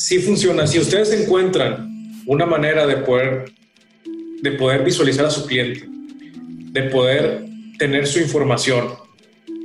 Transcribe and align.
sí 0.00 0.18
funciona. 0.18 0.66
Si 0.66 0.78
ustedes 0.78 1.12
encuentran 1.12 2.22
una 2.24 2.46
manera 2.46 2.86
de 2.86 2.96
poder, 2.96 3.52
de 4.42 4.52
poder 4.52 4.82
visualizar 4.82 5.26
a 5.26 5.30
su 5.30 5.46
cliente, 5.46 5.86
de 6.72 6.84
poder 6.84 7.44
tener 7.78 8.06
su 8.06 8.18
información, 8.18 8.88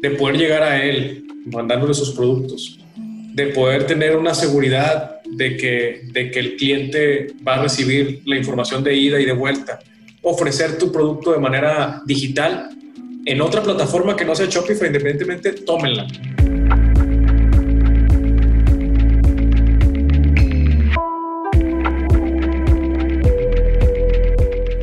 de 0.01 0.09
poder 0.11 0.37
llegar 0.37 0.63
a 0.63 0.83
él 0.83 1.23
mandándole 1.45 1.93
sus 1.93 2.11
productos, 2.11 2.79
de 3.33 3.47
poder 3.47 3.87
tener 3.87 4.17
una 4.17 4.33
seguridad 4.33 5.21
de 5.23 5.55
que, 5.55 6.01
de 6.11 6.31
que 6.31 6.39
el 6.39 6.55
cliente 6.57 7.27
va 7.47 7.55
a 7.55 7.63
recibir 7.63 8.21
la 8.25 8.35
información 8.35 8.83
de 8.83 8.93
ida 8.93 9.21
y 9.21 9.25
de 9.25 9.33
vuelta, 9.33 9.79
ofrecer 10.21 10.77
tu 10.77 10.91
producto 10.91 11.31
de 11.31 11.39
manera 11.39 12.01
digital 12.05 12.69
en 13.25 13.41
otra 13.41 13.63
plataforma 13.63 14.17
que 14.17 14.25
no 14.25 14.35
sea 14.35 14.47
Shopify, 14.47 14.87
independientemente, 14.87 15.53
tómenla. 15.53 16.07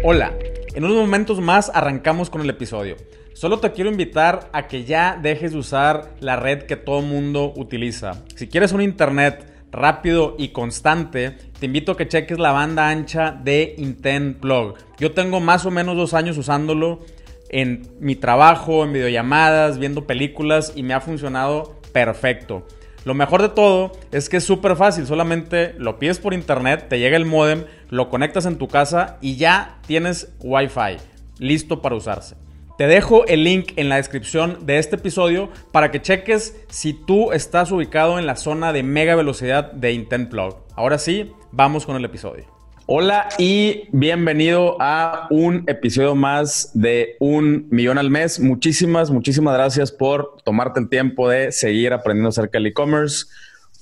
Hola, 0.04 0.32
en 0.74 0.82
unos 0.82 0.96
momentos 0.96 1.40
más 1.40 1.70
arrancamos 1.72 2.28
con 2.28 2.40
el 2.40 2.50
episodio. 2.50 2.96
Solo 3.34 3.60
te 3.60 3.70
quiero 3.70 3.88
invitar 3.88 4.50
a 4.52 4.66
que 4.66 4.82
ya 4.82 5.16
dejes 5.22 5.52
de 5.52 5.58
usar 5.58 6.10
la 6.18 6.34
red 6.34 6.64
que 6.64 6.74
todo 6.74 7.02
mundo 7.02 7.52
utiliza. 7.54 8.24
Si 8.34 8.48
quieres 8.48 8.72
un 8.72 8.82
internet 8.82 9.46
rápido 9.70 10.34
y 10.36 10.48
constante, 10.48 11.36
te 11.56 11.66
invito 11.66 11.92
a 11.92 11.96
que 11.96 12.08
cheques 12.08 12.40
la 12.40 12.50
banda 12.50 12.88
ancha 12.88 13.30
de 13.30 13.76
Intent 13.78 14.40
Plug. 14.40 14.74
Yo 14.98 15.12
tengo 15.12 15.38
más 15.38 15.66
o 15.66 15.70
menos 15.70 15.96
dos 15.96 16.14
años 16.14 16.36
usándolo 16.36 16.98
en 17.48 17.86
mi 18.00 18.16
trabajo, 18.16 18.82
en 18.82 18.92
videollamadas, 18.92 19.78
viendo 19.78 20.04
películas 20.04 20.72
y 20.74 20.82
me 20.82 20.94
ha 20.94 21.00
funcionado 21.00 21.76
perfecto. 21.92 22.66
Lo 23.04 23.14
mejor 23.14 23.42
de 23.42 23.48
todo 23.48 23.92
es 24.12 24.28
que 24.28 24.36
es 24.36 24.44
súper 24.44 24.76
fácil, 24.76 25.06
solamente 25.06 25.74
lo 25.78 25.98
pides 25.98 26.18
por 26.18 26.34
internet, 26.34 26.86
te 26.88 26.98
llega 26.98 27.16
el 27.16 27.26
modem, 27.26 27.64
lo 27.90 28.10
conectas 28.10 28.46
en 28.46 28.58
tu 28.58 28.68
casa 28.68 29.18
y 29.20 29.36
ya 29.36 29.78
tienes 29.86 30.32
Wi-Fi 30.40 30.98
listo 31.38 31.82
para 31.82 31.96
usarse. 31.96 32.36
Te 32.78 32.86
dejo 32.86 33.26
el 33.26 33.44
link 33.44 33.72
en 33.76 33.88
la 33.88 33.96
descripción 33.96 34.64
de 34.66 34.78
este 34.78 34.96
episodio 34.96 35.50
para 35.72 35.90
que 35.90 36.00
cheques 36.00 36.56
si 36.68 36.94
tú 36.94 37.32
estás 37.32 37.70
ubicado 37.70 38.18
en 38.18 38.26
la 38.26 38.36
zona 38.36 38.72
de 38.72 38.82
mega 38.82 39.14
velocidad 39.14 39.72
de 39.72 39.92
Intent 39.92 40.30
Plug. 40.30 40.56
Ahora 40.74 40.98
sí, 40.98 41.32
vamos 41.50 41.84
con 41.84 41.96
el 41.96 42.04
episodio. 42.04 42.51
Hola 42.86 43.28
y 43.38 43.84
bienvenido 43.92 44.76
a 44.80 45.28
un 45.30 45.62
episodio 45.68 46.16
más 46.16 46.72
de 46.74 47.14
Un 47.20 47.68
Millón 47.70 47.96
al 47.96 48.10
Mes. 48.10 48.40
Muchísimas, 48.40 49.08
muchísimas 49.08 49.54
gracias 49.54 49.92
por 49.92 50.38
tomarte 50.44 50.80
el 50.80 50.88
tiempo 50.88 51.28
de 51.28 51.52
seguir 51.52 51.92
aprendiendo 51.92 52.30
acerca 52.30 52.58
del 52.58 52.66
e-commerce. 52.66 53.26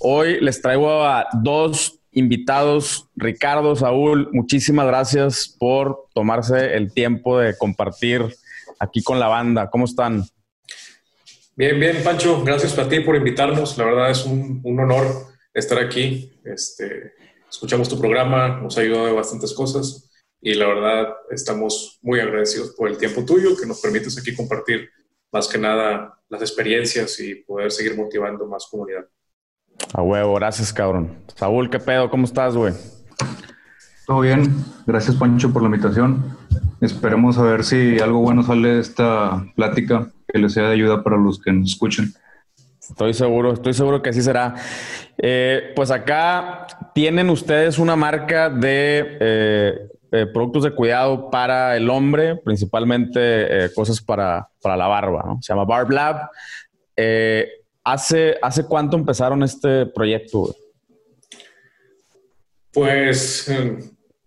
Hoy 0.00 0.38
les 0.42 0.60
traigo 0.60 1.02
a 1.02 1.26
dos 1.42 1.98
invitados, 2.12 3.08
Ricardo, 3.16 3.74
Saúl, 3.74 4.28
muchísimas 4.32 4.86
gracias 4.86 5.56
por 5.58 6.08
tomarse 6.12 6.74
el 6.74 6.92
tiempo 6.92 7.38
de 7.38 7.56
compartir 7.56 8.22
aquí 8.78 9.02
con 9.02 9.18
la 9.18 9.28
banda. 9.28 9.70
¿Cómo 9.70 9.86
están? 9.86 10.24
Bien, 11.56 11.80
bien, 11.80 12.02
Pancho, 12.04 12.44
gracias 12.44 12.78
a 12.78 12.86
ti 12.86 13.00
por 13.00 13.16
invitarnos. 13.16 13.78
La 13.78 13.84
verdad 13.86 14.10
es 14.10 14.26
un, 14.26 14.60
un 14.62 14.78
honor 14.78 15.06
estar 15.54 15.78
aquí. 15.78 16.30
Este, 16.44 17.14
escuchamos 17.50 17.88
tu 17.88 17.98
programa, 17.98 18.60
nos 18.60 18.78
ha 18.78 18.82
ayudado 18.82 19.06
de 19.06 19.12
bastantes 19.12 19.52
cosas 19.52 20.10
y 20.40 20.54
la 20.54 20.66
verdad 20.66 21.08
estamos 21.30 21.98
muy 22.02 22.20
agradecidos 22.20 22.70
por 22.76 22.88
el 22.88 22.96
tiempo 22.96 23.24
tuyo 23.24 23.56
que 23.60 23.66
nos 23.66 23.80
permites 23.80 24.18
aquí 24.18 24.34
compartir 24.34 24.88
más 25.32 25.48
que 25.48 25.58
nada 25.58 26.18
las 26.28 26.40
experiencias 26.40 27.18
y 27.20 27.34
poder 27.34 27.70
seguir 27.70 27.96
motivando 27.96 28.46
más 28.46 28.66
comunidad. 28.70 29.06
A 29.92 30.02
huevo, 30.02 30.34
gracias 30.34 30.72
cabrón. 30.72 31.16
Saúl, 31.34 31.70
¿qué 31.70 31.78
pedo? 31.78 32.10
¿Cómo 32.10 32.24
estás, 32.24 32.56
güey? 32.56 32.72
Todo 34.06 34.20
bien, 34.20 34.64
gracias 34.86 35.16
Pancho 35.16 35.52
por 35.52 35.62
la 35.62 35.68
invitación. 35.68 36.36
Esperemos 36.80 37.36
a 37.38 37.42
ver 37.42 37.64
si 37.64 37.98
algo 38.00 38.20
bueno 38.20 38.42
sale 38.42 38.74
de 38.74 38.80
esta 38.80 39.44
plática 39.54 40.10
que 40.26 40.38
les 40.38 40.54
sea 40.54 40.68
de 40.68 40.74
ayuda 40.74 41.02
para 41.02 41.16
los 41.16 41.40
que 41.40 41.52
nos 41.52 41.70
escuchen. 41.70 42.14
Estoy 42.90 43.14
seguro, 43.14 43.52
estoy 43.52 43.72
seguro 43.72 44.02
que 44.02 44.10
así 44.10 44.20
será. 44.20 44.54
Eh, 45.16 45.72
pues 45.76 45.90
acá 45.90 46.66
tienen 46.94 47.30
ustedes 47.30 47.78
una 47.78 47.94
marca 47.94 48.50
de 48.50 49.16
eh, 49.20 49.78
eh, 50.12 50.26
productos 50.26 50.64
de 50.64 50.74
cuidado 50.74 51.30
para 51.30 51.76
el 51.76 51.88
hombre, 51.88 52.36
principalmente 52.36 53.70
cosas 53.74 54.00
para, 54.00 54.48
para, 54.60 54.76
la 54.76 54.88
barba, 54.88 55.22
¿no? 55.24 55.38
Se 55.40 55.52
llama 55.52 55.64
Barb 55.64 55.90
Lab. 55.90 56.30
¿hace, 57.84 58.36
¿Hace 58.42 58.64
cuánto 58.64 58.96
empezaron 58.96 59.42
este 59.42 59.86
proyecto? 59.86 60.54
Pues 62.72 63.50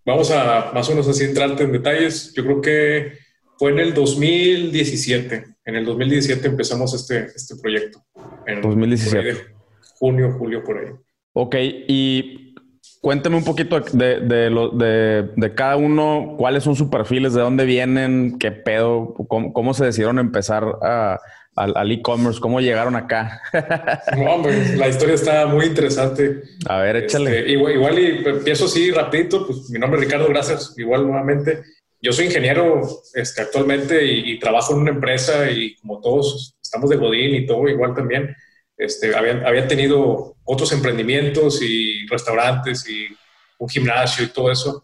vamos 0.05 0.31
a 0.31 0.71
más 0.73 0.87
o 0.87 0.91
menos 0.91 1.07
así 1.07 1.25
entrarte 1.25 1.63
en 1.63 1.73
detalles. 1.73 2.33
Yo 2.33 2.43
creo 2.43 2.61
que 2.61 3.17
fue 3.57 3.71
en 3.71 3.79
el 3.79 3.93
2017. 3.93 5.52
En 5.65 5.75
el 5.75 5.85
2017 5.85 6.47
empezamos 6.47 6.93
este, 6.93 7.27
este 7.35 7.55
proyecto. 7.55 8.03
En 8.45 8.61
2017. 8.61 9.55
junio, 9.95 10.35
julio, 10.37 10.63
por 10.63 10.77
ahí. 10.77 10.91
Ok, 11.33 11.55
y 11.87 12.53
cuéntame 13.01 13.37
un 13.37 13.43
poquito 13.43 13.79
de, 13.79 14.19
de, 14.19 15.29
de, 15.35 15.55
cada 15.55 15.77
uno, 15.77 16.35
cuáles 16.37 16.63
son 16.63 16.75
sus 16.75 16.89
perfiles, 16.89 17.33
de 17.33 17.41
dónde 17.41 17.65
vienen, 17.65 18.37
qué 18.37 18.51
pedo, 18.51 19.13
cómo, 19.27 19.53
cómo 19.53 19.73
se 19.73 19.85
decidieron 19.85 20.19
empezar 20.19 20.65
a, 20.81 21.19
al, 21.55 21.91
e-commerce, 21.91 22.39
cómo 22.39 22.59
llegaron 22.59 22.95
acá. 22.95 23.41
no, 24.17 24.35
hombre, 24.35 24.75
la 24.75 24.87
historia 24.89 25.15
está 25.15 25.45
muy 25.47 25.67
interesante. 25.67 26.43
A 26.67 26.79
ver, 26.79 26.97
échale. 26.97 27.39
Este, 27.39 27.51
igual, 27.51 27.73
igual, 27.73 27.99
y 27.99 28.27
empiezo 28.27 28.65
así 28.65 28.91
rapidito, 28.91 29.45
pues 29.45 29.69
mi 29.69 29.79
nombre 29.79 29.99
es 29.99 30.05
Ricardo, 30.05 30.27
gracias, 30.29 30.73
igual 30.77 31.03
nuevamente. 31.03 31.63
Yo 32.03 32.11
soy 32.11 32.25
ingeniero 32.25 32.81
este, 33.13 33.41
actualmente 33.41 34.05
y, 34.05 34.37
trabajo 34.37 34.73
en 34.73 34.81
una 34.81 34.91
empresa 34.91 35.49
y 35.49 35.73
como 35.77 36.01
todos 36.01 36.57
estamos 36.61 36.89
de 36.89 36.97
Godín 36.97 37.33
y 37.33 37.45
todo 37.45 37.65
igual 37.69 37.95
también, 37.95 38.35
este, 38.75 39.15
había, 39.15 39.41
había 39.47 39.65
tenido 39.69 40.35
otros 40.43 40.73
emprendimientos 40.73 41.61
y 41.61 42.05
restaurantes 42.07 42.85
y 42.89 43.07
un 43.57 43.69
gimnasio 43.69 44.25
y 44.25 44.27
todo 44.27 44.51
eso. 44.51 44.83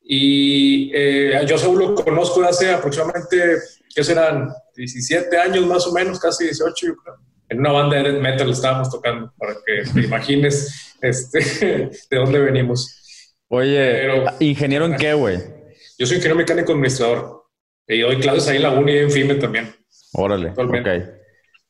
Y 0.00 0.90
eh, 0.94 1.44
yo 1.46 1.58
solo 1.58 1.90
lo 1.90 1.94
conozco 1.94 2.40
de 2.40 2.48
hace 2.48 2.70
aproximadamente, 2.70 3.58
¿qué 3.94 4.02
serán? 4.02 4.48
17 4.74 5.36
años 5.36 5.66
más 5.66 5.86
o 5.86 5.92
menos, 5.92 6.18
casi 6.18 6.44
18 6.44 6.86
yo 6.86 6.96
creo. 6.96 7.16
En 7.50 7.60
una 7.60 7.72
banda 7.72 8.02
de 8.02 8.10
metal 8.14 8.48
estábamos 8.48 8.90
tocando, 8.90 9.30
para 9.36 9.52
que 9.66 9.82
te 9.92 10.00
imagines 10.00 10.96
este, 11.02 11.40
de 12.10 12.16
dónde 12.16 12.38
venimos. 12.38 13.30
Oye, 13.48 14.08
¿ingeniero 14.40 14.86
en 14.86 14.96
qué, 14.96 15.12
güey? 15.12 15.53
Yo 15.98 16.06
soy 16.06 16.16
ingeniero 16.16 16.36
mecánico 16.36 16.72
administrador 16.72 17.44
y 17.86 18.00
doy 18.00 18.18
clases 18.18 18.48
ahí 18.48 18.56
en 18.56 18.62
la 18.62 18.70
uni 18.70 18.92
y 18.92 18.98
en 18.98 19.10
FIME 19.10 19.34
también. 19.36 19.74
Órale, 20.12 20.50
ok. 20.50 20.88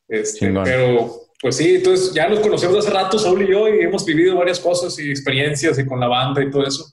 Este, 0.08 0.52
pero, 0.64 1.10
pues 1.40 1.56
sí, 1.56 1.76
entonces 1.76 2.14
ya 2.14 2.28
nos 2.28 2.40
conocemos 2.40 2.78
hace 2.78 2.90
rato, 2.90 3.18
Saúl 3.18 3.42
y 3.42 3.50
yo, 3.50 3.68
y 3.68 3.80
hemos 3.80 4.04
vivido 4.04 4.36
varias 4.36 4.60
cosas 4.60 4.98
y 4.98 5.10
experiencias 5.10 5.78
y 5.78 5.86
con 5.86 5.98
la 6.00 6.08
banda 6.08 6.42
y 6.42 6.50
todo 6.50 6.66
eso. 6.66 6.84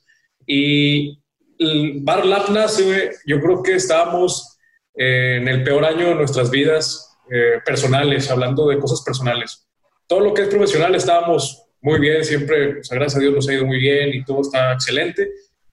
Y 0.46 1.22
el 1.60 2.00
Bar 2.02 2.26
Lab 2.26 2.50
nace, 2.52 3.12
yo 3.26 3.40
creo 3.40 3.62
que 3.62 3.76
estábamos 3.76 4.58
eh, 4.96 5.38
en 5.42 5.48
el 5.48 5.64
peor 5.64 5.86
año 5.86 6.10
de 6.10 6.16
nuestras 6.16 6.50
vidas 6.50 7.18
eh, 7.30 7.60
personales, 7.66 8.30
hablando 8.32 8.68
de 8.68 8.80
cosas 8.80 9.02
personales. 9.04 9.68
Todo 10.08 10.22
lo 10.22 10.34
que 10.34 10.44
es 10.44 10.48
profesional 10.48 10.96
estábamos 10.96 11.64
muy 11.82 12.00
bien, 12.00 12.24
siempre, 12.24 12.84
sea, 12.84 12.98
gracias 12.98 13.18
a 13.18 13.22
Dios 13.22 13.34
nos 13.34 13.48
ha 13.48 13.54
ido 13.54 13.66
muy 13.66 13.80
bien 13.80 14.10
y 14.14 14.24
todo 14.24 14.42
está 14.42 14.74
excelente 14.74 15.30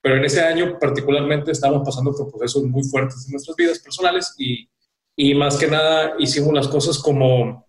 pero 0.09 0.21
en 0.21 0.25
ese 0.25 0.41
año 0.41 0.79
particularmente 0.79 1.53
estábamos 1.53 1.83
pasando 1.85 2.15
por 2.17 2.31
procesos 2.31 2.63
muy 2.65 2.83
fuertes 2.83 3.27
en 3.27 3.33
nuestras 3.33 3.55
vidas 3.55 3.79
personales 3.79 4.35
y, 4.39 4.67
y 5.15 5.35
más 5.35 5.59
que 5.59 5.67
nada 5.67 6.15
hicimos 6.19 6.55
las 6.55 6.67
cosas 6.67 6.99
como, 6.99 7.67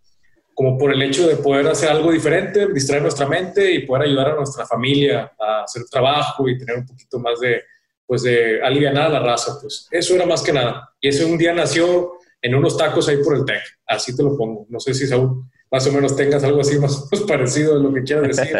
como 0.53 0.77
por 0.77 0.93
el 0.93 1.01
hecho 1.01 1.27
de 1.27 1.35
poder 1.35 1.67
hacer 1.67 1.89
algo 1.89 2.13
diferente, 2.13 2.71
distraer 2.71 3.01
nuestra 3.01 3.27
mente 3.27 3.73
y 3.73 3.85
poder 3.85 4.07
ayudar 4.07 4.29
a 4.29 4.35
nuestra 4.35 4.65
familia 4.65 5.33
a 5.37 5.63
hacer 5.63 5.83
trabajo 5.91 6.47
y 6.47 6.57
tener 6.57 6.77
un 6.77 6.85
poquito 6.85 7.19
más 7.19 7.41
de, 7.41 7.61
pues 8.07 8.23
de 8.23 8.63
aliviar 8.63 8.97
a 8.97 9.09
la 9.09 9.19
raza, 9.19 9.57
pues 9.59 9.89
eso 9.91 10.15
era 10.15 10.25
más 10.25 10.41
que 10.41 10.53
nada. 10.53 10.93
Y 11.01 11.09
ese 11.09 11.25
un 11.25 11.37
día 11.37 11.51
nació 11.51 12.13
en 12.41 12.55
unos 12.55 12.77
tacos 12.77 13.09
ahí 13.09 13.17
por 13.17 13.35
el 13.35 13.43
TEC, 13.43 13.63
así 13.85 14.15
te 14.15 14.23
lo 14.23 14.37
pongo. 14.37 14.65
No 14.69 14.79
sé 14.79 14.93
si 14.93 15.07
Saúl 15.07 15.43
más 15.69 15.85
o 15.87 15.91
menos 15.91 16.15
tengas 16.15 16.41
algo 16.45 16.61
así 16.61 16.79
más 16.79 17.05
parecido 17.27 17.75
de 17.75 17.83
lo 17.83 17.93
que 17.93 18.03
quieras 18.03 18.29
decir. 18.29 18.57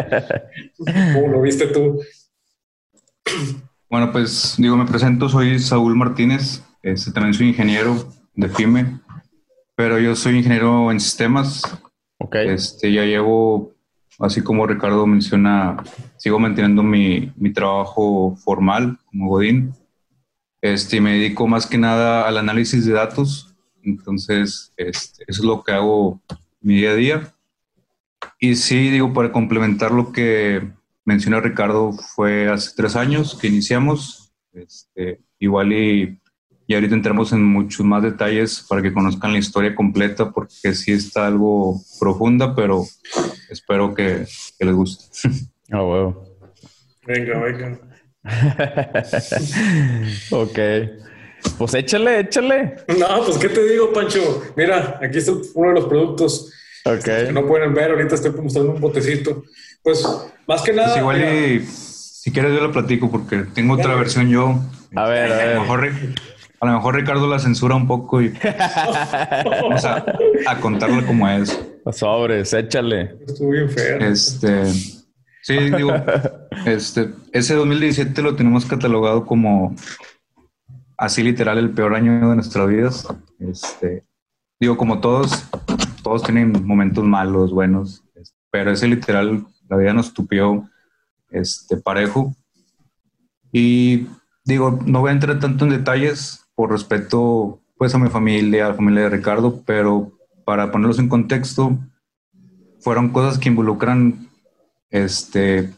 ¿Cómo 1.13 1.27
lo 1.29 1.41
viste 1.41 1.67
tú? 1.67 2.01
Bueno, 3.89 4.11
pues 4.11 4.53
digo, 4.59 4.77
me 4.77 4.85
presento, 4.85 5.27
soy 5.29 5.57
Saúl 5.57 5.95
Martínez, 5.95 6.63
este, 6.83 7.11
también 7.11 7.33
soy 7.33 7.47
ingeniero 7.47 8.07
de 8.35 8.47
FIME, 8.47 8.99
pero 9.75 9.97
yo 9.97 10.15
soy 10.15 10.37
ingeniero 10.37 10.91
en 10.91 10.99
sistemas. 10.99 11.63
Ok. 12.19 12.35
Este, 12.35 12.93
ya 12.93 13.03
llevo, 13.03 13.73
así 14.19 14.43
como 14.43 14.67
Ricardo 14.67 15.07
menciona, 15.07 15.83
sigo 16.17 16.37
manteniendo 16.37 16.83
mi, 16.83 17.33
mi 17.35 17.51
trabajo 17.51 18.35
formal 18.35 18.99
como 19.07 19.27
Godín. 19.27 19.73
Este, 20.61 21.01
me 21.01 21.13
dedico 21.13 21.47
más 21.47 21.65
que 21.65 21.79
nada 21.79 22.27
al 22.27 22.37
análisis 22.37 22.85
de 22.85 22.93
datos, 22.93 23.55
entonces 23.81 24.71
este, 24.77 25.23
eso 25.27 25.41
es 25.41 25.45
lo 25.45 25.63
que 25.63 25.71
hago 25.71 26.21
mi 26.61 26.75
día 26.75 26.91
a 26.91 26.95
día. 26.95 27.33
Y 28.39 28.53
sí, 28.53 28.91
digo, 28.91 29.13
para 29.13 29.31
complementar 29.31 29.91
lo 29.91 30.11
que 30.11 30.77
menciona 31.09 31.41
Ricardo, 31.41 31.91
fue 31.91 32.47
hace 32.47 32.71
tres 32.75 32.95
años 32.95 33.35
que 33.39 33.47
iniciamos. 33.47 34.31
Este, 34.53 35.19
igual 35.39 35.73
y, 35.73 36.21
y, 36.67 36.75
ahorita 36.75 36.93
entramos 36.93 37.33
en 37.33 37.43
muchos 37.43 37.83
más 37.83 38.03
detalles 38.03 38.63
para 38.69 38.83
que 38.83 38.93
conozcan 38.93 39.33
la 39.33 39.39
historia 39.39 39.73
completa, 39.73 40.31
porque 40.31 40.75
sí 40.75 40.91
está 40.91 41.25
algo 41.25 41.81
profunda, 41.99 42.55
pero 42.55 42.85
espero 43.49 43.95
que, 43.95 44.27
que 44.57 44.65
les 44.65 44.75
guste. 44.75 45.05
Ah, 45.71 45.83
oh, 45.83 46.25
Venga, 47.05 47.39
venga. 47.41 47.79
ok. 50.31 50.59
Pues 51.59 51.73
échale, 51.75 52.21
échale. 52.21 52.75
No, 52.97 53.23
pues 53.23 53.37
qué 53.37 53.49
te 53.49 53.63
digo, 53.69 53.93
Pancho. 53.93 54.51
Mira, 54.57 54.99
aquí 54.99 55.19
está 55.19 55.33
uno 55.53 55.69
de 55.69 55.75
los 55.75 55.85
productos 55.85 56.51
que 57.05 57.31
no 57.31 57.45
pueden 57.45 57.75
ver. 57.75 57.91
Ahorita 57.91 58.15
estoy 58.15 58.31
mostrando 58.31 58.71
un 58.71 58.81
botecito. 58.81 59.43
Pues 59.83 60.03
más 60.49 60.61
que 60.63 60.73
nada. 60.73 60.87
Pues 60.87 60.97
igual 60.97 61.65
si 61.65 62.31
quieres 62.31 62.53
yo 62.53 62.61
lo 62.61 62.73
platico 62.73 63.09
porque 63.09 63.45
tengo 63.53 63.75
otra 63.75 63.95
versión 63.95 64.29
yo. 64.29 64.59
A 64.95 65.05
ver, 65.05 65.31
a, 65.31 65.53
lo 65.53 65.61
mejor, 65.61 65.89
a 66.59 66.65
lo 66.65 66.73
mejor 66.73 66.95
Ricardo 66.95 67.27
la 67.27 67.39
censura 67.39 67.75
un 67.75 67.87
poco 67.87 68.21
y 68.21 68.33
vamos 69.45 69.85
a, 69.85 70.03
a 70.47 70.59
contarle 70.59 71.05
como 71.05 71.29
es. 71.29 71.57
Sobres, 71.91 72.51
échale. 72.53 73.15
Estuvo 73.25 73.51
bien 73.51 73.69
feo. 73.69 73.99
Este, 73.99 74.65
sí, 75.43 75.57
digo, 75.75 75.93
este, 76.65 77.11
ese 77.31 77.55
2017 77.55 78.21
lo 78.21 78.35
tenemos 78.35 78.65
catalogado 78.65 79.25
como 79.25 79.75
así 80.97 81.23
literal 81.23 81.57
el 81.57 81.69
peor 81.69 81.95
año 81.95 82.29
de 82.29 82.35
nuestras 82.35 82.67
vidas. 82.67 83.07
Este, 83.39 84.03
digo, 84.59 84.77
como 84.77 84.99
todos, 84.99 85.45
todos 86.03 86.23
tienen 86.23 86.65
momentos 86.65 87.03
malos, 87.03 87.51
buenos, 87.51 88.03
pero 88.51 88.71
ese 88.71 88.87
literal, 88.87 89.45
la 89.69 89.77
vida 89.77 89.93
nos 89.93 90.13
tupió 90.13 90.69
este, 91.31 91.77
parejo. 91.77 92.35
Y 93.51 94.07
digo, 94.43 94.79
no 94.85 95.01
voy 95.01 95.09
a 95.09 95.13
entrar 95.13 95.39
tanto 95.39 95.65
en 95.65 95.71
detalles 95.71 96.45
por 96.55 96.71
respeto 96.71 97.61
pues 97.77 97.95
a 97.95 97.99
mi 97.99 98.09
familia, 98.09 98.65
a 98.65 98.69
la 98.69 98.75
familia 98.75 99.03
de 99.03 99.09
Ricardo, 99.09 99.63
pero 99.65 100.11
para 100.43 100.71
ponerlos 100.71 100.99
en 100.99 101.07
contexto, 101.07 101.77
fueron 102.81 103.09
cosas 103.09 103.37
que 103.37 103.49
involucran, 103.49 104.29
este, 104.89 105.73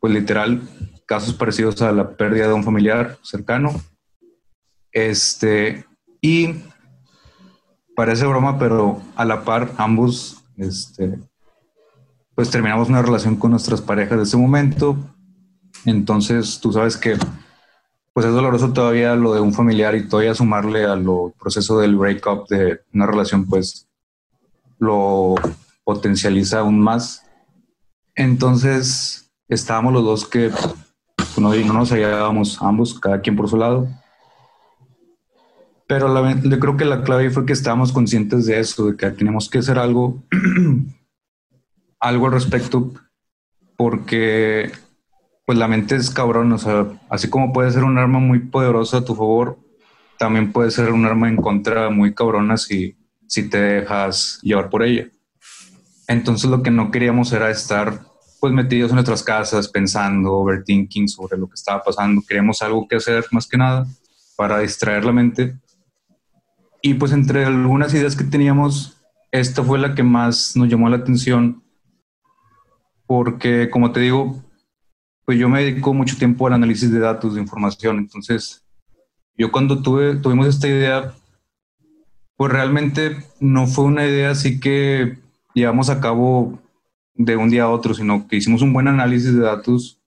pues 0.00 0.12
literal, 0.12 0.60
casos 1.06 1.32
parecidos 1.32 1.80
a 1.80 1.92
la 1.92 2.16
pérdida 2.16 2.48
de 2.48 2.52
un 2.52 2.64
familiar 2.64 3.18
cercano, 3.22 3.70
este, 4.92 5.86
y 6.20 6.56
parece 7.96 8.26
broma, 8.26 8.58
pero 8.58 9.00
a 9.16 9.24
la 9.24 9.44
par 9.44 9.72
ambos, 9.78 10.44
este, 10.56 11.18
pues 12.38 12.50
terminamos 12.50 12.88
una 12.88 13.02
relación 13.02 13.34
con 13.34 13.50
nuestras 13.50 13.80
parejas 13.80 14.16
de 14.16 14.22
ese 14.22 14.36
momento. 14.36 14.96
Entonces, 15.84 16.60
tú 16.60 16.72
sabes 16.72 16.96
que 16.96 17.16
pues 18.12 18.26
es 18.26 18.32
doloroso 18.32 18.72
todavía 18.72 19.16
lo 19.16 19.34
de 19.34 19.40
un 19.40 19.52
familiar 19.52 19.96
y 19.96 20.06
todavía 20.06 20.36
sumarle 20.36 20.84
a 20.84 20.94
lo 20.94 21.34
proceso 21.36 21.80
del 21.80 21.96
breakup 21.96 22.48
de 22.48 22.82
una 22.94 23.06
relación, 23.06 23.44
pues 23.44 23.88
lo 24.78 25.34
potencializa 25.82 26.60
aún 26.60 26.78
más. 26.78 27.24
Entonces, 28.14 29.32
estábamos 29.48 29.92
los 29.92 30.04
dos 30.04 30.24
que 30.24 30.52
pues, 31.16 31.38
no, 31.38 31.52
no 31.52 31.72
nos 31.72 31.90
hallábamos 31.90 32.62
ambos, 32.62 33.00
cada 33.00 33.20
quien 33.20 33.34
por 33.34 33.48
su 33.48 33.56
lado. 33.56 33.88
Pero 35.88 36.14
yo 36.44 36.60
creo 36.60 36.76
que 36.76 36.84
la 36.84 37.02
clave 37.02 37.30
fue 37.30 37.46
que 37.46 37.52
estábamos 37.52 37.90
conscientes 37.90 38.46
de 38.46 38.60
eso, 38.60 38.86
de 38.86 38.96
que 38.96 39.10
tenemos 39.10 39.50
que 39.50 39.58
hacer 39.58 39.76
algo, 39.76 40.22
algo 42.00 42.26
al 42.26 42.32
respecto, 42.32 42.92
porque 43.76 44.70
pues 45.46 45.58
la 45.58 45.68
mente 45.68 45.96
es 45.96 46.10
cabrón, 46.10 46.52
o 46.52 46.58
sea, 46.58 46.86
así 47.08 47.30
como 47.30 47.52
puede 47.52 47.70
ser 47.70 47.84
un 47.84 47.98
arma 47.98 48.18
muy 48.18 48.40
poderosa 48.40 48.98
a 48.98 49.04
tu 49.04 49.14
favor, 49.14 49.58
también 50.18 50.52
puede 50.52 50.70
ser 50.70 50.92
un 50.92 51.06
arma 51.06 51.28
en 51.28 51.36
contra 51.36 51.90
muy 51.90 52.14
cabrona 52.14 52.56
si, 52.56 52.96
si 53.26 53.48
te 53.48 53.58
dejas 53.58 54.40
llevar 54.42 54.68
por 54.68 54.82
ella. 54.82 55.08
Entonces 56.06 56.50
lo 56.50 56.62
que 56.62 56.70
no 56.70 56.90
queríamos 56.90 57.32
era 57.32 57.50
estar 57.50 58.00
pues 58.40 58.52
metidos 58.52 58.90
en 58.90 58.96
nuestras 58.96 59.22
casas 59.22 59.68
pensando, 59.68 60.34
overthinking 60.34 61.08
sobre 61.08 61.38
lo 61.38 61.48
que 61.48 61.54
estaba 61.54 61.82
pasando. 61.82 62.22
Queríamos 62.26 62.62
algo 62.62 62.86
que 62.86 62.96
hacer 62.96 63.24
más 63.30 63.46
que 63.46 63.56
nada 63.56 63.86
para 64.36 64.60
distraer 64.60 65.04
la 65.04 65.12
mente 65.12 65.56
y 66.80 66.94
pues 66.94 67.12
entre 67.12 67.44
algunas 67.44 67.92
ideas 67.94 68.14
que 68.14 68.24
teníamos, 68.24 68.96
esta 69.32 69.62
fue 69.62 69.78
la 69.78 69.94
que 69.94 70.02
más 70.02 70.56
nos 70.56 70.68
llamó 70.68 70.88
la 70.88 70.96
atención, 70.96 71.62
porque 73.08 73.70
como 73.70 73.90
te 73.90 74.00
digo, 74.00 74.44
pues 75.24 75.38
yo 75.38 75.48
me 75.48 75.64
dedico 75.64 75.94
mucho 75.94 76.18
tiempo 76.18 76.46
al 76.46 76.52
análisis 76.52 76.92
de 76.92 76.98
datos, 76.98 77.34
de 77.34 77.40
información, 77.40 77.96
entonces 77.98 78.62
yo 79.34 79.50
cuando 79.50 79.82
tuve, 79.82 80.16
tuvimos 80.16 80.46
esta 80.46 80.68
idea, 80.68 81.14
pues 82.36 82.52
realmente 82.52 83.16
no 83.40 83.66
fue 83.66 83.86
una 83.86 84.06
idea 84.06 84.30
así 84.30 84.60
que 84.60 85.18
llevamos 85.54 85.88
a 85.88 86.00
cabo 86.00 86.58
de 87.14 87.36
un 87.36 87.48
día 87.48 87.62
a 87.64 87.70
otro, 87.70 87.94
sino 87.94 88.28
que 88.28 88.36
hicimos 88.36 88.60
un 88.60 88.74
buen 88.74 88.88
análisis 88.88 89.34
de 89.34 89.40
datos, 89.40 90.02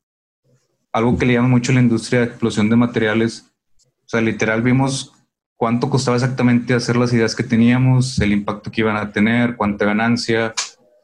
algo 0.94 1.18
que 1.18 1.26
le 1.26 1.34
llama 1.34 1.48
mucho 1.48 1.74
la 1.74 1.82
industria 1.82 2.20
de 2.20 2.28
explosión 2.28 2.70
de 2.70 2.76
materiales. 2.76 3.52
O 3.80 4.10
sea, 4.10 4.22
literal 4.22 4.62
vimos 4.62 5.12
cuánto 5.56 5.90
costaba 5.90 6.18
exactamente 6.18 6.76
hacer 6.76 6.98
las 6.98 7.12
ideas 7.14 7.36
que 7.36 7.44
teníamos, 7.44 8.20
el 8.20 8.32
impacto 8.32 8.70
que 8.70 8.82
iban 8.82 8.96
a 8.96 9.12
tener, 9.12 9.56
cuánta 9.56 9.86
ganancia, 9.86 10.54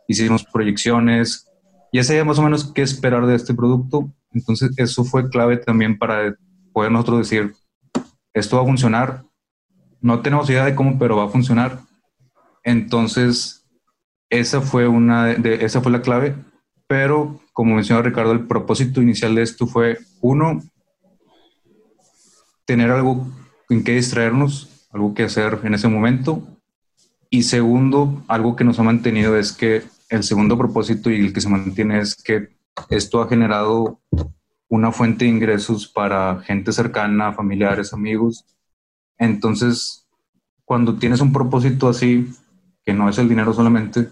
hicimos 0.07 0.43
proyecciones, 0.43 1.46
ya 1.93 2.03
sabía 2.03 2.25
más 2.25 2.39
o 2.39 2.43
menos 2.43 2.71
qué 2.73 2.81
esperar 2.81 3.25
de 3.25 3.35
este 3.35 3.53
producto. 3.53 4.11
Entonces 4.31 4.71
eso 4.77 5.03
fue 5.03 5.29
clave 5.29 5.57
también 5.57 5.97
para 5.97 6.35
poder 6.73 6.91
nosotros 6.91 7.19
decir, 7.19 7.53
esto 8.33 8.57
va 8.57 8.63
a 8.63 8.65
funcionar, 8.65 9.23
no 10.01 10.21
tenemos 10.21 10.49
idea 10.49 10.65
de 10.65 10.75
cómo, 10.75 10.99
pero 10.99 11.17
va 11.17 11.25
a 11.25 11.29
funcionar. 11.29 11.79
Entonces, 12.63 13.65
esa 14.29 14.61
fue, 14.61 14.87
una 14.87 15.31
esa 15.31 15.81
fue 15.81 15.91
la 15.91 16.01
clave, 16.01 16.35
pero 16.87 17.39
como 17.53 17.75
mencionó 17.75 18.01
Ricardo, 18.01 18.31
el 18.33 18.45
propósito 18.45 19.01
inicial 19.01 19.35
de 19.35 19.41
esto 19.41 19.65
fue, 19.65 19.97
uno, 20.21 20.61
tener 22.65 22.91
algo 22.91 23.27
en 23.69 23.83
qué 23.83 23.93
distraernos, 23.93 24.87
algo 24.91 25.13
que 25.13 25.23
hacer 25.23 25.59
en 25.63 25.73
ese 25.73 25.87
momento. 25.87 26.43
Y 27.29 27.43
segundo, 27.43 28.23
algo 28.27 28.55
que 28.55 28.63
nos 28.63 28.79
ha 28.79 28.83
mantenido 28.83 29.37
es 29.37 29.51
que 29.51 29.83
el 30.09 30.23
segundo 30.23 30.57
propósito 30.57 31.09
y 31.09 31.19
el 31.19 31.33
que 31.33 31.41
se 31.41 31.49
mantiene 31.49 31.99
es 31.99 32.15
que 32.15 32.49
esto 32.89 33.21
ha 33.21 33.27
generado 33.27 33.99
una 34.69 34.91
fuente 34.91 35.25
de 35.25 35.31
ingresos 35.31 35.87
para 35.87 36.39
gente 36.41 36.71
cercana, 36.71 37.33
familiares, 37.33 37.93
amigos. 37.93 38.45
Entonces, 39.17 40.07
cuando 40.65 40.95
tienes 40.95 41.21
un 41.21 41.31
propósito 41.31 41.87
así, 41.87 42.29
que 42.85 42.93
no 42.93 43.09
es 43.09 43.17
el 43.17 43.29
dinero 43.29 43.53
solamente, 43.53 44.09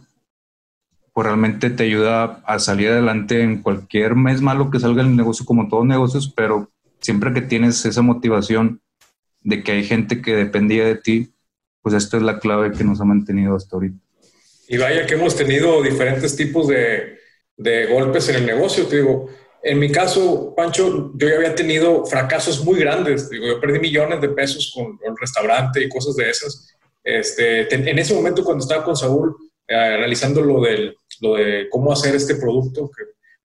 pues 1.14 1.26
realmente 1.26 1.70
te 1.70 1.84
ayuda 1.84 2.42
a 2.46 2.60
salir 2.60 2.90
adelante 2.90 3.42
en 3.42 3.62
cualquier 3.62 4.16
mes 4.16 4.42
malo 4.42 4.70
que 4.70 4.80
salga 4.80 5.02
el 5.02 5.16
negocio, 5.16 5.46
como 5.46 5.70
todos 5.70 5.86
negocios, 5.86 6.32
pero 6.36 6.70
siempre 7.00 7.34
que 7.34 7.42
tienes 7.42 7.86
esa 7.86 8.02
motivación 8.02 8.82
de 9.42 9.64
que 9.64 9.74
hay 9.74 9.84
gente 9.84 10.22
que 10.22 10.36
dependía 10.36 10.86
de 10.86 10.96
ti, 10.96 11.34
pues 11.82 11.96
esto 11.96 12.18
es 12.18 12.24
la 12.24 12.40
clave 12.40 12.72
que 12.72 12.84
nos 12.84 13.00
ha 13.00 13.06
mantenido 13.06 13.56
hasta 13.56 13.76
ahorita. 13.76 14.05
Y 14.68 14.78
vaya 14.78 15.06
que 15.06 15.14
hemos 15.14 15.36
tenido 15.36 15.82
diferentes 15.82 16.36
tipos 16.36 16.68
de, 16.68 17.20
de 17.58 17.86
golpes 17.88 18.30
en 18.30 18.36
el 18.36 18.46
negocio, 18.46 18.88
te 18.88 18.98
digo. 18.98 19.30
En 19.62 19.80
mi 19.80 19.92
caso, 19.92 20.54
Pancho, 20.56 21.12
yo 21.16 21.28
ya 21.28 21.36
había 21.36 21.56
tenido 21.56 22.06
fracasos 22.06 22.64
muy 22.64 22.80
grandes. 22.80 23.30
Digo, 23.30 23.48
yo 23.48 23.60
perdí 23.60 23.80
millones 23.80 24.22
de 24.22 24.30
pesos 24.30 24.72
con 24.76 25.00
el 25.04 25.16
restaurante 25.20 25.84
y 25.84 25.90
cosas 25.90 26.16
de 26.16 26.30
esas. 26.30 26.76
Este, 27.04 27.74
en 27.74 28.00
ese 28.00 28.14
momento, 28.14 28.44
cuando 28.44 28.64
estaba 28.64 28.84
con 28.84 28.96
Saúl, 28.96 29.36
eh, 29.68 29.98
realizando 29.98 30.42
lo, 30.42 30.62
del, 30.62 30.96
lo 31.22 31.36
de 31.36 31.68
cómo 31.72 31.92
hacer 31.92 32.14
este 32.14 32.36
producto, 32.36 32.92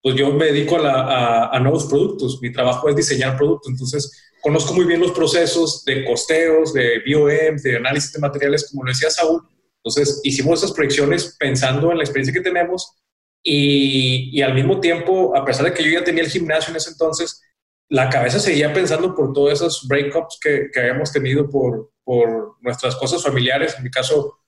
pues 0.02 0.14
yo 0.14 0.30
me 0.32 0.46
dedico 0.46 0.76
a, 0.76 1.58
nuevos 1.60 1.86
productos. 1.86 2.38
Mi 2.42 2.52
trabajo 2.52 2.88
es 2.88 2.96
diseñar 2.96 3.36
productos. 3.36 3.72
Entonces, 3.72 4.22
conozco 4.42 4.74
muy 4.74 4.84
bien 4.84 5.00
los 5.00 5.12
procesos 5.12 5.84
de 5.84 6.04
costeos, 6.04 6.72
de 6.72 7.02
BOM, 7.06 7.56
de 7.62 7.76
análisis 7.76 8.12
de 8.12 8.20
materiales, 8.20 8.68
como 8.70 8.84
lo 8.84 8.90
decía 8.90 9.10
Saúl. 9.10 9.42
Entonces, 9.82 10.20
hicimos 10.24 10.62
esas 10.62 10.72
proyecciones 10.72 11.36
pensando 11.38 11.90
en 11.90 11.98
la 11.98 12.04
experiencia 12.04 12.34
que 12.34 12.40
tenemos 12.40 12.96
y, 13.42 14.30
y, 14.32 14.42
al 14.42 14.54
mismo 14.54 14.80
tiempo, 14.80 15.34
a 15.34 15.44
pesar 15.44 15.64
de 15.64 15.72
que 15.72 15.82
yo 15.82 15.90
ya 15.90 16.04
tenía 16.04 16.22
el 16.22 16.30
gimnasio 16.30 16.70
en 16.70 16.76
ese 16.76 16.90
entonces, 16.90 17.42
la 17.88 18.08
cabeza 18.08 18.38
seguía 18.38 18.72
pensando 18.72 19.14
por 19.14 19.32
todos 19.32 19.54
esos 19.54 19.88
breakups 19.88 20.38
que, 20.40 20.70
que 20.72 20.80
habíamos 20.80 21.12
tenido 21.12 21.48
por, 21.48 21.90
por, 22.04 22.56
nuestras 22.60 22.94
cosas 22.96 23.22
familiares. 23.22 23.74
En 23.78 23.84
mi 23.84 23.90
caso, 23.90 24.40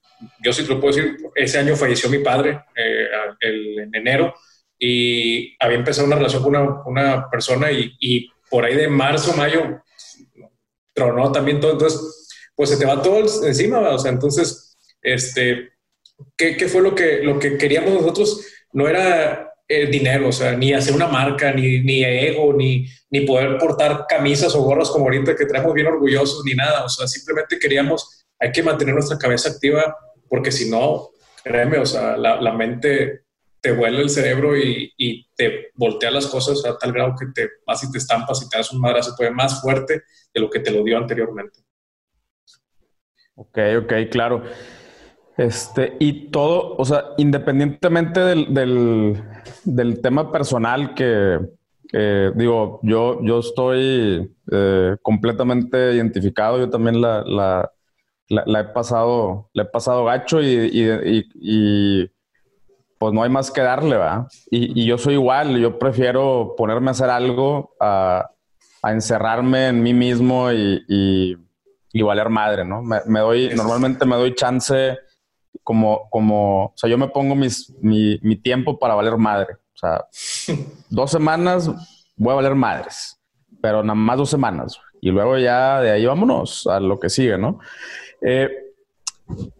yo 0.43 0.53
sí 0.53 0.63
te 0.63 0.69
lo 0.69 0.79
puedo 0.79 0.95
decir, 0.95 1.17
ese 1.35 1.57
año 1.57 1.75
falleció 1.75 2.09
mi 2.09 2.19
padre 2.19 2.63
eh, 2.75 3.07
el, 3.39 3.79
en 3.79 3.95
enero 3.95 4.33
y 4.77 5.55
había 5.59 5.77
empezado 5.77 6.07
una 6.07 6.15
relación 6.15 6.43
con 6.43 6.55
una, 6.55 6.83
una 6.85 7.29
persona 7.29 7.71
y, 7.71 7.95
y 7.99 8.29
por 8.49 8.65
ahí 8.65 8.75
de 8.75 8.87
marzo, 8.87 9.33
mayo, 9.35 9.81
tronó 10.93 11.31
también 11.31 11.59
todo, 11.59 11.71
entonces, 11.71 12.29
pues 12.55 12.69
se 12.69 12.77
te 12.77 12.85
va 12.85 13.01
todo 13.01 13.19
encima, 13.45 13.79
o 13.79 13.99
sea, 13.99 14.11
entonces, 14.11 14.72
este, 15.03 15.73
¿qué, 16.35 16.57
qué 16.57 16.67
fue 16.67 16.81
lo 16.81 16.95
que, 16.95 17.21
lo 17.21 17.37
que 17.37 17.57
queríamos 17.57 17.93
nosotros? 17.93 18.47
No 18.71 18.87
era 18.87 19.53
eh, 19.67 19.87
dinero, 19.87 20.29
o 20.29 20.31
sea, 20.31 20.55
ni 20.55 20.73
hacer 20.73 20.93
una 20.93 21.07
marca, 21.07 21.51
ni, 21.51 21.79
ni 21.81 22.03
ego, 22.03 22.53
ni, 22.53 22.85
ni 23.09 23.21
poder 23.21 23.57
portar 23.57 24.05
camisas 24.07 24.55
o 24.55 24.63
gorras 24.63 24.89
como 24.89 25.05
ahorita 25.05 25.35
que 25.35 25.45
traemos 25.45 25.73
bien 25.73 25.87
orgullosos, 25.87 26.43
ni 26.45 26.53
nada. 26.53 26.83
O 26.83 26.89
sea, 26.89 27.07
simplemente 27.07 27.59
queríamos, 27.59 28.25
hay 28.39 28.51
que 28.51 28.63
mantener 28.63 28.93
nuestra 28.93 29.17
cabeza 29.17 29.49
activa 29.49 29.95
porque 30.27 30.51
si 30.51 30.69
no, 30.69 31.09
créeme, 31.43 31.77
o 31.77 31.85
sea, 31.85 32.17
la, 32.17 32.41
la 32.41 32.53
mente 32.53 33.23
te 33.61 33.71
vuela 33.71 33.99
el 33.99 34.09
cerebro 34.09 34.57
y, 34.57 34.91
y, 34.97 35.25
te 35.35 35.71
voltea 35.75 36.11
las 36.11 36.27
cosas 36.27 36.65
a 36.65 36.77
tal 36.77 36.91
grado 36.91 37.15
que 37.17 37.27
te 37.27 37.49
vas 37.65 37.83
y 37.83 37.91
te 37.91 37.97
estampas 37.97 38.41
y 38.41 38.49
te 38.49 38.57
das 38.57 38.71
un 38.73 38.81
madrazo 38.81 39.15
todavía 39.15 39.35
más 39.35 39.61
fuerte 39.61 40.03
de 40.33 40.41
lo 40.41 40.49
que 40.49 40.59
te 40.59 40.71
lo 40.71 40.83
dio 40.83 40.97
anteriormente. 40.97 41.59
Ok, 43.35 43.57
ok, 43.83 43.93
claro. 44.11 44.43
Este, 45.37 45.95
y 45.99 46.29
todo, 46.29 46.75
o 46.77 46.85
sea, 46.85 47.05
independientemente 47.17 48.19
del, 48.19 48.53
del, 48.53 49.23
del 49.63 50.01
tema 50.01 50.31
personal 50.31 50.93
que, 50.93 51.39
digo, 52.35 52.79
yo, 52.83 53.19
yo 53.23 53.39
estoy 53.39 54.31
eh, 54.51 54.95
completamente 55.01 55.93
identificado, 55.93 56.59
yo 56.59 56.69
también 56.69 57.01
la, 57.01 57.23
la, 57.23 57.71
la, 58.29 58.59
he 58.59 58.63
pasado, 58.65 59.49
le 59.53 59.63
he 59.63 59.65
pasado 59.65 60.05
gacho 60.05 60.41
y, 60.41 60.69
y, 60.71 61.25
y, 61.35 62.11
pues 62.99 63.13
no 63.13 63.23
hay 63.23 63.29
más 63.29 63.51
que 63.51 63.61
darle, 63.61 63.97
¿verdad? 63.97 64.27
Y, 64.51 64.85
yo 64.85 64.97
soy 64.97 65.15
igual, 65.15 65.57
yo 65.59 65.79
prefiero 65.79 66.53
ponerme 66.55 66.89
a 66.89 66.91
hacer 66.91 67.09
algo 67.09 67.75
a, 67.79 68.29
a 68.83 68.91
encerrarme 68.91 69.67
en 69.67 69.81
mí 69.81 69.93
mismo 69.93 70.51
y, 70.51 71.37
valer 72.03 72.29
madre, 72.29 72.65
¿no? 72.65 72.83
Me, 72.83 72.99
me 73.07 73.19
doy, 73.19 73.51
normalmente 73.55 74.05
me 74.05 74.15
doy 74.15 74.35
chance 74.35 74.97
como, 75.61 76.09
como, 76.09 76.65
o 76.65 76.73
sea, 76.75 76.89
yo 76.89 76.97
me 76.97 77.07
pongo 77.07 77.35
mis, 77.35 77.73
mi, 77.81 78.19
mi 78.21 78.35
tiempo 78.35 78.79
para 78.79 78.95
valer 78.95 79.17
madre. 79.17 79.53
O 79.73 79.77
sea, 79.77 80.05
dos 80.89 81.11
semanas 81.11 81.69
voy 82.15 82.31
a 82.31 82.35
valer 82.35 82.55
madres, 82.55 83.19
pero 83.61 83.83
nada 83.83 83.95
más 83.95 84.17
dos 84.17 84.29
semanas. 84.29 84.79
Y 85.01 85.11
luego 85.11 85.37
ya 85.37 85.81
de 85.81 85.91
ahí 85.91 86.05
vámonos 86.05 86.65
a 86.67 86.79
lo 86.79 86.99
que 86.99 87.09
sigue, 87.09 87.37
¿no? 87.37 87.59
Eh, 88.21 88.49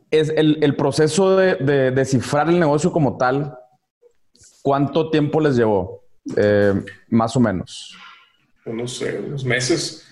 es 0.10 0.30
el, 0.30 0.60
el 0.62 0.76
proceso 0.76 1.36
de, 1.36 1.56
de, 1.56 1.92
descifrar 1.92 2.48
el 2.48 2.60
negocio 2.60 2.92
como 2.92 3.18
tal, 3.18 3.58
¿cuánto 4.62 5.10
tiempo 5.10 5.42
les 5.42 5.56
llevó? 5.56 6.04
Eh, 6.38 6.74
más 7.10 7.36
o 7.36 7.40
menos. 7.40 7.98
No 8.66 8.88
sé, 8.88 9.20
unos 9.20 9.44
meses. 9.44 10.08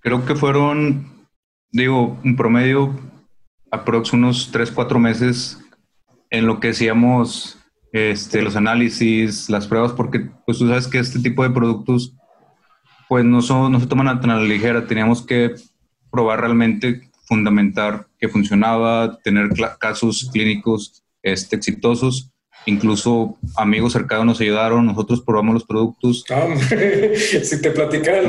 Creo 0.00 0.24
que 0.24 0.36
fueron, 0.36 1.26
digo, 1.72 2.18
un 2.22 2.36
promedio 2.36 2.94
aprox 3.70 4.12
unos 4.12 4.50
3, 4.52 4.70
4 4.70 4.98
meses 4.98 5.58
en 6.30 6.46
lo 6.46 6.60
que 6.60 6.70
hacíamos 6.70 7.58
este, 7.92 8.42
los 8.42 8.56
análisis, 8.56 9.48
las 9.48 9.66
pruebas, 9.66 9.92
porque 9.92 10.28
pues 10.44 10.58
tú 10.58 10.68
sabes 10.68 10.86
que 10.86 10.98
este 10.98 11.20
tipo 11.20 11.42
de 11.42 11.50
productos 11.50 12.14
pues 13.08 13.24
no, 13.24 13.40
son, 13.40 13.72
no 13.72 13.80
se 13.80 13.86
toman 13.86 14.20
tan 14.20 14.30
a 14.30 14.36
la 14.36 14.42
ligera, 14.42 14.86
teníamos 14.86 15.22
que 15.22 15.54
probar 16.10 16.40
realmente, 16.40 17.08
fundamentar 17.26 18.06
que 18.18 18.28
funcionaba, 18.28 19.18
tener 19.22 19.50
casos 19.78 20.28
clínicos 20.32 21.04
este, 21.22 21.56
exitosos, 21.56 22.32
incluso 22.66 23.38
amigos 23.56 23.92
cercanos 23.92 24.26
nos 24.26 24.40
ayudaron, 24.40 24.86
nosotros 24.86 25.22
probamos 25.22 25.54
los 25.54 25.64
productos. 25.64 26.24
si 27.44 27.62
te 27.62 27.70
platicara. 27.70 28.22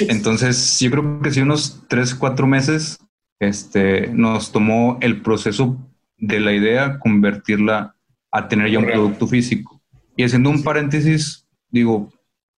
Entonces, 0.00 0.80
yo 0.80 0.90
creo 0.90 1.20
que 1.22 1.30
sí, 1.30 1.40
unos 1.40 1.82
3, 1.88 2.14
4 2.14 2.46
meses 2.46 2.98
este, 3.40 4.08
nos 4.08 4.52
tomó 4.52 4.98
el 5.00 5.22
proceso 5.22 5.76
de 6.18 6.38
la 6.38 6.52
idea 6.52 6.98
convertirla 6.98 7.96
a 8.30 8.46
tener 8.46 8.70
ya 8.70 8.78
un 8.78 8.86
producto 8.86 9.26
físico. 9.26 9.82
Y 10.16 10.22
haciendo 10.22 10.50
un 10.50 10.62
paréntesis, 10.62 11.48
digo, 11.70 12.12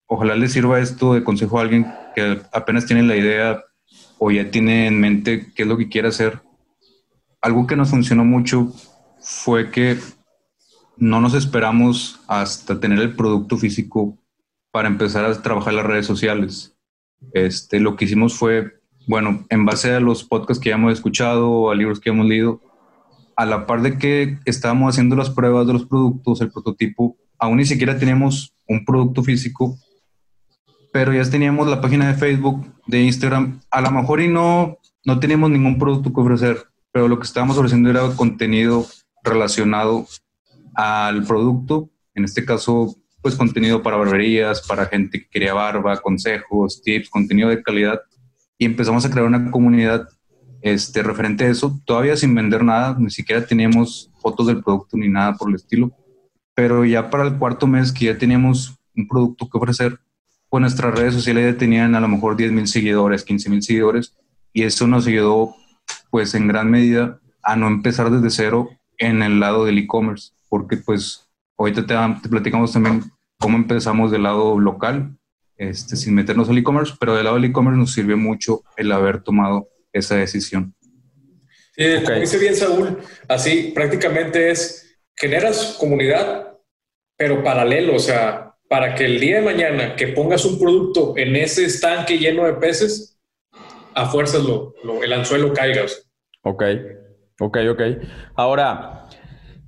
ojalá 0.07 0.35
le 0.35 0.49
sirva 0.49 0.79
esto 0.79 1.13
de 1.13 1.23
consejo 1.23 1.59
a 1.59 1.61
alguien 1.61 1.85
que 2.15 2.41
apenas 2.51 2.85
tiene 2.85 3.03
la 3.03 3.15
idea 3.15 3.63
o 4.17 4.31
ya 4.31 4.49
tiene 4.49 4.87
en 4.87 4.99
mente 4.99 5.53
qué 5.55 5.63
es 5.63 5.67
lo 5.67 5.77
que 5.77 5.87
quiere 5.87 6.07
hacer. 6.07 6.41
Algo 7.39 7.67
que 7.67 7.75
nos 7.75 7.91
funcionó 7.91 8.25
mucho 8.25 8.73
fue 9.19 9.71
que 9.71 9.97
no 10.97 11.21
nos 11.21 11.33
esperamos 11.35 12.19
hasta 12.27 12.79
tener 12.79 12.99
el 12.99 13.15
producto 13.15 13.57
físico 13.57 14.17
para 14.71 14.87
empezar 14.87 15.25
a 15.25 15.41
trabajar 15.41 15.73
las 15.73 15.85
redes 15.85 16.05
sociales. 16.05 16.75
Este, 17.33 17.79
lo 17.79 17.95
que 17.95 18.05
hicimos 18.05 18.35
fue 18.35 18.80
bueno, 19.11 19.45
en 19.49 19.65
base 19.65 19.93
a 19.93 19.99
los 19.99 20.23
podcasts 20.23 20.63
que 20.63 20.69
ya 20.69 20.75
hemos 20.75 20.93
escuchado, 20.93 21.69
a 21.69 21.75
libros 21.75 21.99
que 21.99 22.11
hemos 22.11 22.25
leído, 22.25 22.61
a 23.35 23.45
la 23.45 23.67
par 23.67 23.81
de 23.81 23.97
que 23.97 24.39
estábamos 24.45 24.93
haciendo 24.93 25.17
las 25.17 25.29
pruebas 25.29 25.67
de 25.67 25.73
los 25.73 25.85
productos, 25.85 26.39
el 26.39 26.49
prototipo, 26.49 27.17
aún 27.37 27.57
ni 27.57 27.65
siquiera 27.65 27.97
teníamos 27.97 28.53
un 28.69 28.85
producto 28.85 29.21
físico, 29.21 29.77
pero 30.93 31.13
ya 31.13 31.29
teníamos 31.29 31.67
la 31.67 31.81
página 31.81 32.07
de 32.07 32.13
Facebook, 32.13 32.65
de 32.87 33.01
Instagram, 33.01 33.59
a 33.69 33.81
lo 33.81 33.91
mejor 33.91 34.21
y 34.21 34.29
no, 34.29 34.77
no 35.03 35.19
teníamos 35.19 35.49
ningún 35.49 35.77
producto 35.77 36.13
que 36.13 36.21
ofrecer, 36.21 36.63
pero 36.93 37.09
lo 37.09 37.19
que 37.19 37.25
estábamos 37.25 37.57
ofreciendo 37.57 37.89
era 37.89 38.07
contenido 38.15 38.85
relacionado 39.25 40.07
al 40.73 41.25
producto, 41.25 41.89
en 42.15 42.23
este 42.23 42.45
caso, 42.45 42.95
pues 43.21 43.35
contenido 43.35 43.83
para 43.83 43.97
barberías, 43.97 44.65
para 44.65 44.85
gente 44.85 45.19
que 45.19 45.27
quería 45.27 45.53
barba, 45.53 45.97
consejos, 45.97 46.81
tips, 46.81 47.09
contenido 47.09 47.49
de 47.49 47.61
calidad 47.61 47.99
y 48.61 48.65
empezamos 48.65 49.03
a 49.03 49.09
crear 49.09 49.25
una 49.25 49.49
comunidad 49.49 50.07
este, 50.61 51.01
referente 51.01 51.45
a 51.45 51.47
eso, 51.47 51.81
todavía 51.83 52.15
sin 52.15 52.35
vender 52.35 52.63
nada, 52.63 52.95
ni 52.99 53.09
siquiera 53.09 53.43
teníamos 53.43 54.11
fotos 54.19 54.45
del 54.45 54.61
producto 54.61 54.97
ni 54.97 55.09
nada 55.09 55.33
por 55.33 55.49
el 55.49 55.55
estilo, 55.55 55.91
pero 56.53 56.85
ya 56.85 57.09
para 57.09 57.23
el 57.23 57.39
cuarto 57.39 57.65
mes 57.65 57.91
que 57.91 58.05
ya 58.05 58.19
teníamos 58.19 58.77
un 58.95 59.07
producto 59.07 59.49
que 59.49 59.57
ofrecer, 59.57 59.99
pues 60.47 60.61
nuestras 60.61 60.93
redes 60.93 61.15
sociales 61.15 61.51
ya 61.51 61.57
tenían 61.57 61.95
a 61.95 61.99
lo 61.99 62.07
mejor 62.07 62.37
10 62.37 62.51
mil 62.51 62.67
seguidores, 62.67 63.23
15 63.23 63.49
mil 63.49 63.63
seguidores, 63.63 64.15
y 64.53 64.61
eso 64.61 64.85
nos 64.85 65.07
ayudó 65.07 65.55
pues 66.11 66.35
en 66.35 66.47
gran 66.47 66.69
medida 66.69 67.19
a 67.41 67.55
no 67.55 67.65
empezar 67.65 68.11
desde 68.11 68.29
cero 68.29 68.69
en 68.99 69.23
el 69.23 69.39
lado 69.39 69.65
del 69.65 69.79
e-commerce, 69.79 70.33
porque 70.49 70.77
pues 70.77 71.27
ahorita 71.57 71.87
te, 71.87 71.95
te 72.21 72.29
platicamos 72.29 72.73
también 72.73 73.11
cómo 73.39 73.57
empezamos 73.57 74.11
del 74.11 74.21
lado 74.21 74.59
local, 74.59 75.17
este, 75.61 75.95
sin 75.95 76.15
meternos 76.15 76.49
al 76.49 76.57
e-commerce, 76.57 76.95
pero 76.99 77.13
del 77.13 77.25
lado 77.25 77.35
del 77.35 77.45
e-commerce 77.45 77.77
nos 77.77 77.93
sirvió 77.93 78.17
mucho 78.17 78.63
el 78.77 78.91
haber 78.91 79.21
tomado 79.21 79.69
esa 79.93 80.15
decisión. 80.15 80.73
Sí, 81.75 81.83
como 82.03 82.19
dice 82.19 82.39
bien 82.39 82.55
Saúl, 82.55 82.97
así 83.27 83.71
prácticamente 83.75 84.49
es, 84.49 84.97
generas 85.15 85.77
comunidad, 85.79 86.57
pero 87.15 87.43
paralelo, 87.43 87.95
o 87.95 87.99
sea, 87.99 88.55
para 88.67 88.95
que 88.95 89.05
el 89.05 89.19
día 89.19 89.35
de 89.35 89.43
mañana 89.43 89.95
que 89.95 90.07
pongas 90.07 90.45
un 90.45 90.57
producto 90.57 91.13
en 91.15 91.35
ese 91.35 91.65
estanque 91.65 92.17
lleno 92.17 92.45
de 92.45 92.53
peces, 92.53 93.19
a 93.93 94.07
fuerzas 94.07 94.43
lo, 94.43 94.73
el 95.03 95.13
anzuelo 95.13 95.53
caiga. 95.53 95.85
Ok, 96.41 96.63
ok, 97.39 97.57
ok. 97.69 97.81
Ahora, 98.33 99.07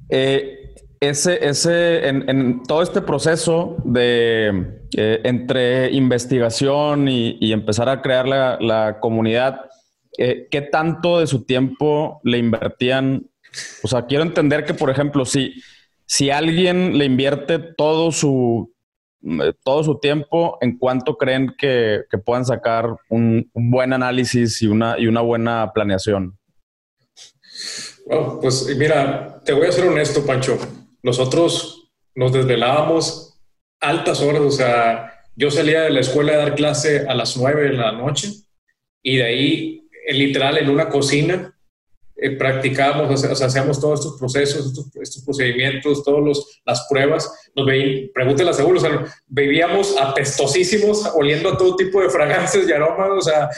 eh, 0.10 0.74
ese, 1.00 1.46
ese, 1.48 2.08
en, 2.08 2.64
todo 2.64 2.82
este 2.82 3.02
proceso 3.02 3.78
de 3.84 4.83
eh, 4.98 5.22
entre 5.24 5.92
investigación 5.92 7.08
y, 7.08 7.52
empezar 7.52 7.90
a 7.90 8.02
crear 8.02 8.28
la, 8.28 8.98
comunidad, 9.00 9.62
eh, 10.18 10.48
¿qué 10.50 10.62
tanto 10.62 11.20
de 11.20 11.28
su 11.28 11.46
tiempo 11.46 12.20
le 12.24 12.38
invertían? 12.38 13.30
O 13.84 13.88
sea, 13.88 14.06
quiero 14.06 14.24
entender 14.24 14.66
que, 14.66 14.74
por 14.74 14.90
ejemplo, 14.90 15.26
si, 15.26 15.62
si 16.06 16.30
alguien 16.30 16.98
le 16.98 17.06
invierte 17.06 17.60
todo 17.60 18.12
su, 18.12 18.74
eh, 19.24 19.54
todo 19.64 19.84
su 19.84 20.00
tiempo, 20.00 20.58
¿en 20.62 20.78
cuánto 20.78 21.18
creen 21.18 21.56
que, 21.58 22.04
puedan 22.26 22.46
sacar 22.46 22.96
un, 23.10 23.50
un, 23.54 23.72
buen 23.72 23.94
análisis 23.94 24.62
y 24.62 24.68
una, 24.68 25.00
y 25.00 25.08
una 25.08 25.22
buena 25.22 25.72
planeación? 25.74 26.38
Bueno, 28.06 28.40
pues 28.42 28.76
mira, 28.78 29.42
te 29.46 29.54
voy 29.54 29.68
a 29.68 29.72
ser 29.72 29.88
honesto, 29.88 30.26
Pancho 30.26 30.58
nosotros 31.04 31.92
nos 32.16 32.32
desvelábamos 32.32 33.33
altas 33.84 34.22
horas, 34.22 34.42
o 34.42 34.52
sea, 34.52 35.14
yo 35.36 35.52
salía 35.52 35.82
de 35.82 35.90
la 35.90 36.00
escuela 36.00 36.34
a 36.34 36.38
dar 36.38 36.56
clase 36.56 37.06
a 37.08 37.14
las 37.14 37.38
nueve 37.38 37.64
de 37.64 37.74
la 37.74 37.92
noche 37.92 38.32
y 39.02 39.18
de 39.18 39.24
ahí, 39.24 39.88
eh, 40.08 40.14
literal, 40.14 40.58
en 40.58 40.70
una 40.70 40.90
cocina, 40.90 41.56
eh, 42.16 42.32
practicábamos, 42.32 43.24
o 43.24 43.36
sea, 43.36 43.48
hacíamos 43.48 43.80
todos 43.80 44.00
estos 44.00 44.20
procesos, 44.20 44.68
estos, 45.02 45.24
procedimientos, 45.24 46.04
todas 46.04 46.40
las 46.66 46.86
pruebas. 46.90 47.30
Nos 47.56 47.66
veíamos, 47.66 48.12
pregúntale 48.14 48.50
a 48.50 48.54
Seguro, 48.54 48.78
o 48.78 48.82
sea, 48.82 49.06
bebíamos 49.28 49.96
apestosísimos, 50.00 51.06
oliendo 51.16 51.50
a 51.50 51.58
todo 51.58 51.76
tipo 51.76 52.02
de 52.02 52.10
fragancias 52.10 52.68
y 52.68 52.72
aromas, 52.72 53.10
o 53.18 53.22
sea, 53.22 53.50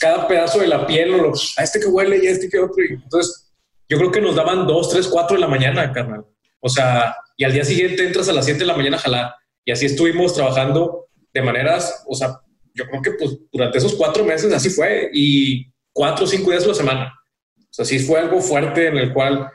cada 0.00 0.26
pedazo 0.26 0.60
de 0.60 0.68
la 0.68 0.86
piel, 0.86 1.14
o 1.14 1.32
a 1.56 1.62
este 1.62 1.80
que 1.80 1.86
huele 1.86 2.22
y 2.22 2.26
a 2.28 2.30
este 2.30 2.48
que 2.48 2.58
otro. 2.58 2.82
entonces, 2.88 3.52
yo 3.88 3.98
creo 3.98 4.10
que 4.10 4.20
nos 4.20 4.34
daban 4.34 4.66
dos, 4.66 4.88
tres, 4.90 5.06
cuatro 5.08 5.36
de 5.36 5.40
la 5.40 5.48
mañana, 5.48 5.92
carnal. 5.92 6.24
O 6.60 6.68
sea, 6.68 7.14
y 7.36 7.44
al 7.44 7.52
día 7.52 7.64
siguiente 7.64 8.06
entras 8.06 8.28
a 8.28 8.32
las 8.32 8.44
7 8.44 8.60
de 8.60 8.66
la 8.66 8.76
mañana 8.76 8.96
a 8.96 9.00
jalar. 9.00 9.34
Y 9.64 9.72
así 9.72 9.86
estuvimos 9.86 10.34
trabajando 10.34 11.06
de 11.32 11.42
maneras, 11.42 12.04
o 12.06 12.14
sea, 12.14 12.40
yo 12.74 12.86
creo 12.86 13.02
que 13.02 13.10
pues 13.12 13.38
durante 13.52 13.78
esos 13.78 13.94
cuatro 13.94 14.24
meses 14.24 14.52
así 14.52 14.70
fue 14.70 15.10
y 15.12 15.66
cuatro 15.92 16.24
o 16.24 16.28
cinco 16.28 16.50
días 16.50 16.64
a 16.64 16.68
la 16.68 16.74
semana. 16.74 17.14
O 17.56 17.72
sea, 17.72 17.84
sí 17.84 17.98
fue 17.98 18.20
algo 18.20 18.40
fuerte 18.40 18.88
en 18.88 18.98
el 18.98 19.12
cual 19.12 19.50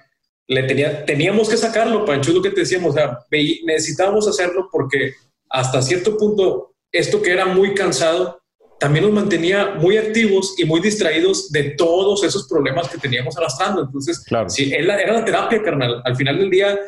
le 0.47 0.63
tenía, 0.63 1.05
teníamos 1.05 1.47
que 1.47 1.57
sacarlo, 1.57 2.05
Pancho, 2.05 2.31
es 2.31 2.37
lo 2.37 2.41
que 2.41 2.49
te 2.49 2.61
decíamos, 2.61 2.91
o 2.91 2.93
sea, 2.93 3.19
necesitábamos 3.65 4.27
hacerlo 4.27 4.67
porque 4.71 5.13
hasta 5.49 5.81
cierto 5.81 6.17
punto 6.17 6.75
esto 6.91 7.21
que 7.21 7.31
era 7.31 7.45
muy 7.45 7.73
cansado 7.73 8.39
también 8.79 9.05
nos 9.05 9.13
mantenía 9.13 9.75
muy 9.75 9.97
activos 9.97 10.55
y 10.57 10.63
muy 10.63 10.79
distraídos 10.79 11.51
de 11.51 11.71
todos 11.71 12.23
esos 12.23 12.47
problemas 12.47 12.87
que 12.87 12.97
teníamos 12.97 13.37
arrastrando. 13.37 13.81
Entonces, 13.83 14.23
claro. 14.23 14.49
sí, 14.49 14.71
era 14.73 15.13
la 15.13 15.25
terapia, 15.25 15.61
carnal. 15.61 16.01
Al 16.05 16.15
final 16.15 16.39
del 16.39 16.49
día, 16.49 16.79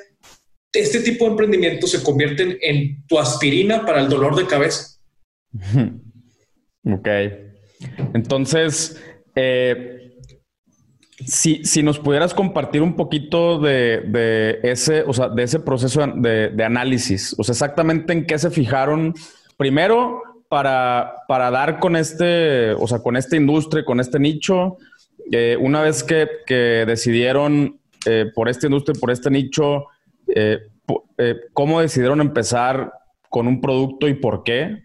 este 0.73 1.01
tipo 1.01 1.25
de 1.25 1.31
emprendimientos 1.31 1.91
se 1.91 2.03
convierten 2.03 2.57
en 2.61 3.05
tu 3.07 3.19
aspirina 3.19 3.85
para 3.85 4.01
el 4.01 4.09
dolor 4.09 4.35
de 4.35 4.45
cabeza. 4.45 4.97
Ok. 6.83 7.07
Entonces, 8.15 8.99
eh, 9.35 10.17
si, 11.25 11.63
si, 11.63 11.83
nos 11.83 11.99
pudieras 11.99 12.33
compartir 12.33 12.81
un 12.81 12.95
poquito 12.95 13.59
de, 13.59 14.59
ese, 14.63 15.03
o 15.03 15.13
sea, 15.13 15.29
de 15.29 15.43
ese 15.43 15.59
proceso 15.59 16.05
de, 16.07 16.49
de, 16.49 16.63
análisis, 16.63 17.35
o 17.37 17.43
sea, 17.43 17.53
exactamente 17.53 18.13
en 18.13 18.25
qué 18.25 18.39
se 18.39 18.49
fijaron 18.49 19.13
primero 19.57 20.23
para, 20.49 21.17
para 21.27 21.51
dar 21.51 21.79
con 21.79 21.95
este, 21.95 22.71
o 22.71 22.87
sea, 22.87 22.99
con 22.99 23.15
esta 23.15 23.35
industria, 23.35 23.85
con 23.85 23.99
este 23.99 24.19
nicho, 24.19 24.77
eh, 25.31 25.55
una 25.59 25.81
vez 25.81 26.03
que, 26.03 26.27
que 26.45 26.83
decidieron 26.87 27.79
eh, 28.05 28.25
por 28.33 28.49
esta 28.49 28.67
industria, 28.67 28.99
por 28.99 29.11
este 29.11 29.29
nicho, 29.29 29.85
eh, 30.35 31.35
¿cómo 31.53 31.81
decidieron 31.81 32.21
empezar 32.21 32.91
con 33.29 33.47
un 33.47 33.61
producto 33.61 34.07
y 34.07 34.13
por 34.13 34.43
qué? 34.43 34.83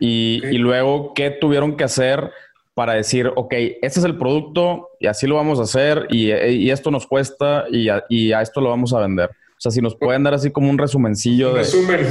Y, 0.00 0.40
y, 0.50 0.58
luego, 0.58 1.12
¿qué 1.14 1.30
tuvieron 1.30 1.76
que 1.76 1.84
hacer 1.84 2.30
para 2.74 2.94
decir, 2.94 3.32
ok, 3.34 3.52
este 3.82 3.98
es 3.98 4.04
el 4.04 4.16
producto 4.16 4.90
y 5.00 5.08
así 5.08 5.26
lo 5.26 5.34
vamos 5.34 5.58
a 5.58 5.64
hacer 5.64 6.06
y, 6.10 6.32
y 6.32 6.70
esto 6.70 6.92
nos 6.92 7.06
cuesta 7.06 7.64
y 7.70 7.88
a, 7.88 8.04
y 8.08 8.30
a, 8.30 8.40
esto 8.40 8.60
lo 8.60 8.68
vamos 8.68 8.92
a 8.94 9.00
vender? 9.00 9.30
O 9.30 9.60
sea, 9.60 9.72
si 9.72 9.80
nos 9.80 9.96
pueden 9.96 10.22
dar 10.22 10.34
así 10.34 10.52
como 10.52 10.70
un 10.70 10.78
resumencillo. 10.78 11.52
de... 11.52 11.58
Resumen. 11.58 12.06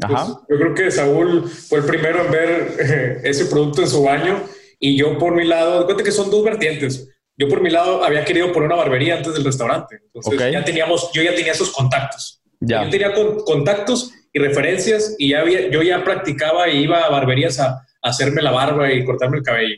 Ajá. 0.00 0.24
Pues, 0.24 0.38
yo 0.48 0.56
creo 0.56 0.74
que 0.74 0.90
Saúl 0.92 1.48
fue 1.48 1.80
el 1.80 1.84
primero 1.84 2.24
en 2.24 2.30
ver 2.30 2.76
eh, 2.78 3.20
ese 3.24 3.46
producto 3.46 3.82
en 3.82 3.88
su 3.88 4.04
baño 4.04 4.40
y 4.78 4.96
yo 4.96 5.18
por 5.18 5.34
mi 5.34 5.44
lado, 5.44 5.84
cuenta 5.84 6.04
que 6.04 6.12
son 6.12 6.30
dos 6.30 6.44
vertientes. 6.44 7.08
Yo 7.42 7.48
por 7.48 7.60
mi 7.60 7.70
lado 7.70 8.04
había 8.04 8.24
querido 8.24 8.52
poner 8.52 8.68
una 8.68 8.76
barbería 8.76 9.16
antes 9.16 9.34
del 9.34 9.42
restaurante. 9.42 10.00
Entonces 10.14 10.52
ya 10.52 10.64
teníamos, 10.64 11.10
yo 11.12 11.22
ya 11.22 11.34
tenía 11.34 11.50
esos 11.50 11.72
contactos. 11.72 12.40
Ya. 12.60 12.84
Yo 12.84 12.90
tenía 12.90 13.12
contactos 13.44 14.12
y 14.32 14.38
referencias 14.38 15.16
y 15.18 15.30
ya 15.30 15.40
había, 15.40 15.68
yo 15.68 15.82
ya 15.82 16.04
practicaba 16.04 16.68
y 16.68 16.84
iba 16.84 17.00
a 17.02 17.10
barberías 17.10 17.58
a, 17.58 17.84
hacerme 18.00 18.42
la 18.42 18.52
barba 18.52 18.92
y 18.92 19.04
cortarme 19.04 19.38
el 19.38 19.42
cabello. 19.42 19.74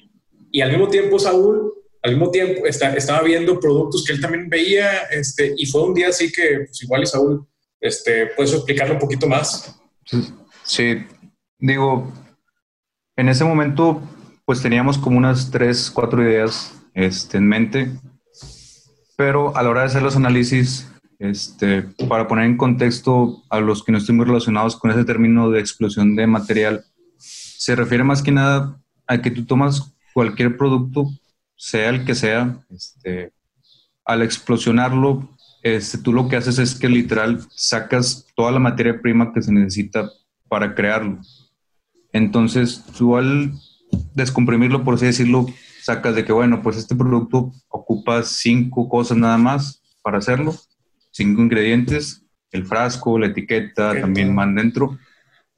Y 0.50 0.60
al 0.60 0.72
mismo 0.72 0.88
tiempo, 0.88 1.18
Saúl, 1.18 1.72
al 2.02 2.10
mismo 2.10 2.30
tiempo 2.30 2.66
está, 2.66 2.94
estaba 2.94 3.22
viendo 3.22 3.58
productos 3.58 4.04
que 4.04 4.12
él 4.12 4.20
también 4.20 4.50
veía 4.50 5.04
este, 5.10 5.54
y 5.56 5.64
fue 5.64 5.84
un 5.84 5.94
día 5.94 6.08
así 6.08 6.30
que 6.30 6.64
pues 6.66 6.82
igual 6.82 7.02
y 7.02 7.06
Saúl, 7.06 7.46
este, 7.80 8.26
¿puedes 8.26 8.52
explicarlo 8.52 8.94
un 8.94 9.00
poquito 9.00 9.26
más? 9.26 9.74
Sí, 10.64 11.02
digo, 11.58 12.12
en 13.16 13.30
ese 13.30 13.44
momento 13.44 14.02
pues 14.44 14.60
teníamos 14.60 14.98
como 14.98 15.16
unas 15.16 15.50
tres, 15.50 15.90
cuatro 15.90 16.22
ideas 16.22 16.74
este, 16.94 17.38
en 17.38 17.48
mente, 17.48 17.90
pero 19.16 19.56
a 19.56 19.62
la 19.62 19.70
hora 19.70 19.80
de 19.80 19.86
hacer 19.86 20.02
los 20.02 20.16
análisis 20.16 20.88
este, 21.18 21.82
para 22.08 22.26
poner 22.26 22.46
en 22.46 22.56
contexto 22.56 23.42
a 23.50 23.60
los 23.60 23.82
que 23.82 23.92
no 23.92 23.98
estén 23.98 24.16
muy 24.16 24.26
relacionados 24.26 24.76
con 24.76 24.90
ese 24.90 25.04
término 25.04 25.50
de 25.50 25.60
explosión 25.60 26.16
de 26.16 26.26
material, 26.26 26.84
se 27.18 27.76
refiere 27.76 28.04
más 28.04 28.22
que 28.22 28.32
nada 28.32 28.80
a 29.06 29.20
que 29.20 29.30
tú 29.30 29.44
tomas 29.44 29.94
cualquier 30.12 30.56
producto, 30.56 31.08
sea 31.56 31.90
el 31.90 32.04
que 32.04 32.14
sea, 32.14 32.58
este, 32.70 33.32
al 34.04 34.22
explosionarlo, 34.22 35.28
este, 35.62 35.98
tú 35.98 36.12
lo 36.12 36.28
que 36.28 36.36
haces 36.36 36.58
es 36.58 36.74
que 36.74 36.88
literal 36.88 37.40
sacas 37.54 38.26
toda 38.36 38.52
la 38.52 38.58
materia 38.58 39.00
prima 39.00 39.32
que 39.32 39.42
se 39.42 39.52
necesita 39.52 40.10
para 40.48 40.74
crearlo. 40.74 41.20
Entonces, 42.12 42.84
tú 42.96 43.16
al 43.16 43.52
descomprimirlo, 44.14 44.84
por 44.84 44.94
así 44.94 45.06
decirlo, 45.06 45.46
sacas 45.84 46.14
de 46.14 46.24
que, 46.24 46.32
bueno, 46.32 46.62
pues 46.62 46.76
este 46.76 46.94
producto 46.94 47.52
ocupa 47.68 48.22
cinco 48.22 48.88
cosas 48.88 49.16
nada 49.16 49.38
más 49.38 49.82
para 50.02 50.18
hacerlo 50.18 50.54
cinco 51.14 51.42
ingredientes, 51.42 52.26
el 52.50 52.66
frasco, 52.66 53.18
la 53.18 53.26
etiqueta, 53.26 54.00
también 54.00 54.34
van 54.34 54.54
dentro. 54.54 54.98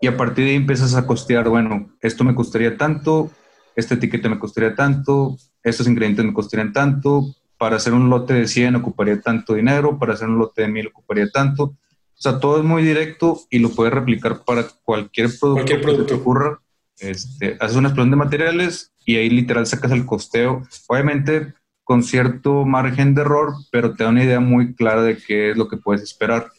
Y 0.01 0.07
a 0.07 0.17
partir 0.17 0.45
de 0.45 0.51
ahí 0.51 0.57
empiezas 0.57 0.95
a 0.95 1.07
costear, 1.07 1.49
bueno, 1.49 1.91
esto 2.01 2.25
me 2.25 2.35
costaría 2.35 2.77
tanto, 2.77 3.31
esta 3.75 3.95
etiqueta 3.95 4.29
me 4.29 4.39
costaría 4.39 4.75
tanto, 4.75 5.39
estos 5.63 5.89
ingredientes 5.89 6.25
me 6.25 6.35
costarían 6.35 6.73
tanto, 6.73 7.35
para 7.59 7.77
hacer 7.77 7.95
un 7.95 8.11
lote 8.11 8.35
de 8.35 8.47
100 8.47 8.77
ocuparía 8.77 9.19
tanto 9.21 9.55
dinero, 9.55 9.99
para 9.99 10.13
hacer 10.13 10.29
un 10.29 10.39
lote 10.39 10.63
de 10.63 10.69
1000 10.69 10.89
ocuparía 10.89 11.31
tanto. 11.31 11.65
O 11.65 12.21
sea, 12.21 12.39
todo 12.39 12.59
es 12.59 12.65
muy 12.65 12.83
directo 12.83 13.41
y 13.51 13.59
lo 13.59 13.71
puedes 13.71 13.95
replicar 13.95 14.45
para 14.45 14.67
cualquier 14.85 15.31
producto, 15.39 15.65
que 15.65 15.79
te 15.79 16.15
ocurra. 16.15 16.61
Este, 16.99 17.57
haces 17.61 17.77
una 17.77 17.89
explosión 17.89 18.11
de 18.11 18.17
materiales 18.17 18.93
y 19.07 19.17
ahí 19.17 19.31
literal 19.31 19.67
sacas 19.67 19.93
el 19.93 20.05
costeo. 20.05 20.67
Obviamente 20.89 21.55
con 21.85 22.03
cierto 22.03 22.65
margen 22.65 23.15
de 23.15 23.23
error, 23.23 23.55
pero 23.71 23.95
te 23.95 24.03
da 24.03 24.11
una 24.11 24.25
idea 24.25 24.41
muy 24.41 24.75
clara 24.75 25.03
de 25.03 25.17
qué 25.17 25.53
es 25.53 25.57
lo 25.57 25.69
que 25.69 25.77
puedes 25.77 26.03
esperar. 26.03 26.51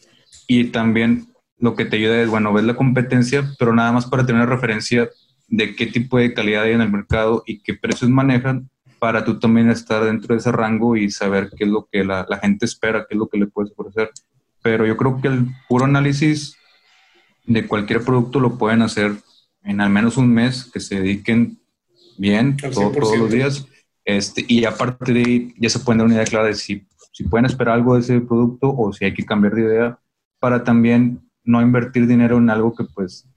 Y 0.46 0.64
también 0.64 1.28
lo 1.58 1.76
que 1.76 1.84
te 1.84 1.96
ayuda 1.96 2.22
es, 2.22 2.30
bueno, 2.30 2.52
ves 2.54 2.64
la 2.64 2.74
competencia, 2.74 3.44
pero 3.58 3.74
nada 3.74 3.92
más 3.92 4.06
para 4.06 4.24
tener 4.24 4.40
una 4.40 4.50
referencia 4.50 5.10
de 5.46 5.76
qué 5.76 5.86
tipo 5.86 6.18
de 6.18 6.32
calidad 6.32 6.62
hay 6.62 6.72
en 6.72 6.80
el 6.80 6.90
mercado 6.90 7.42
y 7.46 7.60
qué 7.60 7.74
precios 7.74 8.10
manejan 8.10 8.70
para 8.98 9.22
tú 9.24 9.38
también 9.38 9.68
estar 9.68 10.02
dentro 10.02 10.34
de 10.34 10.40
ese 10.40 10.50
rango 10.50 10.96
y 10.96 11.10
saber 11.10 11.50
qué 11.54 11.64
es 11.64 11.70
lo 11.70 11.86
que 11.92 12.02
la, 12.04 12.26
la 12.28 12.38
gente 12.38 12.64
espera, 12.64 13.04
qué 13.06 13.14
es 13.14 13.18
lo 13.18 13.28
que 13.28 13.38
le 13.38 13.46
puedes 13.46 13.72
ofrecer. 13.76 14.10
Pero 14.62 14.86
yo 14.86 14.96
creo 14.96 15.20
que 15.20 15.28
el 15.28 15.46
puro 15.68 15.84
análisis 15.84 16.56
de 17.44 17.66
cualquier 17.66 18.02
producto 18.02 18.40
lo 18.40 18.56
pueden 18.56 18.80
hacer 18.80 19.12
en 19.62 19.82
al 19.82 19.90
menos 19.90 20.16
un 20.16 20.32
mes, 20.32 20.70
que 20.72 20.80
se 20.80 20.96
dediquen 20.96 21.57
bien 22.18 22.56
todos 22.56 23.18
los 23.18 23.30
días 23.30 23.66
este, 24.08 24.42
y 24.48 24.64
aparte 24.64 25.12
de 25.12 25.20
ahí, 25.20 25.54
ya 25.58 25.68
se 25.68 25.80
puede 25.80 25.98
dar 25.98 26.06
una 26.06 26.14
idea 26.14 26.24
clara 26.24 26.46
de 26.46 26.54
si, 26.54 26.86
si 27.12 27.24
pueden 27.24 27.44
esperar 27.44 27.74
algo 27.74 27.92
de 27.92 28.00
ese 28.00 28.18
producto 28.22 28.74
o 28.74 28.90
si 28.90 29.04
hay 29.04 29.12
que 29.12 29.26
cambiar 29.26 29.54
de 29.54 29.60
idea 29.60 29.98
para 30.40 30.64
también 30.64 31.20
no 31.44 31.60
invertir 31.60 32.06
dinero 32.06 32.38
en 32.38 32.48
algo 32.48 32.74
que 32.74 32.84
pues 32.84 33.28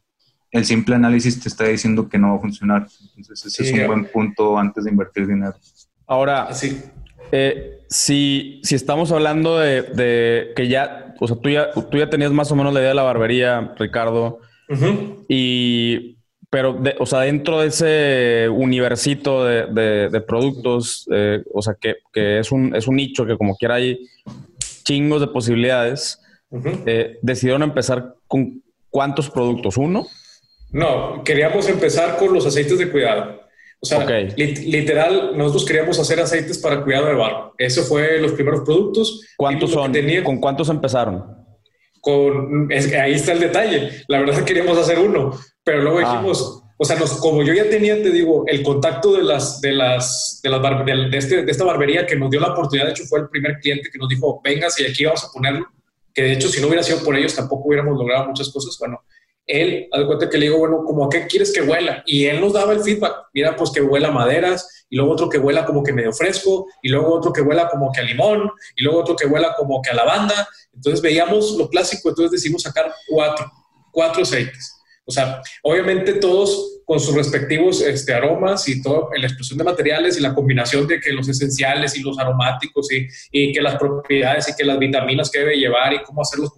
el 0.49 0.63
simple 0.63 0.95
análisis 0.95 1.41
te 1.41 1.49
está 1.49 1.65
diciendo 1.65 2.07
que 2.07 2.17
no 2.17 2.29
va 2.29 2.35
a 2.35 2.39
funcionar. 2.39 2.87
Entonces 3.17 3.47
ese 3.47 3.63
es 3.63 3.81
un 3.81 3.85
buen 3.85 4.05
punto 4.05 4.57
antes 4.57 4.85
de 4.85 4.91
invertir 4.91 5.27
dinero. 5.27 5.55
Ahora, 6.07 6.53
sí. 6.53 6.81
Eh, 7.33 7.81
si, 7.89 8.61
si 8.63 8.75
estamos 8.75 9.11
hablando 9.11 9.57
de, 9.59 9.81
de, 9.81 10.53
que 10.55 10.69
ya, 10.69 11.15
o 11.19 11.27
sea, 11.27 11.35
tú 11.35 11.49
ya, 11.49 11.71
tú 11.71 11.97
ya 11.97 12.09
tenías 12.09 12.31
más 12.31 12.49
o 12.49 12.55
menos 12.55 12.73
la 12.73 12.79
idea 12.79 12.89
de 12.89 12.95
la 12.95 13.03
barbería, 13.03 13.73
Ricardo, 13.77 14.39
y 15.27 16.17
pero, 16.51 16.77
o 16.99 17.05
sea, 17.05 17.21
dentro 17.21 17.61
de 17.61 17.67
ese 17.69 18.49
universito 18.49 19.45
de, 19.45 20.23
productos, 20.27 21.07
eh, 21.09 21.41
o 21.53 21.61
sea, 21.61 21.75
que, 21.79 21.95
es, 22.13 22.51
un, 22.51 22.75
es 22.75 22.89
un 22.89 22.97
nicho 22.97 23.25
que 23.25 23.37
como 23.37 23.55
quiera 23.55 23.75
hay 23.75 23.97
chingos 24.83 25.21
de 25.21 25.27
posibilidades, 25.27 26.19
eh, 26.85 27.17
decidieron 27.21 27.63
empezar 27.63 28.15
con 28.27 28.61
cuántos 28.89 29.29
productos, 29.29 29.77
¿uno? 29.77 30.05
No, 30.73 31.23
queríamos 31.23 31.69
empezar 31.69 32.17
con 32.17 32.33
los 32.33 32.45
aceites 32.45 32.77
de 32.77 32.91
cuidado. 32.91 33.39
O 33.79 33.85
sea, 33.85 34.05
literal, 34.35 35.37
nosotros 35.37 35.63
queríamos 35.65 35.97
hacer 35.99 36.19
aceites 36.19 36.57
para 36.57 36.83
cuidado 36.83 37.07
de 37.07 37.13
barro. 37.13 37.55
Eso 37.57 37.81
fue 37.83 38.19
los 38.19 38.33
primeros 38.33 38.61
productos. 38.65 39.21
¿Cuántos 39.37 39.71
son? 39.71 39.93
¿Con 40.25 40.41
cuántos 40.41 40.67
empezaron? 40.67 41.40
Con, 42.01 42.69
ahí 42.71 43.13
está 43.13 43.31
el 43.31 43.39
detalle. 43.39 44.03
La 44.07 44.19
verdad 44.19 44.43
queríamos 44.45 44.77
hacer 44.77 44.99
uno, 44.99 45.39
pero 45.63 45.81
luego 45.81 45.99
ah. 45.99 46.11
dijimos, 46.11 46.63
o 46.77 46.85
sea, 46.85 46.97
nos, 46.97 47.13
como 47.19 47.43
yo 47.43 47.53
ya 47.53 47.69
tenía, 47.69 48.01
te 48.01 48.09
digo, 48.09 48.43
el 48.47 48.63
contacto 48.63 49.13
de 49.13 49.23
las, 49.23 49.61
de 49.61 49.71
las, 49.71 50.39
de 50.43 50.49
las, 50.49 50.85
de, 50.85 51.17
este, 51.17 51.43
de, 51.43 51.51
esta 51.51 51.63
barbería 51.63 52.07
que 52.07 52.15
nos 52.15 52.31
dio 52.31 52.39
la 52.39 52.53
oportunidad, 52.53 52.87
de 52.87 52.93
hecho 52.93 53.05
fue 53.05 53.19
el 53.19 53.29
primer 53.29 53.59
cliente 53.59 53.89
que 53.91 53.99
nos 53.99 54.09
dijo, 54.09 54.41
venga, 54.43 54.67
si 54.71 54.83
aquí 54.85 55.05
vamos 55.05 55.23
a 55.23 55.31
ponerlo, 55.31 55.67
que 56.11 56.23
de 56.23 56.33
hecho 56.33 56.49
si 56.49 56.59
no 56.59 56.67
hubiera 56.67 56.83
sido 56.83 57.03
por 57.03 57.15
ellos 57.15 57.35
tampoco 57.35 57.67
hubiéramos 57.67 57.97
logrado 57.97 58.27
muchas 58.27 58.49
cosas. 58.49 58.75
Bueno, 58.79 58.99
él, 59.47 59.87
haz 59.91 60.05
cuenta 60.05 60.29
que 60.29 60.37
le 60.37 60.45
digo, 60.45 60.59
bueno, 60.59 60.83
como 60.85 61.05
a 61.05 61.09
qué 61.09 61.27
quieres 61.27 61.51
que 61.51 61.61
huela? 61.61 62.03
Y 62.05 62.25
él 62.25 62.39
nos 62.39 62.53
daba 62.53 62.73
el 62.73 62.81
feedback, 62.81 63.13
mira, 63.33 63.55
pues 63.55 63.71
que 63.71 63.81
huela 63.81 64.11
maderas, 64.11 64.85
y 64.89 64.95
luego 64.95 65.11
otro 65.11 65.29
que 65.29 65.37
huela 65.37 65.65
como 65.65 65.83
que 65.83 65.93
medio 65.93 66.13
fresco, 66.13 66.67
y 66.81 66.89
luego 66.89 67.13
otro 67.13 67.33
que 67.33 67.41
huela 67.41 67.69
como 67.69 67.91
que 67.91 68.01
a 68.01 68.03
limón, 68.03 68.49
y 68.75 68.83
luego 68.83 68.99
otro 68.99 69.15
que 69.15 69.25
huela 69.25 69.53
como 69.57 69.81
que 69.81 69.89
a 69.89 69.93
lavanda. 69.93 70.47
Entonces 70.73 71.01
veíamos 71.01 71.57
lo 71.57 71.69
clásico, 71.69 72.09
entonces 72.09 72.31
decidimos 72.31 72.61
sacar 72.61 72.93
cuatro, 73.07 73.51
cuatro 73.91 74.23
aceites. 74.23 74.77
O 75.05 75.11
sea, 75.11 75.41
obviamente 75.63 76.13
todos 76.13 76.81
con 76.85 76.99
sus 76.99 77.15
respectivos 77.15 77.81
este, 77.81 78.13
aromas 78.13 78.67
y 78.67 78.81
todo, 78.81 79.09
la 79.15 79.27
explosión 79.27 79.57
de 79.57 79.63
materiales 79.63 80.17
y 80.17 80.21
la 80.21 80.33
combinación 80.33 80.87
de 80.87 80.99
que 80.99 81.11
los 81.11 81.27
esenciales 81.27 81.95
y 81.97 82.01
los 82.01 82.19
aromáticos 82.19 82.91
y, 82.91 83.07
y 83.31 83.53
que 83.53 83.61
las 83.61 83.75
propiedades 83.77 84.49
y 84.49 84.55
que 84.55 84.63
las 84.63 84.77
vitaminas 84.77 85.31
que 85.31 85.39
debe 85.39 85.57
llevar 85.57 85.93
y 85.93 86.03
cómo 86.03 86.21
hacerlos, 86.21 86.51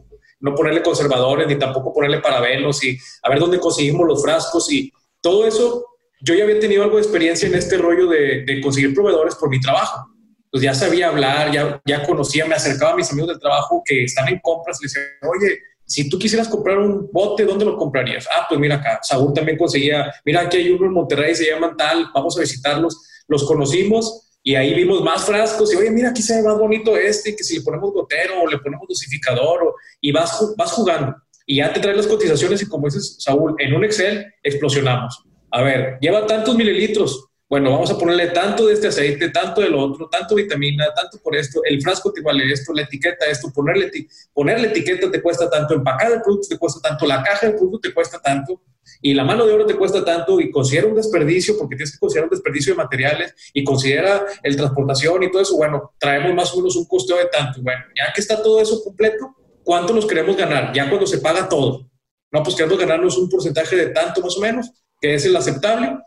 no 0.43 0.53
ponerle 0.53 0.83
conservadores 0.83 1.47
ni 1.47 1.57
tampoco 1.57 1.93
ponerle 1.93 2.19
parabenos 2.19 2.83
y 2.83 2.97
a 3.23 3.29
ver 3.29 3.39
dónde 3.39 3.59
conseguimos 3.59 4.05
los 4.05 4.21
frascos 4.21 4.69
y 4.71 4.91
todo 5.21 5.47
eso. 5.47 5.85
Yo 6.21 6.35
ya 6.35 6.43
había 6.43 6.59
tenido 6.59 6.83
algo 6.83 6.97
de 6.97 7.01
experiencia 7.01 7.47
en 7.47 7.55
este 7.55 7.77
rollo 7.77 8.07
de, 8.07 8.43
de 8.43 8.61
conseguir 8.61 8.93
proveedores 8.93 9.35
por 9.35 9.49
mi 9.49 9.59
trabajo. 9.61 10.05
pues 10.51 10.61
ya 10.61 10.73
sabía 10.75 11.07
hablar, 11.07 11.51
ya, 11.51 11.81
ya 11.83 12.05
conocía, 12.05 12.45
me 12.45 12.55
acercaba 12.55 12.91
a 12.91 12.95
mis 12.95 13.09
amigos 13.11 13.29
del 13.29 13.39
trabajo 13.39 13.81
que 13.83 14.03
están 14.03 14.27
en 14.27 14.39
compras 14.39 14.77
y 14.79 14.85
les 14.85 14.93
decía, 14.93 15.07
oye, 15.23 15.57
si 15.85 16.09
tú 16.09 16.19
quisieras 16.19 16.47
comprar 16.47 16.77
un 16.77 17.09
bote, 17.11 17.45
¿dónde 17.45 17.65
lo 17.65 17.77
comprarías? 17.77 18.27
Ah, 18.27 18.45
pues 18.47 18.59
mira 18.59 18.75
acá, 18.75 18.99
Saúl 19.01 19.33
también 19.33 19.57
conseguía, 19.57 20.13
mira 20.25 20.41
aquí 20.41 20.57
hay 20.57 20.71
uno 20.71 20.85
en 20.85 20.93
Monterrey, 20.93 21.33
se 21.33 21.49
llaman 21.49 21.75
tal, 21.75 22.07
vamos 22.13 22.37
a 22.37 22.41
visitarlos, 22.41 23.01
los 23.27 23.45
conocimos 23.45 24.29
y 24.43 24.55
ahí 24.55 24.73
vimos 24.73 25.01
más 25.01 25.25
frascos 25.25 25.73
y 25.73 25.77
oye, 25.77 25.89
mira, 25.89 26.09
aquí 26.09 26.21
se 26.21 26.35
ve 26.35 26.43
más 26.43 26.59
bonito 26.59 26.97
este, 26.97 27.33
que 27.33 27.43
si 27.43 27.57
le 27.57 27.63
ponemos 27.63 27.93
gotero 27.93 28.41
o 28.41 28.47
le 28.47 28.57
ponemos 28.57 28.85
dosificador 28.87 29.73
y 30.01 30.11
vas, 30.11 30.53
vas 30.57 30.71
jugando. 30.73 31.15
Y 31.45 31.57
ya 31.57 31.71
te 31.71 31.79
traes 31.79 31.95
las 31.95 32.07
cotizaciones 32.07 32.61
y 32.61 32.67
como 32.67 32.87
dices, 32.87 33.15
Saúl, 33.19 33.55
en 33.57 33.73
un 33.73 33.85
Excel 33.85 34.33
explosionamos. 34.43 35.23
A 35.49 35.61
ver, 35.61 35.97
lleva 36.01 36.27
tantos 36.27 36.55
mililitros, 36.57 37.29
bueno, 37.53 37.69
vamos 37.69 37.91
a 37.91 37.97
ponerle 37.99 38.29
tanto 38.29 38.65
de 38.65 38.73
este 38.73 38.87
aceite, 38.87 39.29
tanto 39.29 39.61
del 39.61 39.75
otro, 39.75 40.09
tanto 40.09 40.33
vitamina, 40.33 40.85
tanto 40.95 41.19
por 41.21 41.35
esto, 41.35 41.61
el 41.63 41.79
frasco 41.81 42.11
te 42.11 42.21
vale 42.21 42.51
esto, 42.51 42.73
la 42.73 42.81
etiqueta 42.81 43.25
esto, 43.27 43.51
ponerle, 43.53 43.91
ponerle 44.33 44.69
etiqueta 44.69 45.11
te 45.11 45.21
cuesta 45.21 45.47
tanto, 45.49 45.75
empacar 45.75 46.13
el 46.13 46.21
producto 46.21 46.47
te 46.49 46.57
cuesta 46.57 46.79
tanto, 46.81 47.05
la 47.05 47.21
caja 47.21 47.45
del 47.45 47.55
producto 47.55 47.81
te 47.81 47.93
cuesta 47.93 48.19
tanto, 48.19 48.59
y 49.05 49.13
la 49.13 49.25
mano 49.25 49.45
de 49.45 49.53
obra 49.53 49.65
te 49.65 49.75
cuesta 49.75 50.03
tanto, 50.03 50.39
y 50.39 50.49
considera 50.49 50.87
un 50.87 50.95
desperdicio, 50.95 51.57
porque 51.57 51.75
tienes 51.75 51.91
que 51.91 51.99
considerar 51.99 52.29
un 52.29 52.35
desperdicio 52.35 52.73
de 52.73 52.77
materiales, 52.77 53.35
y 53.53 53.61
considera 53.61 54.25
el 54.41 54.55
transportación 54.55 55.21
y 55.23 55.29
todo 55.29 55.41
eso, 55.41 55.57
bueno, 55.57 55.93
traemos 55.99 56.33
más 56.33 56.53
o 56.53 56.57
menos 56.57 56.77
un 56.77 56.85
costeo 56.85 57.17
de 57.17 57.25
tanto. 57.25 57.61
Bueno, 57.61 57.83
ya 57.95 58.13
que 58.13 58.21
está 58.21 58.41
todo 58.41 58.61
eso 58.61 58.81
completo, 58.81 59.35
¿cuánto 59.61 59.93
nos 59.93 60.05
queremos 60.05 60.37
ganar? 60.37 60.71
Ya 60.73 60.87
cuando 60.87 61.05
se 61.05 61.17
paga 61.17 61.49
todo. 61.49 61.89
No, 62.31 62.41
pues 62.43 62.55
queremos 62.55 62.79
ganarnos 62.79 63.17
un 63.17 63.29
porcentaje 63.29 63.75
de 63.75 63.87
tanto 63.87 64.21
más 64.21 64.37
o 64.37 64.39
menos, 64.39 64.71
que 65.01 65.15
es 65.15 65.25
el 65.25 65.35
aceptable 65.35 65.97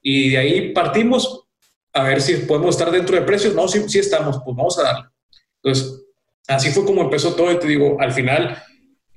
y 0.00 0.30
de 0.30 0.38
ahí 0.38 0.72
partimos 0.72 1.46
a 1.92 2.04
ver 2.04 2.22
si 2.22 2.36
podemos 2.36 2.76
estar 2.76 2.92
dentro 2.92 3.16
de 3.16 3.22
precios. 3.22 3.52
No, 3.52 3.66
sí, 3.66 3.82
sí 3.88 3.98
estamos, 3.98 4.40
pues 4.44 4.56
vamos 4.56 4.78
a 4.78 4.82
darle. 4.84 5.08
Entonces, 5.60 6.04
así 6.46 6.70
fue 6.70 6.84
como 6.84 7.02
empezó 7.02 7.34
todo 7.34 7.50
y 7.50 7.58
te 7.58 7.66
digo, 7.66 7.96
al 7.98 8.12
final 8.12 8.62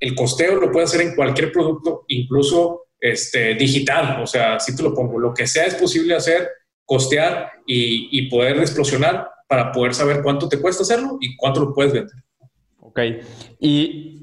el 0.00 0.16
costeo 0.16 0.56
lo 0.56 0.72
puede 0.72 0.86
hacer 0.86 1.02
en 1.02 1.14
cualquier 1.14 1.52
producto, 1.52 2.04
incluso 2.08 2.87
este, 3.00 3.54
digital. 3.54 4.22
O 4.22 4.26
sea, 4.26 4.58
si 4.60 4.74
te 4.74 4.82
lo 4.82 4.94
pongo, 4.94 5.18
lo 5.18 5.34
que 5.34 5.46
sea 5.46 5.66
es 5.66 5.74
posible 5.74 6.14
hacer, 6.14 6.48
costear 6.84 7.50
y, 7.66 8.08
y 8.18 8.28
poder 8.28 8.58
explosionar 8.58 9.28
para 9.46 9.72
poder 9.72 9.94
saber 9.94 10.22
cuánto 10.22 10.48
te 10.48 10.60
cuesta 10.60 10.82
hacerlo 10.82 11.18
y 11.20 11.36
cuánto 11.36 11.60
lo 11.60 11.74
puedes 11.74 11.92
vender. 11.92 12.16
Ok. 12.80 13.00
Y 13.60 14.18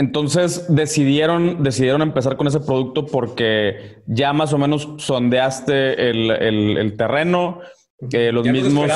entonces 0.00 0.66
decidieron, 0.68 1.64
decidieron 1.64 2.02
empezar 2.02 2.36
con 2.36 2.46
ese 2.46 2.60
producto 2.60 3.04
porque 3.04 3.96
ya 4.06 4.32
más 4.32 4.52
o 4.52 4.58
menos 4.58 4.88
sondeaste 4.98 6.08
el, 6.08 6.94
terreno, 6.96 7.58
que 8.08 8.30
los 8.30 8.46
mismos. 8.46 8.88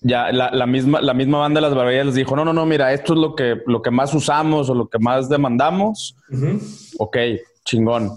ya 0.00 0.30
la, 0.30 0.66
misma, 0.66 1.00
la 1.00 1.12
misma 1.12 1.38
banda 1.38 1.60
de 1.60 1.66
las 1.66 1.74
barberías 1.74 2.06
les 2.06 2.14
dijo: 2.14 2.36
No, 2.36 2.44
no, 2.44 2.52
no, 2.52 2.64
mira, 2.66 2.92
esto 2.92 3.14
es 3.14 3.18
lo 3.18 3.34
que, 3.34 3.60
lo 3.66 3.82
que 3.82 3.90
más 3.90 4.14
usamos 4.14 4.70
o 4.70 4.76
lo 4.76 4.88
que 4.88 5.00
más 5.00 5.28
demandamos. 5.28 6.14
Ok, 6.98 7.16
chingón. 7.66 8.16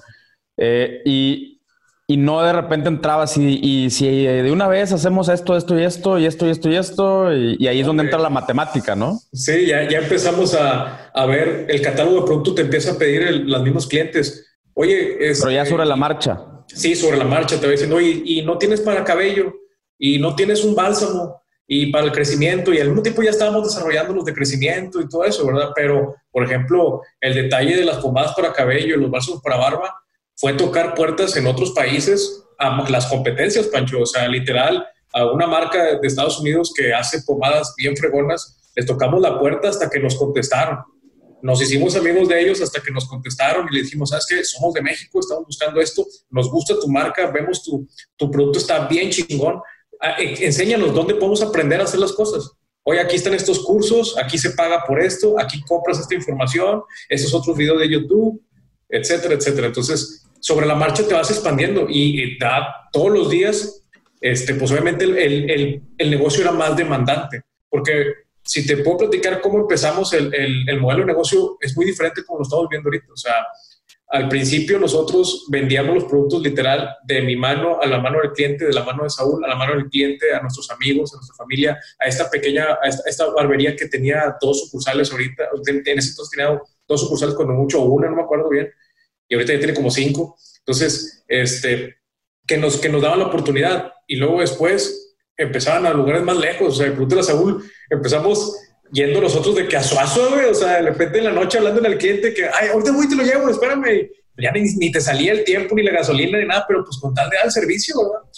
Eh, 0.55 1.01
y, 1.05 1.61
y 2.07 2.17
no 2.17 2.41
de 2.41 2.53
repente 2.53 2.87
entrabas 2.87 3.37
y, 3.37 3.59
y, 3.61 3.89
si 3.89 4.25
de 4.25 4.51
una 4.51 4.67
vez 4.67 4.91
hacemos 4.93 5.29
esto, 5.29 5.55
esto 5.55 5.77
y 5.77 5.83
esto, 5.83 6.17
y 6.17 6.25
esto 6.25 6.47
y 6.47 6.49
esto 6.49 6.69
y 6.69 6.75
esto, 6.75 7.33
y, 7.33 7.67
ahí 7.67 7.81
es 7.81 7.85
donde 7.85 8.03
entra 8.03 8.19
la 8.19 8.29
matemática, 8.29 8.95
¿no? 8.95 9.19
Sí, 9.33 9.67
ya, 9.67 9.87
ya 9.87 9.99
empezamos 9.99 10.55
a, 10.55 11.11
a, 11.13 11.25
ver 11.25 11.67
el 11.69 11.81
catálogo 11.81 12.21
de 12.21 12.25
producto, 12.25 12.55
te 12.55 12.61
empieza 12.61 12.93
a 12.93 12.97
pedir 12.97 13.45
los 13.45 13.63
mismos 13.63 13.87
clientes. 13.87 14.57
Oye, 14.73 15.29
es, 15.29 15.39
pero 15.39 15.51
ya 15.51 15.65
sobre 15.65 15.85
la 15.85 15.95
marcha. 15.95 16.39
Sí, 16.67 16.95
sobre 16.95 17.17
la 17.17 17.25
marcha 17.25 17.59
te 17.59 17.65
va 17.65 17.71
diciendo, 17.73 17.97
oye, 17.97 18.21
y 18.25 18.41
no 18.43 18.57
tienes 18.57 18.81
para 18.81 19.03
cabello, 19.03 19.53
y 19.99 20.17
no 20.17 20.35
tienes 20.35 20.63
un 20.63 20.73
bálsamo, 20.73 21.43
y 21.71 21.91
para 21.91 22.05
el 22.05 22.11
crecimiento, 22.11 22.73
y 22.73 22.79
al 22.79 22.87
mismo 22.87 23.03
tiempo 23.03 23.21
ya 23.21 23.29
estábamos 23.29 23.63
desarrollando 23.63 24.11
los 24.11 24.25
de 24.25 24.33
crecimiento 24.33 24.99
y 24.99 25.07
todo 25.07 25.23
eso, 25.23 25.45
¿verdad? 25.45 25.69
Pero, 25.75 26.15
por 26.31 26.43
ejemplo, 26.43 27.03
el 27.21 27.35
detalle 27.35 27.75
de 27.77 27.85
las 27.85 27.97
pomadas 27.97 28.33
para 28.35 28.51
cabello 28.51 28.95
y 28.95 28.99
los 28.99 29.11
bálsamos 29.11 29.39
para 29.43 29.57
barba, 29.57 29.95
fue 30.35 30.53
tocar 30.53 30.95
puertas 30.95 31.37
en 31.37 31.45
otros 31.45 31.71
países 31.71 32.43
a 32.57 32.89
las 32.89 33.05
competencias, 33.05 33.67
Pancho. 33.67 34.01
O 34.01 34.05
sea, 34.07 34.27
literal, 34.27 34.83
a 35.13 35.31
una 35.31 35.45
marca 35.45 35.99
de 35.99 36.07
Estados 36.07 36.39
Unidos 36.39 36.73
que 36.75 36.91
hace 36.91 37.21
pomadas 37.21 37.75
bien 37.77 37.95
fregonas, 37.95 38.71
les 38.75 38.87
tocamos 38.87 39.21
la 39.21 39.37
puerta 39.37 39.69
hasta 39.69 39.91
que 39.91 39.99
nos 39.99 40.15
contestaron. 40.15 40.79
Nos 41.43 41.61
hicimos 41.61 41.95
amigos 41.95 42.27
de 42.29 42.41
ellos 42.41 42.61
hasta 42.63 42.81
que 42.81 42.91
nos 42.91 43.07
contestaron 43.07 43.67
y 43.69 43.75
le 43.75 43.81
dijimos, 43.83 44.09
¿sabes 44.09 44.25
qué? 44.27 44.43
Somos 44.43 44.73
de 44.73 44.81
México, 44.81 45.19
estamos 45.19 45.45
buscando 45.45 45.79
esto, 45.81 46.03
nos 46.31 46.49
gusta 46.49 46.79
tu 46.79 46.87
marca, 46.87 47.29
vemos 47.29 47.61
tu, 47.61 47.87
tu 48.17 48.31
producto 48.31 48.57
está 48.57 48.87
bien 48.87 49.11
chingón. 49.11 49.61
Ah, 49.99 50.15
e, 50.17 50.45
enséñanos 50.45 50.93
dónde 50.93 51.15
podemos 51.15 51.41
aprender 51.41 51.81
a 51.81 51.83
hacer 51.83 51.99
las 51.99 52.13
cosas. 52.13 52.51
Hoy 52.83 52.97
aquí 52.97 53.17
están 53.17 53.33
estos 53.33 53.59
cursos, 53.59 54.17
aquí 54.17 54.37
se 54.37 54.51
paga 54.51 54.83
por 54.87 55.01
esto, 55.01 55.39
aquí 55.39 55.61
compras 55.67 55.99
esta 55.99 56.15
información, 56.15 56.81
estos 57.09 57.33
otros 57.33 57.57
videos 57.57 57.79
de 57.79 57.89
YouTube, 57.89 58.41
etcétera, 58.87 59.35
etcétera. 59.35 59.67
Entonces, 59.67 60.25
sobre 60.39 60.65
la 60.65 60.75
marcha 60.75 61.05
te 61.07 61.13
vas 61.13 61.29
expandiendo 61.29 61.85
y, 61.89 62.37
da, 62.39 62.87
todos 62.91 63.11
los 63.11 63.29
días, 63.29 63.83
este, 64.21 64.55
pues 64.55 64.71
obviamente 64.71 65.03
el, 65.05 65.17
el, 65.17 65.81
el, 65.97 66.09
negocio 66.09 66.41
era 66.41 66.51
más 66.51 66.75
demandante, 66.75 67.43
porque 67.69 68.13
si 68.43 68.65
te 68.65 68.77
puedo 68.77 68.97
platicar 68.97 69.41
cómo 69.41 69.59
empezamos 69.59 70.11
el, 70.13 70.33
el, 70.33 70.79
modelo 70.79 71.01
de 71.01 71.07
negocio, 71.07 71.57
es 71.61 71.75
muy 71.75 71.85
diferente 71.85 72.23
como 72.25 72.39
lo 72.39 72.43
estamos 72.43 72.67
viendo 72.69 72.87
ahorita. 72.87 73.13
O 73.13 73.17
sea, 73.17 73.35
al 74.11 74.27
principio 74.27 74.79
nosotros 74.79 75.45
vendíamos 75.49 75.93
los 75.93 76.05
productos 76.05 76.41
literal 76.41 76.97
de 77.03 77.21
mi 77.21 77.35
mano 77.35 77.79
a 77.79 77.85
la 77.85 77.99
mano 77.99 78.19
del 78.19 78.31
cliente, 78.31 78.65
de 78.65 78.73
la 78.73 78.83
mano 78.83 79.03
de 79.03 79.09
Saúl, 79.11 79.45
a 79.45 79.47
la 79.47 79.55
mano 79.55 79.75
del 79.75 79.87
cliente, 79.87 80.33
a 80.33 80.41
nuestros 80.41 80.69
amigos, 80.71 81.13
a 81.13 81.17
nuestra 81.17 81.35
familia, 81.35 81.79
a 81.99 82.07
esta 82.07 82.27
pequeña, 82.27 82.79
a 82.81 82.87
esta, 82.87 83.27
barbería 83.27 83.75
que 83.75 83.87
tenía 83.87 84.35
dos 84.41 84.61
sucursales 84.61 85.11
ahorita, 85.11 85.49
en 85.67 85.99
ese 85.99 86.09
entonces 86.09 86.29
tenía 86.31 86.59
dos 86.87 87.01
sucursales, 87.01 87.35
cuando 87.35 87.53
mucho, 87.53 87.83
una, 87.83 88.09
no 88.09 88.15
me 88.15 88.23
acuerdo 88.23 88.49
bien, 88.49 88.71
y 89.27 89.35
ahorita 89.35 89.53
ya 89.53 89.59
tiene 89.59 89.75
como 89.75 89.91
cinco. 89.91 90.35
Entonces, 90.57 91.23
este, 91.27 91.97
que 92.47 92.57
nos, 92.57 92.77
que 92.77 92.89
nos 92.89 93.03
daban 93.03 93.19
la 93.19 93.27
oportunidad 93.27 93.93
y 94.07 94.15
luego 94.15 94.41
después 94.41 95.15
empezaban 95.37 95.85
a 95.85 95.93
lugares 95.93 96.23
más 96.23 96.37
lejos. 96.37 96.69
O 96.69 96.75
sea, 96.77 96.87
el 96.87 96.93
Producto 96.93 97.15
de 97.15 97.21
la 97.21 97.27
Saúl 97.27 97.71
empezamos 97.91 98.57
yendo 98.91 99.21
nosotros 99.21 99.55
de 99.55 99.67
que 99.67 99.77
a 99.77 99.81
güey. 99.81 100.45
O 100.45 100.53
sea, 100.53 100.75
de 100.75 100.89
repente 100.89 101.19
en 101.19 101.25
la 101.25 101.31
noche 101.31 101.57
hablando 101.57 101.85
al 101.85 101.97
cliente 101.97 102.33
que, 102.33 102.45
ay, 102.45 102.69
ahorita 102.69 102.91
voy 102.91 103.05
y 103.05 103.09
te 103.09 103.15
lo 103.15 103.23
llevo, 103.23 103.49
espérame. 103.49 104.09
Ya 104.37 104.51
ni, 104.51 104.61
ni, 104.75 104.91
te 104.91 105.01
salía 105.01 105.33
el 105.33 105.43
tiempo, 105.43 105.75
ni 105.75 105.83
la 105.83 105.91
gasolina, 105.91 106.37
ni 106.37 106.45
nada, 106.45 106.63
pero 106.67 106.83
pues 106.83 106.97
con 106.97 107.13
tal 107.13 107.29
de 107.29 107.35
dar 107.35 107.45
el 107.45 107.51
servicio, 107.51 107.95
¿verdad? 107.97 108.29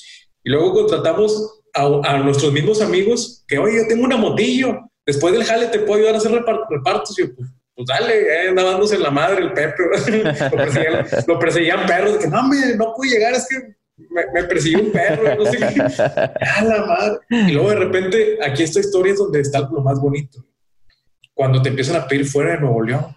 Y 0.43 0.49
luego 0.49 0.73
contratamos 0.73 1.61
a, 1.73 1.83
a, 2.03 2.17
nuestros 2.17 2.51
mismos 2.51 2.81
amigos 2.81 3.43
que, 3.47 3.59
oye, 3.59 3.77
yo 3.77 3.87
tengo 3.87 4.03
una 4.03 4.17
motillo, 4.17 4.79
después 5.05 5.31
del 5.33 5.43
jale 5.43 5.67
te 5.67 5.79
puedo 5.79 5.99
ayudar 5.99 6.15
a 6.15 6.17
hacer 6.17 6.31
repartos. 6.31 7.19
Y 7.19 7.21
yo, 7.21 7.35
pues, 7.35 7.49
pues 7.75 7.87
dale, 7.87 8.21
eh, 8.21 8.49
andaba 8.49 8.79
la 8.79 9.11
madre 9.11 9.43
el 9.43 9.53
Pepe, 9.53 9.83
lo, 11.27 11.39
perseguían, 11.39 11.85
perros, 11.85 12.17
que 12.17 12.27
no, 12.27 12.47
me, 12.47 12.75
no 12.75 12.93
pude 12.95 13.09
llegar, 13.09 13.33
es 13.33 13.47
que 13.47 13.75
me, 14.09 14.23
me 14.33 14.43
persiguió 14.47 14.81
un 14.81 14.91
perro, 14.91 15.35
no 15.35 15.45
sé 15.45 15.57
qué, 15.57 15.77
la 16.65 16.85
madre. 16.85 17.19
Y 17.29 17.51
luego 17.51 17.69
de 17.69 17.75
repente, 17.75 18.37
aquí 18.43 18.63
esta 18.63 18.79
historia 18.79 19.13
es 19.13 19.19
donde 19.19 19.41
está 19.41 19.59
lo 19.61 19.81
más 19.81 19.99
bonito. 19.99 20.45
Cuando 21.33 21.61
te 21.61 21.69
empiezan 21.69 21.95
a 21.95 22.07
pedir 22.07 22.25
fuera 22.25 22.51
de 22.51 22.59
Nuevo 22.59 22.81
León, 22.81 23.15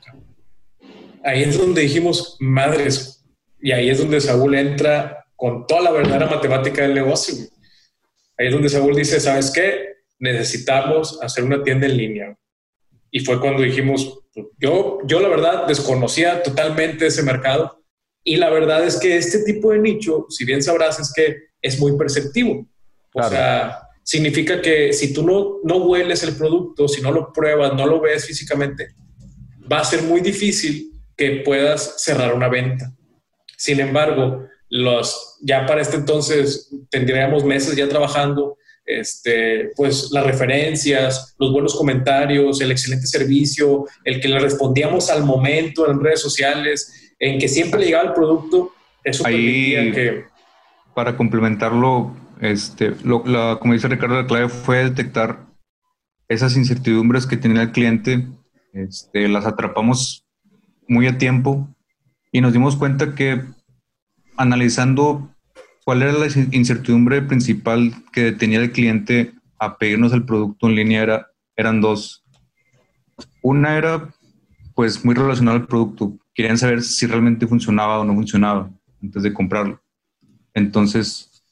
ahí 1.25 1.43
es 1.43 1.59
donde 1.59 1.83
dijimos, 1.83 2.37
madres, 2.41 3.25
y 3.61 3.73
ahí 3.73 3.89
es 3.89 3.99
donde 3.99 4.21
Saúl 4.21 4.55
entra 4.55 5.27
con 5.37 5.67
toda 5.67 5.83
la 5.83 5.91
verdadera 5.91 6.27
matemática 6.27 6.83
del 6.83 6.95
negocio. 6.95 7.35
Ahí 8.37 8.49
es 8.49 8.53
donde 8.53 8.69
Saúl 8.69 8.95
dice, 8.95 9.21
¿sabes 9.21 9.51
qué? 9.51 9.97
Necesitamos 10.19 11.19
hacer 11.23 11.45
una 11.45 11.63
tienda 11.63 11.87
en 11.87 11.97
línea. 11.97 12.39
Y 13.11 13.21
fue 13.21 13.41
cuando 13.41 13.63
dijimos, 13.63 14.21
yo, 14.59 14.99
yo 15.05 15.21
la 15.21 15.29
verdad 15.29 15.67
desconocía 15.67 16.43
totalmente 16.43 17.07
ese 17.07 17.23
mercado 17.23 17.84
y 18.25 18.37
la 18.37 18.49
verdad 18.49 18.85
es 18.85 18.97
que 18.97 19.17
este 19.17 19.45
tipo 19.45 19.73
de 19.73 19.79
nicho, 19.79 20.27
si 20.31 20.45
bien 20.45 20.63
sabrás, 20.63 20.99
es 20.99 21.13
que 21.13 21.37
es 21.61 21.79
muy 21.79 21.97
perceptivo. 21.97 22.67
O 23.13 23.23
sea, 23.23 23.81
significa 24.03 24.61
que 24.61 24.93
si 24.93 25.13
tú 25.13 25.25
no, 25.25 25.59
no 25.63 25.85
hueles 25.85 26.23
el 26.23 26.35
producto, 26.35 26.89
si 26.89 27.03
no 27.03 27.13
lo 27.13 27.33
pruebas, 27.33 27.75
no 27.75 27.87
lo 27.87 28.01
ves 28.01 28.27
físicamente, 28.27 28.95
va 29.71 29.81
a 29.81 29.85
ser 29.85 30.03
muy 30.03 30.21
difícil 30.21 30.91
que 31.17 31.43
puedas 31.45 32.03
cerrar 32.03 32.35
una 32.35 32.49
venta. 32.49 32.93
Sin 33.57 33.79
embargo, 33.79 34.47
los, 34.71 35.39
ya 35.43 35.67
para 35.67 35.83
este 35.83 35.97
entonces 35.97 36.71
tendríamos 36.91 37.45
meses 37.45 37.77
ya 37.77 37.89
trabajando 37.89 38.57
este, 38.87 39.71
pues 39.77 40.11
las 40.13 40.27
referencias, 40.27 41.35
los 41.39 41.53
buenos 41.53 41.75
comentarios, 41.75 42.61
el 42.61 42.71
excelente 42.71 43.07
servicio, 43.07 43.87
el 44.05 44.21
que 44.21 44.29
le 44.29 44.39
respondíamos 44.39 45.11
al 45.11 45.25
momento 45.25 45.91
en 45.91 46.01
redes 46.01 46.21
sociales, 46.21 47.04
en 47.19 47.39
que 47.39 47.49
siempre 47.49 47.81
le 47.81 47.87
llegaba 47.87 48.09
el 48.09 48.15
producto, 48.15 48.73
eso 49.03 49.27
Ahí, 49.27 49.93
que... 49.93 50.25
Para 50.95 51.17
complementarlo, 51.17 52.15
este, 52.41 52.95
lo, 53.03 53.25
la, 53.27 53.59
como 53.61 53.75
dice 53.75 53.89
Ricardo, 53.89 54.21
la 54.21 54.27
clave 54.27 54.49
fue 54.49 54.85
detectar 54.85 55.41
esas 56.29 56.57
incertidumbres 56.57 57.27
que 57.27 57.37
tenía 57.37 57.63
el 57.63 57.73
cliente, 57.73 58.27
este, 58.73 59.29
las 59.29 59.47
atrapamos 59.47 60.25
muy 60.89 61.07
a 61.07 61.19
tiempo 61.19 61.69
y 62.33 62.41
nos 62.41 62.53
dimos 62.53 62.77
cuenta 62.77 63.15
que 63.15 63.41
analizando 64.37 65.35
¿Cuál 65.85 66.03
era 66.03 66.13
la 66.13 66.27
incertidumbre 66.53 67.21
principal 67.21 67.93
que 68.11 68.33
tenía 68.33 68.59
el 68.59 68.73
cliente 68.73 69.35
a 69.59 69.77
pedirnos 69.77 70.15
el 70.15 70.25
producto 70.25 70.67
en 70.67 70.77
línea 70.77 71.03
era, 71.03 71.31
eran 71.57 71.83
dos. 71.83 72.25
Una 73.43 73.77
era 73.77 74.09
pues 74.75 75.05
muy 75.05 75.15
relacionada 75.15 75.59
al 75.59 75.67
producto. 75.67 76.17
Querían 76.35 76.59
saber 76.59 76.83
si 76.83 77.07
realmente 77.07 77.47
funcionaba 77.47 78.01
o 78.01 78.05
no 78.05 78.15
funcionaba 78.15 78.71
antes 79.03 79.23
de 79.23 79.33
comprarlo. 79.33 79.81
Entonces, 80.53 81.43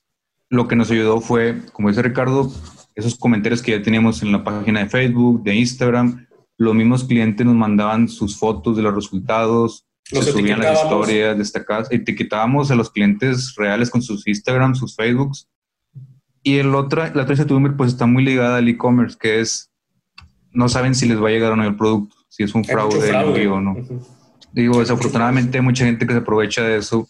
lo 0.48 0.68
que 0.68 0.76
nos 0.76 0.90
ayudó 0.90 1.20
fue, 1.20 1.60
como 1.72 1.88
dice 1.88 2.02
Ricardo, 2.02 2.52
esos 2.94 3.16
comentarios 3.16 3.62
que 3.62 3.72
ya 3.72 3.82
teníamos 3.82 4.22
en 4.22 4.32
la 4.32 4.44
página 4.44 4.80
de 4.80 4.88
Facebook, 4.88 5.42
de 5.42 5.54
Instagram. 5.54 6.26
Los 6.58 6.74
mismos 6.74 7.04
clientes 7.04 7.44
nos 7.44 7.54
mandaban 7.54 8.08
sus 8.08 8.38
fotos 8.38 8.76
de 8.76 8.82
los 8.82 8.94
resultados, 8.94 9.86
los 10.10 10.24
se 10.24 10.32
subían 10.32 10.60
las 10.60 10.82
historias 10.82 11.38
destacadas, 11.38 11.90
etiquetábamos 11.90 12.70
a 12.70 12.74
los 12.74 12.90
clientes 12.90 13.54
reales 13.56 13.88
con 13.90 14.02
sus 14.02 14.26
Instagram, 14.26 14.74
sus 14.74 14.94
Facebooks. 14.94 15.48
Y 16.42 16.58
el 16.58 16.74
otro, 16.74 17.02
la 17.14 17.22
otra 17.22 17.32
incertidumbre 17.32 17.72
pues 17.72 17.92
está 17.92 18.06
muy 18.06 18.24
ligada 18.24 18.58
al 18.58 18.68
e-commerce, 18.68 19.16
que 19.18 19.40
es, 19.40 19.70
no 20.50 20.68
saben 20.68 20.94
si 20.94 21.08
les 21.08 21.22
va 21.22 21.28
a 21.28 21.32
llegar 21.32 21.52
o 21.52 21.56
no 21.56 21.64
el 21.64 21.76
producto, 21.76 22.16
si 22.28 22.42
es 22.42 22.54
un 22.54 22.64
fraude, 22.64 23.48
o 23.48 23.60
no. 23.60 23.76
Digo, 24.52 24.80
desafortunadamente 24.80 25.58
hay 25.58 25.64
mucha 25.64 25.84
gente 25.84 26.06
que 26.06 26.12
se 26.12 26.18
aprovecha 26.18 26.62
de 26.62 26.78
eso 26.78 27.08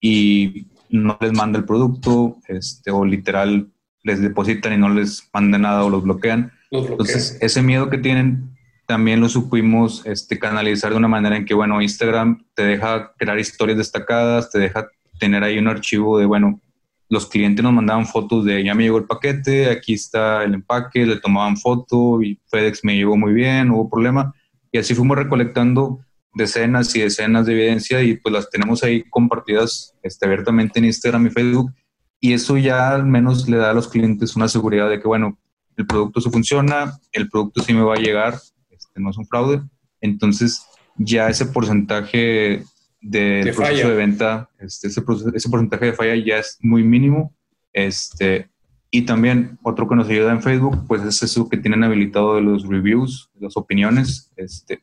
y 0.00 0.66
no 0.90 1.18
les 1.20 1.32
manda 1.32 1.58
el 1.58 1.64
producto, 1.64 2.36
este, 2.48 2.90
o 2.90 3.04
literal 3.04 3.68
les 4.02 4.20
depositan 4.20 4.74
y 4.74 4.76
no 4.76 4.88
les 4.90 5.28
manda 5.32 5.58
nada 5.58 5.84
o 5.84 5.90
los 5.90 6.04
bloquean. 6.04 6.52
Entonces, 6.70 7.38
ese 7.40 7.62
miedo 7.62 7.88
que 7.88 7.98
tienen 7.98 8.54
también 8.86 9.20
lo 9.20 9.28
supimos 9.28 10.02
este, 10.04 10.38
canalizar 10.38 10.92
de 10.92 10.98
una 10.98 11.08
manera 11.08 11.36
en 11.36 11.46
que, 11.46 11.54
bueno, 11.54 11.80
Instagram 11.80 12.44
te 12.54 12.64
deja 12.64 13.12
crear 13.16 13.38
historias 13.38 13.78
destacadas, 13.78 14.50
te 14.50 14.58
deja 14.58 14.88
tener 15.18 15.42
ahí 15.42 15.58
un 15.58 15.68
archivo 15.68 16.18
de, 16.18 16.26
bueno, 16.26 16.60
los 17.08 17.26
clientes 17.26 17.62
nos 17.62 17.72
mandaban 17.72 18.06
fotos 18.06 18.44
de 18.44 18.64
ya 18.64 18.74
me 18.74 18.82
llegó 18.82 18.98
el 18.98 19.04
paquete, 19.04 19.70
aquí 19.70 19.94
está 19.94 20.42
el 20.42 20.54
empaque, 20.54 21.06
le 21.06 21.16
tomaban 21.16 21.56
foto 21.56 22.22
y 22.22 22.40
FedEx 22.50 22.84
me 22.84 22.96
llegó 22.96 23.16
muy 23.16 23.32
bien, 23.32 23.68
no 23.68 23.76
hubo 23.76 23.90
problema. 23.90 24.34
Y 24.72 24.78
así 24.78 24.94
fuimos 24.94 25.16
recolectando 25.16 26.00
decenas 26.34 26.94
y 26.96 27.00
decenas 27.00 27.46
de 27.46 27.52
evidencia 27.52 28.02
y 28.02 28.16
pues 28.16 28.32
las 28.32 28.50
tenemos 28.50 28.82
ahí 28.82 29.04
compartidas 29.10 29.94
este, 30.02 30.26
abiertamente 30.26 30.78
en 30.78 30.86
Instagram 30.86 31.26
y 31.26 31.30
Facebook. 31.30 31.72
Y 32.20 32.32
eso 32.32 32.56
ya 32.56 32.90
al 32.90 33.04
menos 33.06 33.48
le 33.48 33.58
da 33.58 33.70
a 33.70 33.74
los 33.74 33.88
clientes 33.88 34.34
una 34.36 34.48
seguridad 34.48 34.88
de 34.88 35.00
que, 35.00 35.06
bueno, 35.06 35.38
el 35.76 35.86
producto 35.86 36.20
sí 36.20 36.30
funciona, 36.30 36.98
el 37.12 37.28
producto 37.28 37.62
sí 37.62 37.74
me 37.74 37.82
va 37.82 37.94
a 37.94 37.98
llegar, 37.98 38.34
este, 38.70 39.00
no 39.00 39.10
es 39.10 39.18
un 39.18 39.26
fraude. 39.26 39.62
Entonces, 40.00 40.66
ya 40.96 41.28
ese 41.28 41.46
porcentaje 41.46 42.64
del 43.00 43.54
proceso 43.54 43.88
de 43.88 43.96
venta, 43.96 44.48
este, 44.58 44.88
ese, 44.88 45.02
ese, 45.34 45.48
porcentaje 45.50 45.86
de 45.86 45.92
falla 45.92 46.16
ya 46.16 46.38
es 46.38 46.58
muy 46.60 46.82
mínimo. 46.82 47.34
Este, 47.72 48.48
y 48.90 49.02
también 49.02 49.58
otro 49.62 49.88
que 49.88 49.96
nos 49.96 50.08
ayuda 50.08 50.32
en 50.32 50.40
Facebook, 50.42 50.86
pues 50.86 51.02
es 51.02 51.22
eso 51.22 51.48
que 51.48 51.56
tienen 51.56 51.82
habilitado 51.82 52.36
de 52.36 52.42
los 52.42 52.66
reviews, 52.66 53.28
las 53.40 53.56
opiniones, 53.56 54.32
este, 54.36 54.82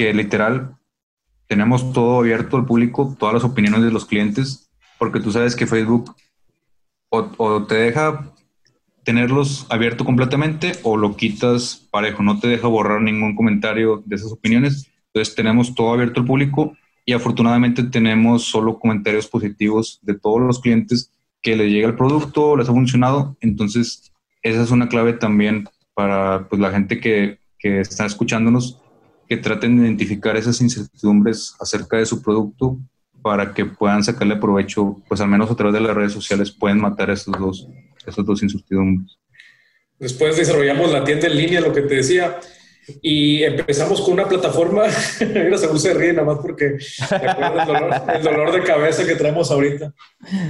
que 0.00 0.14
literal 0.14 0.78
tenemos 1.46 1.92
todo 1.92 2.20
abierto 2.20 2.56
al 2.56 2.64
público, 2.64 3.14
todas 3.18 3.34
las 3.34 3.44
opiniones 3.44 3.82
de 3.82 3.90
los 3.90 4.06
clientes, 4.06 4.70
porque 4.98 5.20
tú 5.20 5.30
sabes 5.30 5.54
que 5.54 5.66
Facebook 5.66 6.16
o, 7.10 7.66
te 7.66 7.74
deja 7.74 8.32
tenerlos 9.04 9.66
abierto 9.68 10.06
completamente 10.06 10.72
o 10.84 10.96
lo 10.96 11.16
quitas 11.16 11.86
parejo, 11.90 12.22
no 12.22 12.40
te 12.40 12.48
deja 12.48 12.66
borrar 12.66 13.02
ningún 13.02 13.36
comentario 13.36 14.02
de 14.06 14.16
esas 14.16 14.32
opiniones. 14.32 14.90
Entonces 15.08 15.34
tenemos 15.34 15.74
todo 15.74 15.92
abierto 15.92 16.20
al 16.20 16.26
público 16.26 16.74
y 17.04 17.12
afortunadamente 17.12 17.82
tenemos 17.82 18.44
solo 18.44 18.78
comentarios 18.78 19.26
positivos 19.26 19.98
de 20.00 20.18
todos 20.18 20.40
los 20.40 20.60
clientes 20.60 21.12
que 21.42 21.56
les 21.56 21.70
llega 21.70 21.88
el 21.88 21.94
producto, 21.94 22.56
les 22.56 22.70
ha 22.70 22.72
funcionado. 22.72 23.36
Entonces 23.42 24.10
esa 24.40 24.62
es 24.62 24.70
una 24.70 24.88
clave 24.88 25.12
también 25.12 25.68
para 25.92 26.48
pues, 26.48 26.58
la 26.58 26.70
gente 26.70 27.00
que, 27.00 27.38
que 27.58 27.80
está 27.80 28.06
escuchándonos, 28.06 28.79
que 29.30 29.36
traten 29.36 29.76
de 29.76 29.86
identificar 29.86 30.36
esas 30.36 30.60
incertidumbres 30.60 31.54
acerca 31.60 31.98
de 31.98 32.04
su 32.04 32.20
producto 32.20 32.76
para 33.22 33.54
que 33.54 33.64
puedan 33.64 34.02
sacarle 34.02 34.34
provecho, 34.34 34.96
pues 35.06 35.20
al 35.20 35.28
menos 35.28 35.48
a 35.48 35.54
través 35.54 35.72
de 35.72 35.80
las 35.80 35.94
redes 35.94 36.12
sociales 36.12 36.50
pueden 36.50 36.80
matar 36.80 37.10
esos 37.10 37.32
dos, 37.38 37.68
esos 38.04 38.26
dos 38.26 38.42
incertidumbres. 38.42 39.18
Después 40.00 40.36
desarrollamos 40.36 40.90
la 40.90 41.04
tienda 41.04 41.28
en 41.28 41.36
línea, 41.36 41.60
lo 41.60 41.72
que 41.72 41.82
te 41.82 41.94
decía, 41.94 42.40
y 43.00 43.44
empezamos 43.44 44.00
con 44.00 44.14
una 44.14 44.26
plataforma, 44.26 44.86
mira, 45.20 45.56
según 45.58 45.78
se 45.78 45.94
ríe 45.94 46.12
nada 46.12 46.26
más 46.26 46.38
porque 46.42 46.78
el 46.78 48.22
dolor, 48.24 48.50
de 48.50 48.64
cabeza 48.64 49.06
que 49.06 49.14
traemos 49.14 49.48
ahorita. 49.52 49.94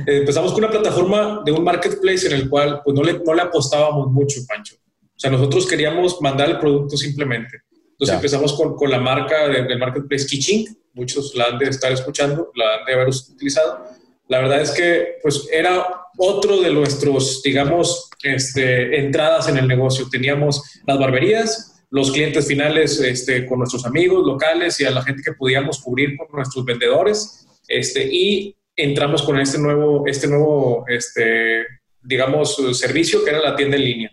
Empezamos 0.07 0.53
con 0.53 0.65
una 0.65 0.73
plataforma 0.73 1.43
de 1.45 1.53
un 1.53 1.65
marketplace 1.65 2.29
en 2.29 2.33
el 2.33 2.49
cual 2.49 2.81
pues 2.83 2.97
no 2.97 3.03
le, 3.03 3.19
no 3.19 3.35
le 3.35 3.43
apostábamos 3.43 4.11
mucho, 4.11 4.41
Pancho. 4.49 4.77
O 4.77 5.19
sea, 5.21 5.31
nosotros 5.31 5.67
queríamos 5.67 6.19
mandar 6.23 6.49
el 6.49 6.59
producto 6.59 6.97
simplemente. 6.97 7.61
Entonces 8.01 8.17
empezamos 8.17 8.55
con, 8.55 8.77
con, 8.77 8.91
la 8.91 8.99
marca 8.99 9.47
del 9.47 9.79
marketplace 9.79 10.27
Kitching, 10.27 10.75
muchos 10.95 11.35
la 11.35 11.49
han 11.49 11.59
de 11.59 11.67
estar 11.67 11.93
escuchando, 11.93 12.51
la 12.55 12.77
han 12.77 12.87
de 12.87 12.95
haber 12.95 13.09
utilizado. 13.09 13.85
La 14.27 14.39
verdad 14.39 14.63
es 14.63 14.71
que 14.71 15.19
pues 15.23 15.47
era 15.53 15.87
otro 16.17 16.63
de 16.63 16.73
nuestros, 16.73 17.43
digamos, 17.43 18.09
este, 18.23 19.01
entradas 19.01 19.49
en 19.49 19.59
el 19.59 19.69
negocio. 19.69 20.09
Teníamos 20.11 20.63
las 20.87 20.99
barberías, 20.99 21.85
los 21.91 22.11
clientes 22.11 22.47
finales 22.49 22.99
este, 23.01 23.45
con 23.45 23.59
nuestros 23.59 23.85
amigos 23.85 24.27
locales 24.27 24.81
y 24.81 24.87
a 24.87 24.93
la 24.93 25.03
gente 25.03 25.23
que 25.23 25.35
podíamos 25.35 25.83
cubrir 25.83 26.17
con 26.17 26.29
nuestros 26.33 26.65
vendedores. 26.65 27.47
Este, 27.69 28.09
y 28.11 28.57
entramos 28.77 29.23
con 29.25 29.39
este 29.39 29.59
nuevo, 29.59 30.07
este 30.07 30.27
nuevo 30.27 30.87
este, 30.89 31.67
digamos, 32.01 32.57
servicio 32.73 33.23
que 33.23 33.31
era 33.31 33.41
la 33.41 33.57
tienda 33.57 33.77
en 33.77 33.85
línea. 33.85 34.11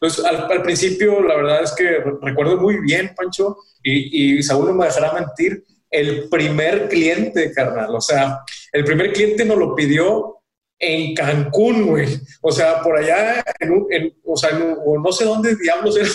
Entonces, 0.00 0.24
al, 0.24 0.62
principio, 0.62 1.22
la 1.22 1.36
verdad 1.36 1.62
es 1.64 1.72
que 1.72 1.98
recuerdo 2.22 2.56
muy 2.56 2.80
bien, 2.80 3.12
Pancho, 3.16 3.56
y, 3.82 4.38
y 4.38 4.42
Saúl 4.42 4.66
no 4.66 4.74
me 4.74 4.86
dejará 4.86 5.12
mentir, 5.12 5.64
el 5.90 6.28
primer 6.28 6.88
cliente, 6.88 7.52
carnal. 7.52 7.94
O 7.94 8.00
sea, 8.00 8.40
el 8.72 8.84
primer 8.84 9.12
cliente 9.12 9.44
nos 9.44 9.58
lo 9.58 9.74
pidió 9.74 10.36
en 10.78 11.14
Cancún, 11.14 11.86
güey. 11.86 12.20
O 12.42 12.52
sea, 12.52 12.82
por 12.82 12.96
allá, 12.96 13.44
en, 13.60 14.14
o 14.24 14.36
sea, 14.36 14.50
no 14.52 15.12
sé 15.12 15.24
dónde 15.24 15.56
diablos 15.56 15.96
era 15.96 16.08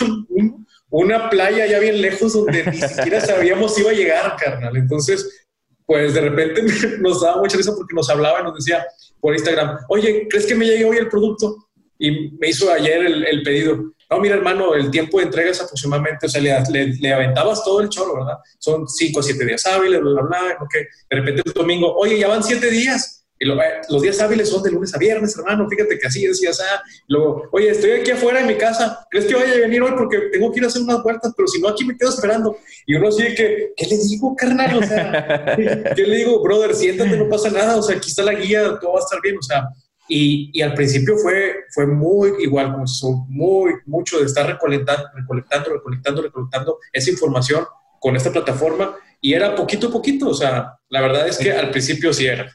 una 0.90 1.30
playa 1.30 1.66
ya 1.66 1.80
bien 1.80 2.02
lejos 2.02 2.34
donde 2.34 2.66
ni 2.66 2.80
siquiera 2.80 3.20
sabíamos 3.26 3.74
si 3.74 3.82
iba 3.82 3.90
a 3.90 3.96
llegar, 3.96 4.36
carnal. 4.38 4.78
Entonces, 4.78 5.48
pues 5.86 6.14
de 6.14 6.22
repente 6.22 6.64
nos 7.00 7.22
daba 7.22 7.42
mucha 7.42 7.58
risa 7.58 7.74
porque 7.76 7.96
nos 7.96 8.10
hablaba 8.10 8.42
y 8.42 8.44
nos 8.44 8.56
decía 8.56 8.86
por 9.20 9.34
Instagram, 9.34 9.80
oye, 9.90 10.28
¿crees 10.30 10.46
que 10.46 10.56
me 10.56 10.66
llegue 10.66 10.86
hoy 10.86 10.98
el 10.98 11.10
producto? 11.10 11.70
Y 12.04 12.32
me 12.38 12.50
hizo 12.50 12.72
ayer 12.72 13.06
el 13.06 13.44
pedido 13.44 13.94
no, 14.14 14.20
mira, 14.20 14.36
hermano, 14.36 14.76
el 14.76 14.92
tiempo 14.92 15.18
de 15.18 15.26
entrega 15.26 15.50
es 15.50 15.62
aproximadamente, 15.62 16.28
o 16.28 16.30
sea, 16.30 16.42
le, 16.42 16.88
le, 16.88 17.14
aventabas 17.14 17.64
todo 17.64 17.82
el 17.82 17.90
choro, 17.90 18.16
¿verdad? 18.16 18.38
Son 18.60 18.88
cinco 18.88 19.22
o 19.22 19.24
siete 19.24 19.46
días 19.46 19.66
hábiles, 19.66 20.02
bla, 20.02 20.12
bla, 20.12 20.22
bla, 20.22 20.58
ok. 20.62 20.74
De 21.10 21.18
repente 21.18 21.42
el 21.46 21.54
domingo, 21.54 21.94
oye, 21.96 22.20
ya 22.20 22.28
van 22.28 22.44
siete 22.44 22.70
días. 22.70 23.26
Y 23.40 23.46
lo, 23.46 23.60
eh, 23.60 23.82
los 23.90 24.02
días 24.04 24.22
hábiles 24.22 24.50
son 24.50 24.62
de 24.62 24.72
lunes 24.72 24.94
a 24.94 25.00
viernes, 25.00 25.36
hermano, 25.36 25.68
fíjate 25.68 25.98
que 25.98 26.08
así 26.08 26.28
decías, 26.28 26.62
ah, 26.62 26.82
luego, 27.08 27.50
oye, 27.52 27.70
estoy 27.72 27.92
aquí 27.92 28.12
afuera 28.12 28.40
de 28.40 28.46
mi 28.46 28.56
casa, 28.56 29.06
¿crees 29.10 29.26
que 29.26 29.34
vaya 29.34 29.54
a 29.54 29.58
venir 29.58 29.82
hoy? 29.82 29.94
Porque 29.98 30.30
tengo 30.32 30.52
que 30.52 30.60
ir 30.60 30.66
a 30.66 30.68
hacer 30.68 30.84
unas 30.84 31.02
vueltas, 31.02 31.34
pero 31.36 31.48
si 31.48 31.60
no, 31.60 31.70
aquí 31.70 31.84
me 31.84 31.98
quedo 31.98 32.12
esperando. 32.12 32.56
Y 32.86 32.96
uno 32.96 33.12
sigue 33.12 33.34
que, 33.34 33.74
¿qué 33.76 33.88
le 33.88 33.98
digo, 33.98 34.36
carnal? 34.36 34.78
O 34.78 34.84
sea, 34.84 35.56
¿qué 35.96 36.04
le 36.04 36.18
digo, 36.18 36.42
brother? 36.44 36.76
Siéntate, 36.76 37.18
no 37.18 37.28
pasa 37.28 37.50
nada, 37.50 37.78
o 37.78 37.82
sea, 37.82 37.98
aquí 37.98 38.10
está 38.10 38.22
la 38.22 38.34
guía, 38.34 38.78
todo 38.80 38.94
va 38.94 39.00
a 39.00 39.04
estar 39.04 39.20
bien, 39.22 39.38
o 39.40 39.42
sea, 39.42 39.68
y, 40.16 40.52
y, 40.54 40.62
al 40.62 40.76
principio 40.76 41.18
fue, 41.18 41.56
fue 41.72 41.88
muy 41.88 42.34
igual, 42.40 42.72
como 42.72 42.86
son 42.86 43.26
muy, 43.30 43.74
mucho 43.88 44.20
de 44.20 44.26
estar 44.26 44.46
recolectando, 44.46 45.10
recolectando, 45.16 45.74
recolectando, 45.74 46.22
recolectando 46.22 46.78
esa 46.92 47.10
información 47.10 47.66
con 48.00 48.16
esta 48.16 48.32
plataforma 48.32 48.96
y 49.20 49.34
era 49.34 49.56
poquito 49.56 49.88
a 49.88 49.92
poquito, 49.92 50.30
o 50.30 50.34
sea, 50.36 50.78
la 50.90 51.02
verdad 51.02 51.28
es 51.28 51.40
que 51.40 51.52
al 51.52 51.72
principio 51.72 52.14
sí 52.14 52.28
era. 52.28 52.52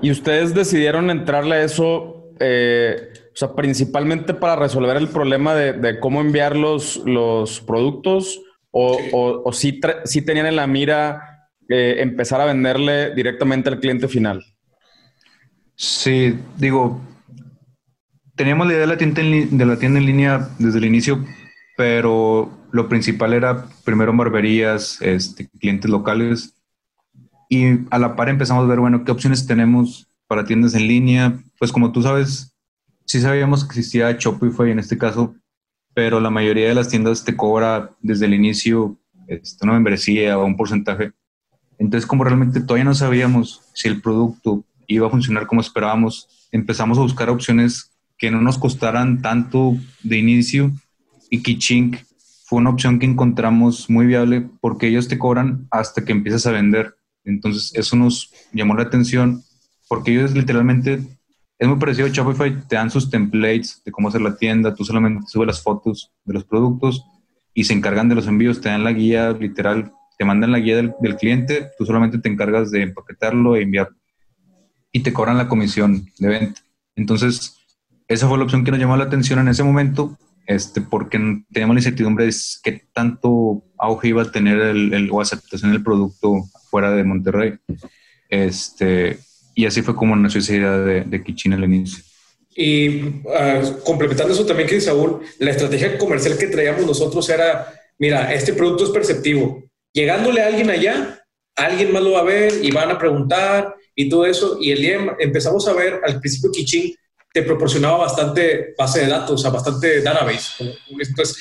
¿Y 0.00 0.10
ustedes 0.10 0.54
decidieron 0.54 1.10
entrarle 1.10 1.56
a 1.56 1.62
eso, 1.62 2.32
eh, 2.40 3.12
o 3.34 3.36
sea, 3.36 3.54
principalmente 3.54 4.32
para 4.32 4.56
resolver 4.56 4.96
el 4.96 5.08
problema 5.08 5.54
de, 5.54 5.74
de 5.74 6.00
cómo 6.00 6.22
enviar 6.22 6.56
los, 6.56 7.02
los 7.04 7.60
productos 7.60 8.40
o, 8.70 8.94
sí. 8.94 9.10
o, 9.12 9.42
o 9.44 9.52
sí, 9.52 10.22
tenían 10.24 10.46
en 10.46 10.56
la 10.56 10.66
mira 10.66 11.50
eh, 11.68 11.96
empezar 11.98 12.40
a 12.40 12.46
venderle 12.46 13.14
directamente 13.14 13.68
al 13.68 13.78
cliente 13.78 14.08
final? 14.08 14.42
Sí, 15.80 16.36
digo, 16.56 17.00
teníamos 18.34 18.66
la 18.66 18.72
idea 18.72 18.80
de 18.80 18.88
la 18.88 18.98
tienda 18.98 19.22
en, 19.22 19.56
de 19.56 19.64
la 19.64 19.78
tienda 19.78 20.00
en 20.00 20.06
línea 20.06 20.50
desde 20.58 20.78
el 20.78 20.86
inicio, 20.86 21.24
pero 21.76 22.50
lo 22.72 22.88
principal 22.88 23.32
era 23.32 23.64
primero 23.84 24.12
barberías, 24.12 25.00
este, 25.00 25.48
clientes 25.60 25.88
locales, 25.88 26.56
y 27.48 27.86
a 27.90 27.98
la 28.00 28.16
par 28.16 28.28
empezamos 28.28 28.64
a 28.64 28.66
ver, 28.66 28.80
bueno, 28.80 29.04
qué 29.04 29.12
opciones 29.12 29.46
tenemos 29.46 30.08
para 30.26 30.44
tiendas 30.44 30.74
en 30.74 30.88
línea. 30.88 31.38
Pues 31.60 31.70
como 31.70 31.92
tú 31.92 32.02
sabes, 32.02 32.56
sí 33.04 33.20
sabíamos 33.20 33.64
que 33.64 33.78
existía 33.78 34.10
Shopify 34.18 34.72
en 34.72 34.80
este 34.80 34.98
caso, 34.98 35.36
pero 35.94 36.18
la 36.18 36.30
mayoría 36.30 36.66
de 36.66 36.74
las 36.74 36.88
tiendas 36.88 37.24
te 37.24 37.36
cobra 37.36 37.92
desde 38.00 38.26
el 38.26 38.34
inicio 38.34 38.98
este, 39.28 39.64
una 39.64 39.74
membresía 39.74 40.40
o 40.40 40.44
un 40.44 40.56
porcentaje. 40.56 41.12
Entonces, 41.78 42.04
como 42.04 42.24
realmente 42.24 42.60
todavía 42.60 42.84
no 42.84 42.94
sabíamos 42.94 43.62
si 43.74 43.86
el 43.86 44.02
producto 44.02 44.64
iba 44.88 45.06
a 45.06 45.10
funcionar 45.10 45.46
como 45.46 45.60
esperábamos, 45.60 46.48
empezamos 46.50 46.98
a 46.98 47.02
buscar 47.02 47.30
opciones 47.30 47.92
que 48.16 48.30
no 48.30 48.40
nos 48.40 48.58
costaran 48.58 49.22
tanto 49.22 49.76
de 50.02 50.18
inicio 50.18 50.72
y 51.30 51.42
Kichink 51.42 51.98
fue 52.44 52.58
una 52.58 52.70
opción 52.70 52.98
que 52.98 53.06
encontramos 53.06 53.88
muy 53.90 54.06
viable 54.06 54.48
porque 54.60 54.88
ellos 54.88 55.06
te 55.06 55.18
cobran 55.18 55.68
hasta 55.70 56.04
que 56.04 56.12
empiezas 56.12 56.46
a 56.46 56.50
vender. 56.50 56.96
Entonces 57.24 57.72
eso 57.74 57.94
nos 57.94 58.32
llamó 58.52 58.74
la 58.74 58.84
atención 58.84 59.44
porque 59.86 60.12
ellos 60.12 60.32
literalmente, 60.32 61.00
es 61.58 61.68
muy 61.68 61.78
parecido 61.78 62.06
a 62.06 62.10
Shopify, 62.10 62.66
te 62.66 62.76
dan 62.76 62.90
sus 62.90 63.10
templates 63.10 63.82
de 63.84 63.92
cómo 63.92 64.08
hacer 64.08 64.22
la 64.22 64.36
tienda, 64.36 64.74
tú 64.74 64.84
solamente 64.84 65.26
subes 65.28 65.46
las 65.46 65.62
fotos 65.62 66.10
de 66.24 66.34
los 66.34 66.44
productos 66.44 67.04
y 67.52 67.64
se 67.64 67.74
encargan 67.74 68.08
de 68.08 68.14
los 68.14 68.26
envíos, 68.26 68.60
te 68.60 68.70
dan 68.70 68.84
la 68.84 68.92
guía 68.92 69.32
literal, 69.32 69.92
te 70.16 70.24
mandan 70.24 70.52
la 70.52 70.58
guía 70.58 70.76
del, 70.76 70.94
del 71.00 71.16
cliente, 71.16 71.68
tú 71.76 71.84
solamente 71.84 72.18
te 72.18 72.28
encargas 72.30 72.70
de 72.70 72.82
empaquetarlo 72.82 73.56
e 73.56 73.62
enviarlo 73.62 73.97
y 74.92 75.00
te 75.00 75.12
cobran 75.12 75.38
la 75.38 75.48
comisión 75.48 76.06
de 76.18 76.28
venta. 76.28 76.60
Entonces, 76.96 77.56
esa 78.08 78.28
fue 78.28 78.38
la 78.38 78.44
opción 78.44 78.64
que 78.64 78.70
nos 78.70 78.80
llamó 78.80 78.96
la 78.96 79.04
atención 79.04 79.38
en 79.38 79.48
ese 79.48 79.62
momento, 79.62 80.18
este, 80.46 80.80
porque 80.80 81.18
teníamos 81.52 81.74
la 81.74 81.80
incertidumbre 81.80 82.26
de 82.26 82.34
qué 82.62 82.82
tanto 82.92 83.62
auge 83.78 84.08
iba 84.08 84.22
a 84.22 84.32
tener 84.32 84.58
el, 84.58 85.08
o 85.12 85.20
aceptación 85.20 85.72
del 85.72 85.82
producto 85.82 86.44
fuera 86.70 86.90
de 86.90 87.04
Monterrey. 87.04 87.54
Este, 88.28 89.18
y 89.54 89.66
así 89.66 89.82
fue 89.82 89.94
como 89.94 90.16
nació 90.16 90.40
esa 90.40 90.54
idea 90.54 90.78
de, 90.78 91.00
de 91.02 91.22
Kitchen 91.22 91.52
al 91.52 91.64
inicio. 91.64 92.02
Y 92.56 93.22
ah, 93.36 93.60
complementando 93.84 94.32
eso 94.32 94.44
también 94.44 94.68
que 94.68 94.76
dice 94.76 94.88
Saúl, 94.88 95.20
la 95.38 95.52
estrategia 95.52 95.96
comercial 95.96 96.36
que 96.36 96.48
traíamos 96.48 96.84
nosotros 96.84 97.28
era, 97.28 97.72
mira, 97.98 98.32
este 98.34 98.52
producto 98.52 98.84
es 98.84 98.90
perceptivo. 98.90 99.62
Llegándole 99.92 100.42
a 100.42 100.48
alguien 100.48 100.70
allá, 100.70 101.24
alguien 101.54 101.92
más 101.92 102.02
lo 102.02 102.12
va 102.12 102.20
a 102.20 102.24
ver 102.24 102.52
y 102.62 102.70
van 102.70 102.90
a 102.90 102.98
preguntar 102.98 103.74
y 103.98 104.08
todo 104.08 104.26
eso. 104.26 104.58
Y 104.60 104.70
el 104.70 104.78
día 104.78 105.16
empezamos 105.18 105.66
a 105.66 105.72
ver 105.72 106.00
al 106.04 106.20
principio 106.20 106.52
Kitchen 106.52 106.94
te 107.32 107.42
proporcionaba 107.42 107.98
bastante 107.98 108.74
base 108.78 109.00
de 109.00 109.08
datos, 109.08 109.32
o 109.32 109.38
sea, 109.38 109.50
bastante 109.50 110.00
database. 110.00 110.76
Entonces, 110.88 111.36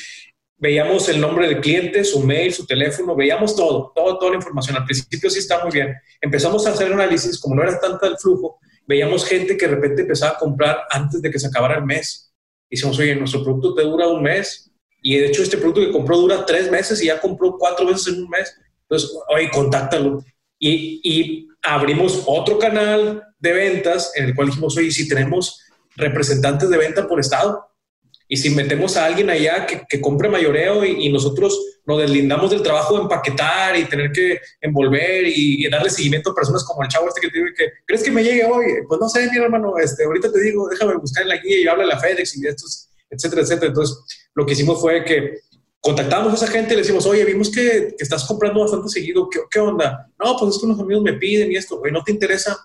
veíamos 0.58 1.08
el 1.08 1.22
nombre 1.22 1.48
del 1.48 1.62
cliente, 1.62 2.04
su 2.04 2.20
mail, 2.20 2.52
su 2.52 2.66
teléfono, 2.66 3.16
veíamos 3.16 3.56
todo, 3.56 3.94
todo, 3.96 4.18
toda 4.18 4.32
la 4.32 4.38
información. 4.38 4.76
Al 4.76 4.86
principio 4.86 5.30
sí 5.30 5.38
está 5.40 5.64
muy 5.64 5.72
bien. 5.72 5.96
Empezamos 6.20 6.66
a 6.66 6.72
hacer 6.72 6.92
análisis, 6.92 7.40
como 7.40 7.56
no 7.56 7.62
era 7.62 7.80
tanta 7.80 8.08
el 8.08 8.18
flujo, 8.18 8.60
veíamos 8.88 9.24
gente 9.24 9.56
que 9.56 9.68
de 9.68 9.76
repente 9.76 10.02
empezaba 10.02 10.34
a 10.34 10.40
comprar 10.40 10.80
antes 10.90 11.22
de 11.22 11.30
que 11.30 11.40
se 11.40 11.48
acabara 11.48 11.78
el 11.78 11.86
mes. 11.86 12.34
Y 12.70 12.76
decimos, 12.76 12.98
oye, 12.98 13.16
nuestro 13.16 13.44
producto 13.44 13.76
te 13.76 13.84
dura 13.84 14.08
un 14.08 14.24
mes. 14.24 14.72
Y 15.04 15.18
de 15.18 15.28
hecho, 15.28 15.44
este 15.44 15.58
producto 15.58 15.82
que 15.82 15.92
compró 15.92 16.18
dura 16.18 16.44
tres 16.44 16.72
meses 16.72 17.02
y 17.04 17.06
ya 17.06 17.22
compró 17.22 17.56
cuatro 17.58 17.86
veces 17.86 18.08
en 18.08 18.24
un 18.24 18.30
mes. 18.30 18.52
Entonces, 18.90 19.16
oye, 19.30 19.50
contáctalo. 19.52 20.24
Y, 20.60 21.02
y 21.04 21.48
abrimos 21.62 22.24
otro 22.26 22.58
canal 22.58 23.24
de 23.40 23.54
ventas 23.54 24.12
en 24.16 24.26
el 24.26 24.36
cual 24.36 24.48
dijimos, 24.48 24.78
oye, 24.78 24.92
si 24.92 25.08
tenemos 25.08 25.62
representantes 25.98 26.70
de 26.70 26.78
venta 26.78 27.08
por 27.08 27.20
estado. 27.20 27.66
Y 28.30 28.36
si 28.36 28.50
metemos 28.50 28.98
a 28.98 29.06
alguien 29.06 29.30
allá 29.30 29.66
que, 29.66 30.02
compre 30.02 30.28
mayoreo 30.28 30.84
y, 30.84 31.10
nosotros 31.10 31.58
nos 31.86 32.02
deslindamos 32.02 32.52
del 32.52 32.62
trabajo 32.62 32.96
de 32.96 33.04
empaquetar 33.04 33.78
y 33.78 33.86
tener 33.86 34.12
que 34.12 34.40
envolver 34.60 35.24
y, 35.26 35.70
darle 35.70 35.90
seguimiento 35.90 36.32
a 36.32 36.36
personas 36.36 36.66
como 36.66 36.84
el 36.84 36.90
chavo 36.90 37.08
este 37.08 37.22
que 37.22 37.30
te 37.30 37.40
que, 37.56 37.72
¿crees 37.86 38.04
que 38.04 38.12
me 38.12 38.24
llegue 38.24 38.44
hoy? 38.44 38.66
Pues 38.86 39.00
no 39.00 39.08
sé, 39.08 39.30
mi 39.32 39.38
hermano, 39.38 39.78
este, 39.78 40.04
ahorita 40.04 40.32
te 40.32 40.42
digo, 40.42 40.68
déjame 40.68 40.98
buscar 40.98 41.24
en 41.24 41.30
la 41.30 41.38
guía 41.38 41.62
y 41.62 41.68
habla 41.68 41.86
a 41.86 41.88
la 41.88 42.00
FedEx 42.00 42.38
y 42.38 42.48
estos, 42.48 42.90
etcétera, 43.10 43.44
etcétera. 43.44 43.68
Entonces, 43.68 43.98
lo 44.36 44.46
que 44.46 44.54
hicimos 44.54 44.82
fue 44.82 45.06
que 45.06 45.40
contactamos 45.82 46.34
a 46.34 46.36
esa 46.36 46.48
gente 46.48 46.74
y 46.74 46.78
le 46.78 46.82
decimos, 46.82 47.06
oye, 47.06 47.24
vimos 47.26 47.52
que, 47.52 47.96
estás 48.00 48.26
comprando 48.26 48.62
bastante 48.62 48.90
seguido, 48.90 49.30
¿Qué, 49.30 49.40
¿qué, 49.50 49.60
onda? 49.60 50.10
No, 50.24 50.36
pues 50.38 50.56
es 50.56 50.60
que 50.60 50.66
unos 50.66 50.80
amigos 50.80 51.04
me 51.04 51.14
piden 51.14 51.52
y 51.52 51.56
esto, 51.56 51.80
güey, 51.80 51.92
¿no 51.92 52.04
te 52.04 52.12
interesa 52.12 52.58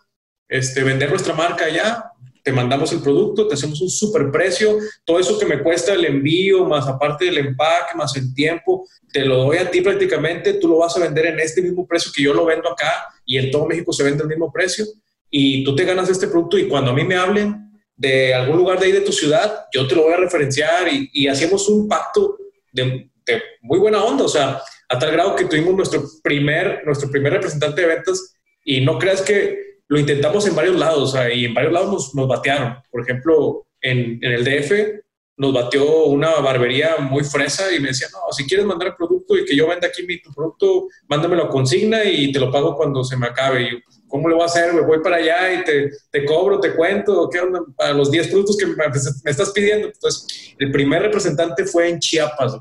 este, 0.49 0.83
vender 0.83 1.11
nuestra 1.11 1.35
marca 1.35 1.65
allá? 1.65 2.13
te 2.43 2.53
mandamos 2.53 2.93
el 2.93 3.01
producto, 3.01 3.47
te 3.47 3.55
hacemos 3.55 3.81
un 3.81 3.89
super 3.89 4.31
precio, 4.31 4.77
todo 5.05 5.21
eso 5.21 5.39
que 5.39 5.47
me 5.47 5.63
cuesta 5.63 5.93
el 5.93 6.05
envío, 6.05 6.65
más 6.65 6.89
aparte 6.89 7.27
del 7.27 7.39
empaque, 7.39 7.97
más 7.97 8.17
el 8.17 8.35
tiempo, 8.35 8.87
te 9.13 9.25
lo 9.25 9.45
doy 9.45 9.59
a 9.59 9.71
ti 9.71 9.81
prácticamente, 9.81 10.55
tú 10.55 10.69
lo 10.69 10.79
vas 10.79 10.97
a 10.97 11.01
vender 11.01 11.27
en 11.27 11.41
este 11.41 11.63
mismo 11.63 11.87
precio 11.87 12.11
que 12.15 12.23
yo 12.23 12.35
lo 12.35 12.45
vendo 12.45 12.69
acá 12.69 13.07
y 13.25 13.39
en 13.39 13.51
todo 13.51 13.67
México 13.67 13.93
se 13.93 14.03
vende 14.03 14.25
el 14.25 14.29
mismo 14.29 14.51
precio 14.51 14.85
y 15.31 15.63
tú 15.63 15.77
te 15.77 15.85
ganas 15.85 16.09
este 16.09 16.27
producto 16.27 16.59
y 16.59 16.67
cuando 16.67 16.91
a 16.91 16.95
mí 16.95 17.05
me 17.05 17.15
hablen 17.15 17.71
de 17.97 18.35
algún 18.35 18.57
lugar 18.57 18.81
de 18.81 18.87
ahí 18.87 18.93
de 18.93 19.03
tu 19.03 19.13
ciudad, 19.13 19.67
yo 19.73 19.87
te 19.87 19.95
lo 19.95 20.03
voy 20.03 20.15
a 20.15 20.17
referenciar 20.17 20.89
y, 20.91 21.29
hacemos 21.29 21.69
un 21.69 21.87
pacto 21.87 22.37
de, 22.73 23.11
de, 23.27 23.43
muy 23.61 23.79
buena 23.79 24.03
onda, 24.03 24.25
o 24.25 24.29
sea, 24.29 24.61
a 24.89 24.99
tal 24.99 25.13
grado 25.13 25.37
que 25.37 25.45
tuvimos 25.45 25.75
nuestro 25.75 26.03
primer, 26.23 26.83
nuestro 26.85 27.11
primer 27.11 27.33
representante 27.35 27.81
de 27.81 27.87
ventas 27.87 28.37
y 28.65 28.81
no 28.81 28.99
creas 28.99 29.23
que 29.23 29.73
lo 29.89 29.99
intentamos 29.99 30.47
en 30.47 30.55
varios 30.55 30.77
lados 30.77 31.15
y 31.35 31.45
en 31.45 31.55
varios 31.55 31.73
lados 31.73 32.15
nos, 32.15 32.29
batearon. 32.29 32.79
Por 32.91 33.03
ejemplo, 33.03 33.67
en, 33.81 34.19
el 34.23 34.45
DF 34.45 35.03
nos 35.37 35.53
bateó 35.53 36.05
una 36.07 36.37
barbería 36.37 36.97
muy 36.99 37.25
fresa 37.25 37.71
y 37.75 37.81
me 37.81 37.89
decía, 37.89 38.09
no, 38.13 38.33
si 38.33 38.47
quieres 38.47 38.65
mandar 38.65 38.89
el 38.89 38.95
y 39.37 39.45
que 39.45 39.57
yo 39.57 39.69
venda 39.69 39.89
aquí 39.89 40.03
mi 40.05 40.19
producto, 40.19 40.89
mándamelo 41.09 41.45
a 41.45 41.49
consigna 41.49 42.05
y 42.05 42.33
te 42.33 42.39
lo 42.39 42.51
pago 42.51 42.77
cuando 42.77 43.05
se 43.05 43.17
me 43.17 43.27
acabe. 43.27 43.63
Y 43.63 43.83
¿cómo 44.09 44.29
lo 44.29 44.37
voy 44.37 44.43
a 44.43 44.47
hacer? 44.47 44.75
Me 44.75 44.83
voy 44.83 45.01
para 45.01 45.17
allá 45.17 45.55
y 45.55 45.65
te, 45.65 45.91
te 46.11 46.25
cobro, 46.25 46.61
te 46.61 46.75
cuento, 46.75 47.29
¿qué? 47.31 47.41
Para 47.77 47.95
los 47.95 48.11
10 48.11 48.29
productos 48.29 48.57
que 48.57 48.67
me, 48.67 48.75
me, 48.77 49.31
estás 49.31 49.51
pidiendo. 49.51 49.89
Entonces, 49.89 50.55
el 50.59 50.71
primer 50.71 51.03
representante 51.03 51.65
fue 51.65 51.89
en 51.89 51.99
Chiapas. 51.99 52.57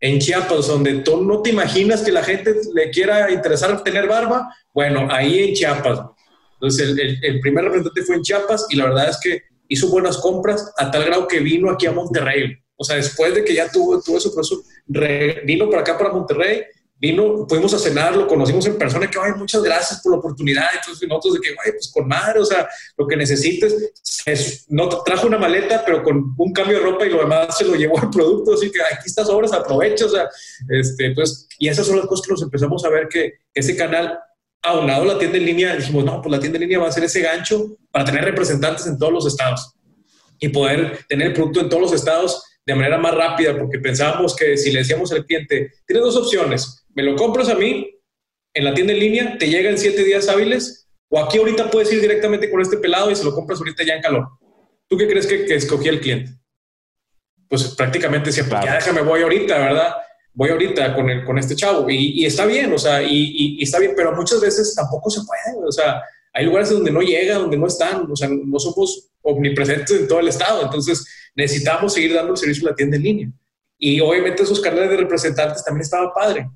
En 0.00 0.18
Chiapas, 0.18 0.66
donde 0.66 1.00
tú 1.00 1.22
no 1.22 1.40
te 1.42 1.50
imaginas 1.50 2.02
que 2.02 2.12
la 2.12 2.22
gente 2.22 2.54
le 2.74 2.90
quiera 2.90 3.30
interesar 3.30 3.82
tener 3.82 4.06
barba. 4.06 4.54
Bueno, 4.74 5.08
ahí 5.10 5.48
en 5.48 5.54
Chiapas. 5.54 6.00
Entonces, 6.54 6.96
el, 7.22 7.40
primer 7.40 7.64
representante 7.64 8.02
fue 8.02 8.16
en 8.16 8.22
Chiapas 8.22 8.66
y 8.70 8.76
la 8.76 8.84
verdad 8.84 9.10
es 9.10 9.18
que 9.20 9.42
hizo 9.68 9.88
buenas 9.88 10.18
compras 10.18 10.72
a 10.76 10.90
tal 10.90 11.04
grado 11.04 11.26
que 11.26 11.40
vino 11.40 11.70
aquí 11.70 11.86
a 11.86 11.92
Monterrey. 11.92 12.56
O 12.76 12.84
sea, 12.84 12.96
después 12.96 13.34
de 13.34 13.44
que 13.44 13.54
ya 13.54 13.70
tuvo, 13.70 14.02
tuvo 14.02 14.18
eso, 14.18 14.32
proceso, 14.90 15.40
vino 15.44 15.68
para 15.68 15.82
acá, 15.82 15.98
para 15.98 16.12
Monterrey, 16.12 16.62
vino, 17.02 17.46
fuimos 17.48 17.74
a 17.74 17.80
cenar, 17.80 18.14
lo 18.14 18.28
conocimos 18.28 18.64
en 18.66 18.78
persona, 18.78 19.10
que, 19.10 19.18
ay, 19.20 19.32
muchas 19.36 19.60
gracias 19.60 20.00
por 20.00 20.12
la 20.12 20.18
oportunidad. 20.18 20.66
Entonces, 20.72 21.08
nosotros 21.08 21.34
de 21.34 21.40
que, 21.40 21.48
ay, 21.50 21.72
pues 21.72 21.90
con 21.92 22.06
madre, 22.06 22.38
o 22.38 22.44
sea, 22.44 22.68
lo 22.96 23.08
que 23.08 23.16
necesites. 23.16 23.74
Es, 24.24 24.66
no 24.68 24.88
trajo 24.88 25.26
una 25.26 25.36
maleta, 25.36 25.82
pero 25.84 26.04
con 26.04 26.32
un 26.38 26.52
cambio 26.52 26.78
de 26.78 26.84
ropa 26.84 27.04
y 27.04 27.10
lo 27.10 27.18
demás 27.18 27.58
se 27.58 27.64
lo 27.64 27.74
llevó 27.74 27.98
al 27.98 28.08
producto. 28.08 28.54
Así 28.54 28.70
que 28.70 28.80
aquí 28.80 29.06
estas 29.06 29.28
obras, 29.28 29.52
aprovecha, 29.52 30.06
o 30.06 30.10
sea, 30.10 30.28
este, 30.68 31.12
pues, 31.12 31.48
y 31.58 31.66
esas 31.66 31.86
son 31.86 31.96
las 31.96 32.06
cosas 32.06 32.24
que 32.24 32.32
nos 32.34 32.42
empezamos 32.42 32.84
a 32.84 32.88
ver 32.88 33.08
que 33.08 33.32
ese 33.52 33.76
canal 33.76 34.20
aunado 34.62 35.04
la 35.04 35.18
tienda 35.18 35.38
en 35.38 35.46
línea, 35.46 35.74
dijimos, 35.74 36.04
no, 36.04 36.22
pues 36.22 36.30
la 36.30 36.38
tienda 36.38 36.56
en 36.56 36.62
línea 36.62 36.78
va 36.78 36.88
a 36.88 36.92
ser 36.92 37.02
ese 37.02 37.20
gancho 37.20 37.76
para 37.90 38.04
tener 38.04 38.24
representantes 38.24 38.86
en 38.86 38.96
todos 38.96 39.12
los 39.12 39.26
estados 39.26 39.74
y 40.38 40.50
poder 40.50 41.04
tener 41.08 41.28
el 41.28 41.32
producto 41.32 41.60
en 41.60 41.68
todos 41.68 41.82
los 41.82 41.92
estados 41.92 42.44
de 42.64 42.74
manera 42.74 42.98
más 42.98 43.14
rápida, 43.14 43.58
porque 43.58 43.78
pensábamos 43.78 44.36
que 44.36 44.56
si 44.56 44.70
le 44.70 44.80
decíamos 44.80 45.12
al 45.12 45.26
cliente, 45.26 45.72
tienes 45.86 46.04
dos 46.04 46.16
opciones, 46.16 46.86
me 46.94 47.02
lo 47.02 47.16
compras 47.16 47.48
a 47.48 47.54
mí 47.54 47.98
en 48.54 48.64
la 48.64 48.74
tienda 48.74 48.92
en 48.92 48.98
línea, 48.98 49.38
te 49.38 49.48
llega 49.48 49.70
en 49.70 49.78
siete 49.78 50.04
días 50.04 50.28
hábiles, 50.28 50.88
o 51.08 51.18
aquí 51.18 51.38
ahorita 51.38 51.70
puedes 51.70 51.92
ir 51.92 52.00
directamente 52.00 52.50
con 52.50 52.60
este 52.60 52.76
pelado 52.76 53.10
y 53.10 53.16
se 53.16 53.24
lo 53.24 53.34
compras 53.34 53.58
ahorita 53.58 53.84
ya 53.84 53.94
en 53.94 54.02
calor. 54.02 54.28
¿Tú 54.88 54.96
qué 54.96 55.08
crees 55.08 55.26
que, 55.26 55.44
que 55.44 55.54
escogía 55.54 55.90
el 55.90 56.00
cliente? 56.00 56.32
Pues 57.48 57.74
prácticamente 57.74 58.30
siempre, 58.30 58.58
ya 58.64 58.74
déjame 58.74 59.02
voy 59.02 59.22
ahorita, 59.22 59.58
¿verdad? 59.58 59.94
voy 60.34 60.50
ahorita 60.50 60.94
con, 60.94 61.10
el, 61.10 61.24
con 61.24 61.38
este 61.38 61.54
chavo 61.54 61.88
y, 61.88 62.24
está 62.24 62.46
bien, 62.46 62.72
o 62.72 62.78
sea, 62.78 63.02
y, 63.02 63.58
y, 63.58 63.62
está 63.62 63.78
bien, 63.78 63.92
pero 63.96 64.14
muchas 64.14 64.40
veces 64.40 64.74
tampoco 64.74 65.10
se 65.10 65.20
puede, 65.24 65.66
o 65.66 65.72
sea, 65.72 66.02
hay 66.32 66.46
lugares 66.46 66.70
donde 66.70 66.90
no 66.90 67.00
llega, 67.00 67.38
donde 67.38 67.56
no 67.56 67.66
están, 67.66 68.10
o 68.10 68.16
sea, 68.16 68.28
no 68.28 68.58
somos 68.58 69.10
omnipresentes 69.22 70.00
en 70.00 70.08
todo 70.08 70.20
el 70.20 70.28
estado, 70.28 70.62
entonces 70.62 71.06
necesitamos 71.34 71.92
seguir 71.92 72.14
dando 72.14 72.32
el 72.32 72.38
servicio 72.38 72.66
a 72.66 72.70
la 72.70 72.76
tienda 72.76 72.96
en 72.96 73.02
línea. 73.02 73.32
Y 73.78 74.00
obviamente 74.00 74.42
esos 74.42 74.60
canales 74.60 74.90
de 74.90 74.96
representantes 74.96 75.64
también 75.64 75.82
estaba 75.82 76.12
padre 76.14 76.48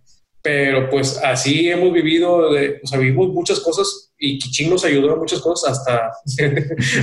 pero 0.47 0.89
pues 0.89 1.19
así 1.25 1.69
hemos 1.69 1.93
vivido, 1.93 2.53
de, 2.53 2.79
o 2.81 2.87
sea, 2.87 3.01
vivimos 3.01 3.31
muchas 3.31 3.59
cosas 3.59 4.13
y 4.17 4.39
Kiching 4.39 4.71
nos 4.71 4.85
ayudó 4.85 5.13
en 5.15 5.19
muchas 5.19 5.41
cosas 5.41 5.73
hasta, 5.73 6.13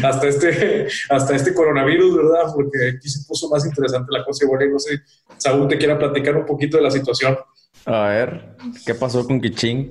hasta, 0.07 0.27
este, 0.29 0.87
hasta 1.09 1.35
este 1.35 1.53
coronavirus, 1.53 2.15
¿verdad? 2.15 2.53
Porque 2.55 2.95
aquí 2.95 3.09
se 3.09 3.25
puso 3.27 3.49
más 3.49 3.65
interesante 3.65 4.13
la 4.13 4.23
cosa. 4.23 4.45
Igual, 4.45 4.71
no 4.71 4.79
sé, 4.79 5.01
Saúl 5.35 5.67
te 5.67 5.77
quiera 5.77 5.99
platicar 5.99 6.37
un 6.37 6.45
poquito 6.45 6.77
de 6.77 6.83
la 6.83 6.91
situación. 6.91 7.37
A 7.83 8.07
ver, 8.07 8.55
¿qué 8.85 8.95
pasó 8.95 9.27
con 9.27 9.41
Kiching? 9.41 9.89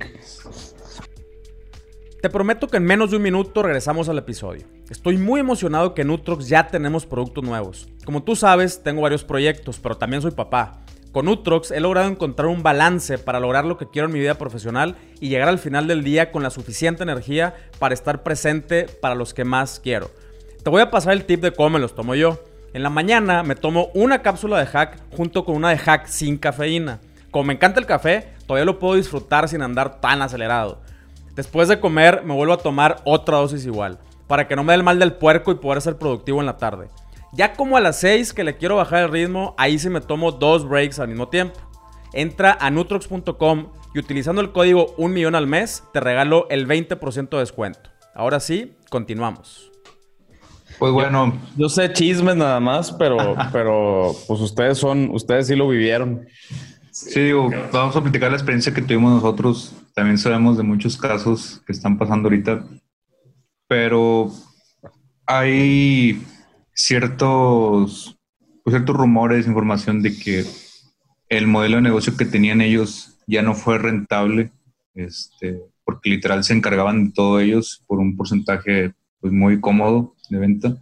Te 2.23 2.29
prometo 2.29 2.69
que 2.69 2.77
en 2.77 2.85
menos 2.85 3.11
de 3.11 3.17
un 3.17 3.21
minuto 3.21 3.63
regresamos 3.63 4.07
al 4.07 4.17
episodio. 4.17 4.65
Estoy 4.89 5.17
muy 5.17 5.41
emocionado 5.41 5.93
que 5.93 6.03
en 6.03 6.09
Utrox 6.09 6.47
ya 6.47 6.67
tenemos 6.67 7.05
productos 7.05 7.43
nuevos. 7.43 7.89
Como 8.05 8.23
tú 8.23 8.37
sabes, 8.37 8.81
tengo 8.81 9.01
varios 9.01 9.25
proyectos, 9.25 9.77
pero 9.83 9.97
también 9.97 10.21
soy 10.21 10.31
papá. 10.31 10.85
Con 11.11 11.27
Utrox 11.27 11.71
he 11.71 11.81
logrado 11.81 12.07
encontrar 12.07 12.47
un 12.47 12.63
balance 12.63 13.17
para 13.17 13.41
lograr 13.41 13.65
lo 13.65 13.75
que 13.75 13.89
quiero 13.89 14.07
en 14.07 14.13
mi 14.13 14.21
vida 14.21 14.35
profesional 14.35 14.95
y 15.19 15.27
llegar 15.27 15.49
al 15.49 15.59
final 15.59 15.85
del 15.85 16.01
día 16.01 16.31
con 16.31 16.43
la 16.43 16.49
suficiente 16.49 17.03
energía 17.03 17.55
para 17.77 17.93
estar 17.93 18.23
presente 18.23 18.85
para 18.85 19.15
los 19.15 19.33
que 19.33 19.43
más 19.43 19.81
quiero. 19.81 20.09
Te 20.63 20.69
voy 20.69 20.81
a 20.81 20.91
pasar 20.91 21.11
el 21.11 21.25
tip 21.25 21.41
de 21.41 21.51
cómo 21.51 21.71
me 21.71 21.79
los 21.79 21.93
tomo 21.93 22.15
yo. 22.15 22.41
En 22.73 22.83
la 22.83 22.89
mañana 22.89 23.43
me 23.43 23.57
tomo 23.57 23.89
una 23.93 24.21
cápsula 24.21 24.59
de 24.59 24.67
hack 24.67 24.97
junto 25.13 25.43
con 25.43 25.57
una 25.57 25.71
de 25.71 25.77
hack 25.77 26.07
sin 26.07 26.37
cafeína. 26.37 27.01
Como 27.31 27.43
me 27.43 27.55
encanta 27.55 27.81
el 27.81 27.85
café, 27.85 28.29
todavía 28.47 28.63
lo 28.63 28.79
puedo 28.79 28.95
disfrutar 28.95 29.49
sin 29.49 29.61
andar 29.61 29.99
tan 29.99 30.21
acelerado. 30.21 30.79
Después 31.35 31.67
de 31.67 31.79
comer 31.79 32.23
me 32.23 32.33
vuelvo 32.33 32.53
a 32.53 32.57
tomar 32.57 33.01
otra 33.05 33.37
dosis 33.37 33.65
igual. 33.65 33.99
para 34.27 34.47
que 34.47 34.55
no 34.55 34.63
me 34.63 34.71
dé 34.71 34.77
el 34.77 34.83
mal 34.83 34.99
del 34.99 35.13
puerco 35.13 35.51
y 35.51 35.55
poder 35.55 35.81
ser 35.81 35.97
productivo 35.97 36.39
en 36.39 36.45
la 36.45 36.57
tarde. 36.57 36.87
Ya 37.33 37.53
como 37.53 37.77
a 37.77 37.81
las 37.81 37.99
6 37.99 38.33
que 38.33 38.43
le 38.43 38.57
quiero 38.57 38.77
bajar 38.77 39.03
el 39.03 39.11
ritmo, 39.11 39.53
ahí 39.57 39.77
sí 39.77 39.89
me 39.89 40.01
tomo 40.01 40.31
dos 40.31 40.67
breaks 40.67 40.97
al 40.99 41.09
mismo 41.09 41.27
tiempo. 41.27 41.59
Entra 42.13 42.57
a 42.59 42.71
nutrox.com 42.71 43.67
y 43.93 43.99
utilizando 43.99 44.41
el 44.41 44.51
código 44.51 44.95
1 44.97 45.13
millón 45.13 45.35
al 45.35 45.45
mes 45.45 45.83
te 45.93 45.99
regalo 45.99 46.47
el 46.49 46.67
20% 46.67 47.29
de 47.29 47.37
descuento. 47.37 47.89
Ahora 48.15 48.39
sí, 48.39 48.75
continuamos. 48.89 49.71
Pues 50.79 50.91
bueno. 50.91 51.33
Yo, 51.57 51.69
sé 51.69 51.91
chismes 51.93 52.35
nada 52.35 52.59
más, 52.59 52.91
pero, 52.91 53.35
pero 53.51 54.15
pues 54.27 54.39
ustedes 54.39 54.77
son, 54.77 55.09
ustedes 55.11 55.47
sí 55.47 55.55
lo 55.55 55.67
vivieron. 55.67 56.25
Sí, 56.93 57.21
digo, 57.21 57.49
vamos 57.71 57.95
a 57.95 58.01
platicar 58.03 58.29
la 58.29 58.37
experiencia 58.37 58.71
que 58.71 58.83
tuvimos 58.83 59.15
nosotros. 59.15 59.73
También 59.95 60.19
sabemos 60.19 60.57
de 60.57 60.63
muchos 60.63 60.95
casos 60.95 61.59
que 61.65 61.71
están 61.71 61.97
pasando 61.97 62.27
ahorita, 62.27 62.63
pero 63.67 64.31
hay 65.25 66.21
ciertos, 66.75 68.15
pues, 68.63 68.75
ciertos 68.75 68.95
rumores, 68.95 69.47
información 69.47 70.03
de 70.03 70.15
que 70.15 70.45
el 71.29 71.47
modelo 71.47 71.77
de 71.77 71.81
negocio 71.81 72.15
que 72.15 72.25
tenían 72.25 72.61
ellos 72.61 73.17
ya 73.25 73.41
no 73.41 73.55
fue 73.55 73.79
rentable, 73.79 74.51
este, 74.93 75.63
porque 75.83 76.11
literal 76.11 76.43
se 76.43 76.53
encargaban 76.53 77.05
de 77.05 77.11
todo 77.13 77.39
ellos 77.39 77.83
por 77.87 77.97
un 77.97 78.15
porcentaje 78.15 78.93
pues, 79.19 79.33
muy 79.33 79.59
cómodo 79.59 80.13
de 80.29 80.37
venta. 80.37 80.77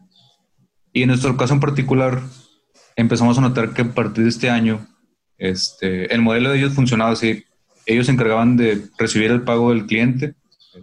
Y 0.91 1.03
en 1.03 1.07
nuestro 1.07 1.37
caso 1.37 1.53
en 1.53 1.61
particular, 1.61 2.21
empezamos 2.97 3.37
a 3.37 3.41
notar 3.41 3.73
que 3.73 3.83
a 3.83 3.93
partir 3.93 4.25
de 4.25 4.29
este 4.29 4.49
año, 4.49 4.85
este, 5.41 6.13
el 6.13 6.21
modelo 6.21 6.51
de 6.51 6.59
ellos 6.59 6.73
funcionaba 6.73 7.11
así. 7.11 7.43
Ellos 7.87 8.05
se 8.05 8.11
encargaban 8.11 8.57
de 8.57 8.89
recibir 8.99 9.31
el 9.31 9.41
pago 9.41 9.71
del 9.71 9.87
cliente, 9.87 10.35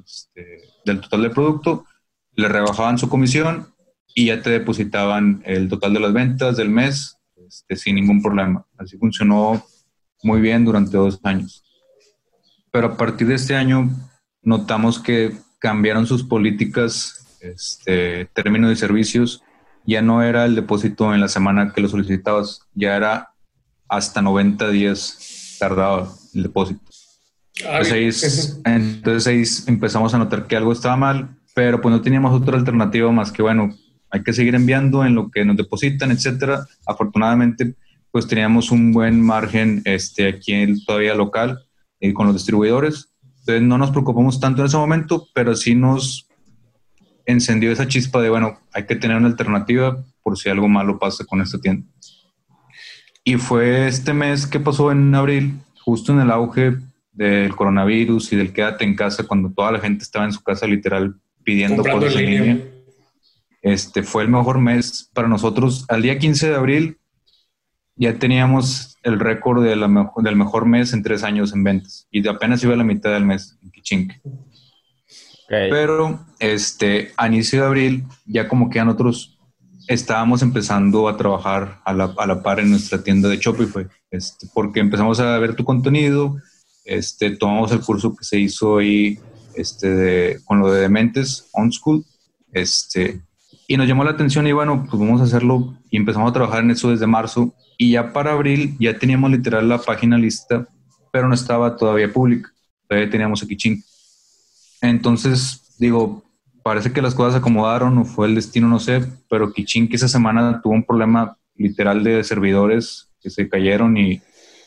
este, 0.04 0.62
del 0.84 1.00
total 1.00 1.22
del 1.22 1.30
producto, 1.30 1.86
le 2.34 2.48
rebajaban 2.48 2.98
su 2.98 3.08
comisión 3.08 3.72
y 4.14 4.26
ya 4.26 4.42
te 4.42 4.50
depositaban 4.50 5.42
el 5.44 5.68
total 5.68 5.94
de 5.94 6.00
las 6.00 6.12
ventas 6.12 6.56
del 6.56 6.70
mes 6.70 7.18
este, 7.46 7.76
sin 7.76 7.94
ningún 7.94 8.20
problema. 8.20 8.66
Así 8.76 8.98
funcionó 8.98 9.64
muy 10.24 10.40
bien 10.40 10.64
durante 10.64 10.96
dos 10.96 11.20
años. 11.22 11.62
Pero 12.72 12.88
a 12.88 12.96
partir 12.96 13.28
de 13.28 13.36
este 13.36 13.54
año 13.54 13.88
notamos 14.42 14.98
que 14.98 15.36
cambiaron 15.60 16.04
sus 16.04 16.24
políticas, 16.24 17.38
este, 17.40 18.24
términos 18.34 18.70
de 18.70 18.76
servicios, 18.76 19.40
ya 19.86 20.02
no 20.02 20.20
era 20.24 20.44
el 20.44 20.56
depósito 20.56 21.14
en 21.14 21.20
la 21.20 21.28
semana 21.28 21.72
que 21.72 21.80
lo 21.80 21.88
solicitabas, 21.88 22.62
ya 22.74 22.96
era 22.96 23.30
hasta 23.88 24.22
90 24.22 24.70
días 24.70 25.56
tardaba 25.58 26.12
el 26.34 26.42
depósito. 26.42 26.80
Entonces 27.60 28.62
ahí, 28.64 28.72
entonces 28.72 29.26
ahí 29.26 29.72
empezamos 29.72 30.14
a 30.14 30.18
notar 30.18 30.46
que 30.46 30.56
algo 30.56 30.72
estaba 30.72 30.96
mal, 30.96 31.36
pero 31.54 31.80
pues 31.80 31.92
no 31.92 32.00
teníamos 32.00 32.40
otra 32.40 32.56
alternativa 32.56 33.10
más 33.10 33.32
que, 33.32 33.42
bueno, 33.42 33.74
hay 34.10 34.22
que 34.22 34.32
seguir 34.32 34.54
enviando 34.54 35.04
en 35.04 35.14
lo 35.14 35.30
que 35.30 35.44
nos 35.44 35.56
depositan, 35.56 36.10
etcétera. 36.10 36.66
Afortunadamente, 36.86 37.74
pues 38.10 38.26
teníamos 38.26 38.70
un 38.70 38.92
buen 38.92 39.20
margen 39.20 39.82
este, 39.84 40.28
aquí 40.28 40.84
todavía 40.84 41.14
local 41.14 41.58
eh, 42.00 42.12
con 42.12 42.26
los 42.26 42.36
distribuidores. 42.36 43.10
Entonces 43.40 43.62
no 43.62 43.78
nos 43.78 43.90
preocupamos 43.90 44.40
tanto 44.40 44.62
en 44.62 44.66
ese 44.66 44.76
momento, 44.76 45.26
pero 45.34 45.54
sí 45.54 45.74
nos 45.74 46.28
encendió 47.26 47.70
esa 47.70 47.86
chispa 47.86 48.22
de, 48.22 48.30
bueno, 48.30 48.58
hay 48.72 48.86
que 48.86 48.96
tener 48.96 49.16
una 49.16 49.28
alternativa 49.28 50.02
por 50.22 50.38
si 50.38 50.48
algo 50.48 50.68
malo 50.68 50.98
pasa 50.98 51.24
con 51.24 51.40
esta 51.40 51.58
tienda. 51.58 51.86
Y 53.28 53.36
fue 53.36 53.88
este 53.88 54.14
mes 54.14 54.46
que 54.46 54.60
pasó 54.60 54.90
en 54.90 55.14
abril, 55.14 55.58
justo 55.80 56.12
en 56.12 56.20
el 56.20 56.30
auge 56.30 56.76
del 57.12 57.54
coronavirus 57.54 58.32
y 58.32 58.36
del 58.36 58.52
quédate 58.52 58.84
en 58.84 58.94
casa, 58.94 59.24
cuando 59.24 59.50
toda 59.50 59.72
la 59.72 59.80
gente 59.80 60.04
estaba 60.04 60.24
en 60.24 60.32
su 60.32 60.42
casa 60.42 60.66
literal 60.66 61.14
pidiendo 61.42 61.82
cosas 61.82 62.16
en 62.16 62.26
línea 62.26 62.58
este 63.62 64.02
fue 64.02 64.22
el 64.22 64.28
mejor 64.28 64.58
mes 64.58 65.10
para 65.12 65.28
nosotros. 65.28 65.84
Al 65.88 66.02
día 66.02 66.18
15 66.18 66.50
de 66.50 66.54
abril 66.54 66.98
ya 67.96 68.18
teníamos 68.18 68.96
el 69.02 69.18
récord 69.18 69.62
de 69.62 69.70
del 69.70 70.36
mejor 70.36 70.66
mes 70.66 70.92
en 70.92 71.02
tres 71.02 71.24
años 71.24 71.52
en 71.52 71.64
ventas 71.64 72.06
y 72.10 72.20
de 72.20 72.30
apenas 72.30 72.62
iba 72.62 72.74
a 72.74 72.76
la 72.76 72.84
mitad 72.84 73.12
del 73.12 73.24
mes 73.24 73.58
en 73.62 73.70
Kichink. 73.70 74.12
Pero 75.48 76.26
este, 76.38 77.12
a 77.16 77.26
inicio 77.26 77.60
de 77.60 77.66
abril 77.66 78.04
ya 78.26 78.48
como 78.48 78.70
que 78.70 78.80
a 78.80 78.84
nosotros 78.84 79.37
estábamos 79.88 80.42
empezando 80.42 81.08
a 81.08 81.16
trabajar 81.16 81.80
a 81.84 81.92
la, 81.94 82.14
a 82.18 82.26
la 82.26 82.42
par 82.42 82.60
en 82.60 82.70
nuestra 82.70 83.02
tienda 83.02 83.28
de 83.28 83.38
Shopify, 83.38 83.86
este, 84.10 84.46
porque 84.52 84.80
empezamos 84.80 85.18
a 85.18 85.38
ver 85.38 85.56
tu 85.56 85.64
contenido, 85.64 86.36
este, 86.84 87.30
tomamos 87.36 87.72
el 87.72 87.80
curso 87.80 88.14
que 88.14 88.22
se 88.22 88.38
hizo 88.38 88.78
ahí 88.78 89.18
este, 89.54 90.40
con 90.44 90.60
lo 90.60 90.70
de 90.70 90.82
Dementes 90.82 91.48
On 91.52 91.72
School, 91.72 92.04
este, 92.52 93.22
y 93.66 93.76
nos 93.78 93.88
llamó 93.88 94.04
la 94.04 94.10
atención 94.10 94.46
y 94.46 94.52
bueno, 94.52 94.86
pues 94.88 95.00
vamos 95.00 95.22
a 95.22 95.24
hacerlo 95.24 95.74
y 95.90 95.96
empezamos 95.96 96.30
a 96.30 96.34
trabajar 96.34 96.62
en 96.62 96.70
eso 96.70 96.90
desde 96.90 97.06
marzo 97.06 97.54
y 97.78 97.92
ya 97.92 98.12
para 98.12 98.32
abril 98.32 98.76
ya 98.78 98.98
teníamos 98.98 99.30
literal 99.30 99.68
la 99.68 99.78
página 99.78 100.18
lista, 100.18 100.68
pero 101.10 101.28
no 101.28 101.34
estaba 101.34 101.76
todavía 101.76 102.12
pública, 102.12 102.52
todavía 102.86 103.10
teníamos 103.10 103.42
aquí 103.42 103.56
ching. 103.56 103.82
Entonces, 104.82 105.62
digo, 105.78 106.22
parece 106.68 106.92
que 106.92 107.00
las 107.00 107.14
cosas 107.14 107.32
se 107.32 107.38
acomodaron 107.38 107.96
o 107.96 108.04
fue 108.04 108.26
el 108.26 108.34
destino, 108.34 108.68
no 108.68 108.78
sé, 108.78 109.02
pero 109.30 109.54
Kichin 109.54 109.88
que 109.88 109.96
esa 109.96 110.06
semana 110.06 110.60
tuvo 110.62 110.74
un 110.74 110.84
problema 110.84 111.38
literal 111.56 112.04
de 112.04 112.22
servidores 112.22 113.08
que 113.22 113.30
se 113.30 113.48
cayeron 113.48 113.96
y 113.96 114.20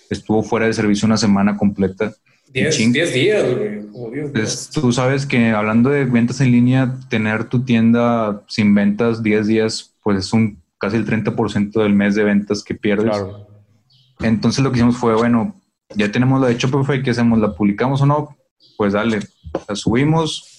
estuvo 0.10 0.42
fuera 0.42 0.66
de 0.66 0.74
servicio 0.74 1.06
una 1.06 1.18
semana 1.18 1.56
completa. 1.56 2.12
10 2.52 3.14
días, 3.14 3.46
güey. 3.56 3.84
tú 4.74 4.92
sabes 4.92 5.28
que 5.28 5.52
hablando 5.52 5.92
de 5.92 6.06
ventas 6.06 6.42
en 6.42 6.52
línea, 6.52 6.98
tener 7.08 7.44
tu 7.44 7.66
tienda 7.66 8.42
sin 8.48 8.74
ventas 8.74 9.22
10 9.22 9.46
días, 9.46 9.94
pues 10.02 10.26
es 10.26 10.34
un 10.34 10.60
casi 10.80 10.98
el 10.98 11.06
30% 11.06 11.84
del 11.84 11.94
mes 11.94 12.16
de 12.16 12.24
ventas 12.24 12.64
que 12.64 12.74
pierdes. 12.74 13.16
Entonces 14.22 14.64
lo 14.64 14.72
que 14.72 14.80
hicimos 14.80 14.98
fue, 14.98 15.14
bueno, 15.14 15.54
ya 15.96 16.12
tenemos 16.12 16.42
la 16.42 16.48
de 16.48 16.58
Shopify, 16.58 17.04
¿qué 17.04 17.12
hacemos? 17.12 17.38
¿La 17.38 17.54
publicamos 17.54 18.02
o 18.02 18.08
no? 18.08 18.36
Pues 18.76 18.94
dale, 18.94 19.20
la 19.68 19.76
subimos 19.76 20.51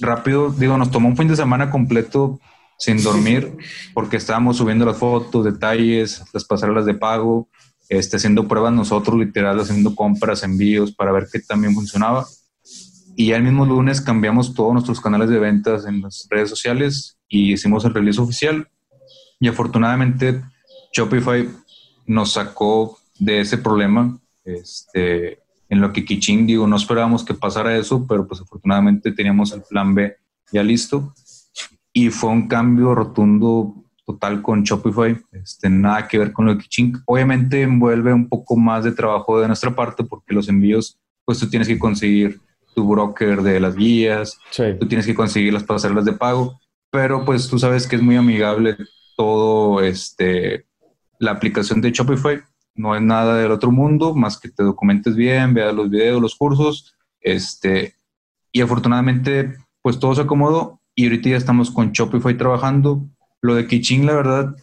rápido. 0.00 0.50
Digo, 0.50 0.76
nos 0.76 0.90
tomó 0.90 1.08
un 1.08 1.16
fin 1.16 1.28
de 1.28 1.36
semana 1.36 1.70
completo 1.70 2.40
sin 2.78 3.02
dormir 3.02 3.56
porque 3.94 4.16
estábamos 4.16 4.56
subiendo 4.56 4.84
las 4.84 4.98
fotos, 4.98 5.44
detalles, 5.44 6.22
las 6.32 6.44
pasarelas 6.44 6.86
de 6.86 6.94
pago, 6.94 7.48
este, 7.88 8.16
haciendo 8.16 8.48
pruebas 8.48 8.72
nosotros, 8.72 9.18
literal, 9.18 9.58
haciendo 9.60 9.94
compras, 9.94 10.42
envíos 10.42 10.92
para 10.92 11.12
ver 11.12 11.28
qué 11.32 11.40
también 11.40 11.74
funcionaba. 11.74 12.26
Y 13.16 13.28
ya 13.28 13.36
el 13.36 13.42
mismo 13.42 13.64
lunes 13.64 14.00
cambiamos 14.00 14.54
todos 14.54 14.74
nuestros 14.74 15.00
canales 15.00 15.30
de 15.30 15.38
ventas 15.38 15.86
en 15.86 16.02
las 16.02 16.26
redes 16.30 16.50
sociales 16.50 17.16
y 17.28 17.52
hicimos 17.52 17.84
el 17.84 17.94
release 17.94 18.20
oficial. 18.20 18.68
Y 19.40 19.48
afortunadamente 19.48 20.42
Shopify 20.92 21.48
nos 22.06 22.32
sacó 22.32 22.98
de 23.18 23.40
ese 23.40 23.58
problema. 23.58 24.18
Este, 24.44 25.38
en 25.68 25.80
lo 25.80 25.92
que 25.92 26.04
Kiching, 26.04 26.46
digo, 26.46 26.66
no 26.66 26.76
esperábamos 26.76 27.24
que 27.24 27.34
pasara 27.34 27.76
eso, 27.76 28.06
pero 28.06 28.26
pues 28.26 28.40
afortunadamente 28.40 29.12
teníamos 29.12 29.52
el 29.52 29.62
plan 29.62 29.94
B 29.94 30.16
ya 30.52 30.62
listo. 30.62 31.12
Y 31.92 32.10
fue 32.10 32.30
un 32.30 32.46
cambio 32.46 32.94
rotundo 32.94 33.74
total 34.04 34.40
con 34.40 34.62
Shopify, 34.62 35.18
este, 35.32 35.68
nada 35.68 36.06
que 36.06 36.18
ver 36.18 36.32
con 36.32 36.46
lo 36.46 36.54
de 36.54 36.62
Kichink. 36.62 36.98
Obviamente 37.06 37.62
envuelve 37.62 38.12
un 38.12 38.28
poco 38.28 38.56
más 38.56 38.84
de 38.84 38.92
trabajo 38.92 39.40
de 39.40 39.48
nuestra 39.48 39.74
parte 39.74 40.04
porque 40.04 40.34
los 40.34 40.48
envíos, 40.48 40.98
pues 41.24 41.40
tú 41.40 41.48
tienes 41.48 41.66
que 41.66 41.78
conseguir 41.78 42.40
tu 42.74 42.86
broker 42.86 43.42
de 43.42 43.58
las 43.58 43.74
guías, 43.74 44.38
tú 44.78 44.86
tienes 44.86 45.06
que 45.06 45.14
conseguir 45.14 45.52
las 45.52 45.64
pasarelas 45.64 46.04
de 46.04 46.12
pago, 46.12 46.60
pero 46.90 47.24
pues 47.24 47.48
tú 47.48 47.58
sabes 47.58 47.86
que 47.86 47.96
es 47.96 48.02
muy 48.02 48.16
amigable 48.16 48.76
todo 49.16 49.80
este 49.80 50.66
la 51.18 51.32
aplicación 51.32 51.80
de 51.80 51.90
Shopify, 51.90 52.40
no 52.76 52.94
es 52.94 53.02
nada 53.02 53.36
del 53.36 53.50
otro 53.50 53.70
mundo, 53.70 54.14
más 54.14 54.38
que 54.38 54.48
te 54.48 54.62
documentes 54.62 55.16
bien, 55.16 55.54
veas 55.54 55.74
los 55.74 55.90
videos, 55.90 56.20
los 56.20 56.34
cursos, 56.34 56.94
este, 57.20 57.94
y 58.52 58.60
afortunadamente 58.60 59.56
pues 59.82 59.98
todo 59.98 60.14
se 60.14 60.22
acomodó 60.22 60.80
y 60.94 61.04
ahorita 61.04 61.30
ya 61.30 61.36
estamos 61.36 61.70
con 61.70 61.92
Shopify 61.92 62.36
trabajando, 62.36 63.06
lo 63.40 63.54
de 63.54 63.66
Kiching, 63.66 64.06
la 64.06 64.14
verdad, 64.14 64.56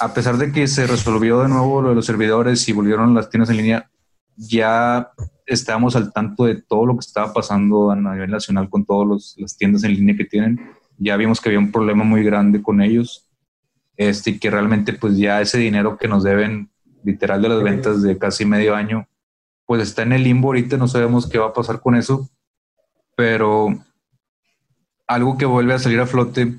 a 0.00 0.14
pesar 0.14 0.36
de 0.36 0.52
que 0.52 0.66
se 0.66 0.86
resolvió 0.86 1.40
de 1.40 1.48
nuevo 1.48 1.82
lo 1.82 1.88
de 1.90 1.94
los 1.94 2.06
servidores 2.06 2.68
y 2.68 2.72
volvieron 2.72 3.14
las 3.14 3.30
tiendas 3.30 3.50
en 3.50 3.56
línea, 3.56 3.90
ya 4.36 5.10
estábamos 5.46 5.96
al 5.96 6.12
tanto 6.12 6.44
de 6.44 6.56
todo 6.56 6.86
lo 6.86 6.94
que 6.94 7.00
estaba 7.00 7.32
pasando 7.32 7.90
a 7.90 7.96
nivel 7.96 8.30
nacional 8.30 8.68
con 8.68 8.84
todas 8.84 9.34
las 9.36 9.56
tiendas 9.56 9.84
en 9.84 9.94
línea 9.94 10.16
que 10.16 10.24
tienen. 10.24 10.60
Ya 10.98 11.16
vimos 11.16 11.40
que 11.40 11.48
había 11.48 11.58
un 11.58 11.72
problema 11.72 12.04
muy 12.04 12.22
grande 12.22 12.62
con 12.62 12.80
ellos 12.80 13.28
este, 13.96 14.38
que 14.38 14.50
realmente 14.50 14.92
pues 14.92 15.16
ya 15.16 15.40
ese 15.40 15.58
dinero 15.58 15.96
que 15.96 16.08
nos 16.08 16.24
deben 16.24 16.70
literal 17.04 17.42
de 17.42 17.48
las 17.48 17.62
ventas 17.62 18.02
de 18.02 18.18
casi 18.18 18.44
medio 18.44 18.74
año, 18.74 19.06
pues 19.66 19.82
está 19.82 20.02
en 20.02 20.12
el 20.12 20.24
limbo 20.24 20.48
ahorita, 20.48 20.76
no 20.76 20.88
sabemos 20.88 21.28
qué 21.28 21.38
va 21.38 21.48
a 21.48 21.52
pasar 21.52 21.80
con 21.80 21.94
eso, 21.94 22.28
pero 23.16 23.78
algo 25.06 25.38
que 25.38 25.46
vuelve 25.46 25.74
a 25.74 25.78
salir 25.78 26.00
a 26.00 26.06
flote 26.06 26.54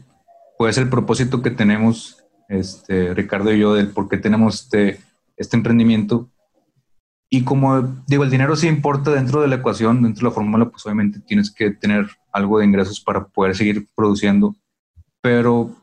pues 0.57 0.77
el 0.77 0.89
propósito 0.89 1.41
que 1.41 1.51
tenemos, 1.51 2.23
este, 2.47 3.13
Ricardo 3.13 3.53
y 3.53 3.59
yo, 3.59 3.73
del 3.73 3.89
por 3.89 4.07
qué 4.07 4.17
tenemos 4.17 4.63
este, 4.63 5.01
este 5.35 5.57
emprendimiento, 5.57 6.29
y 7.29 7.43
como 7.43 7.81
digo, 8.07 8.23
el 8.23 8.29
dinero 8.29 8.55
sí 8.55 8.67
importa 8.67 9.11
dentro 9.11 9.41
de 9.41 9.47
la 9.47 9.55
ecuación, 9.55 10.03
dentro 10.03 10.21
de 10.21 10.29
la 10.29 10.35
fórmula, 10.35 10.69
pues 10.69 10.85
obviamente 10.85 11.19
tienes 11.19 11.51
que 11.51 11.71
tener 11.71 12.07
algo 12.31 12.59
de 12.59 12.65
ingresos 12.65 13.01
para 13.01 13.25
poder 13.25 13.55
seguir 13.55 13.87
produciendo. 13.95 14.55
Pero 15.21 15.75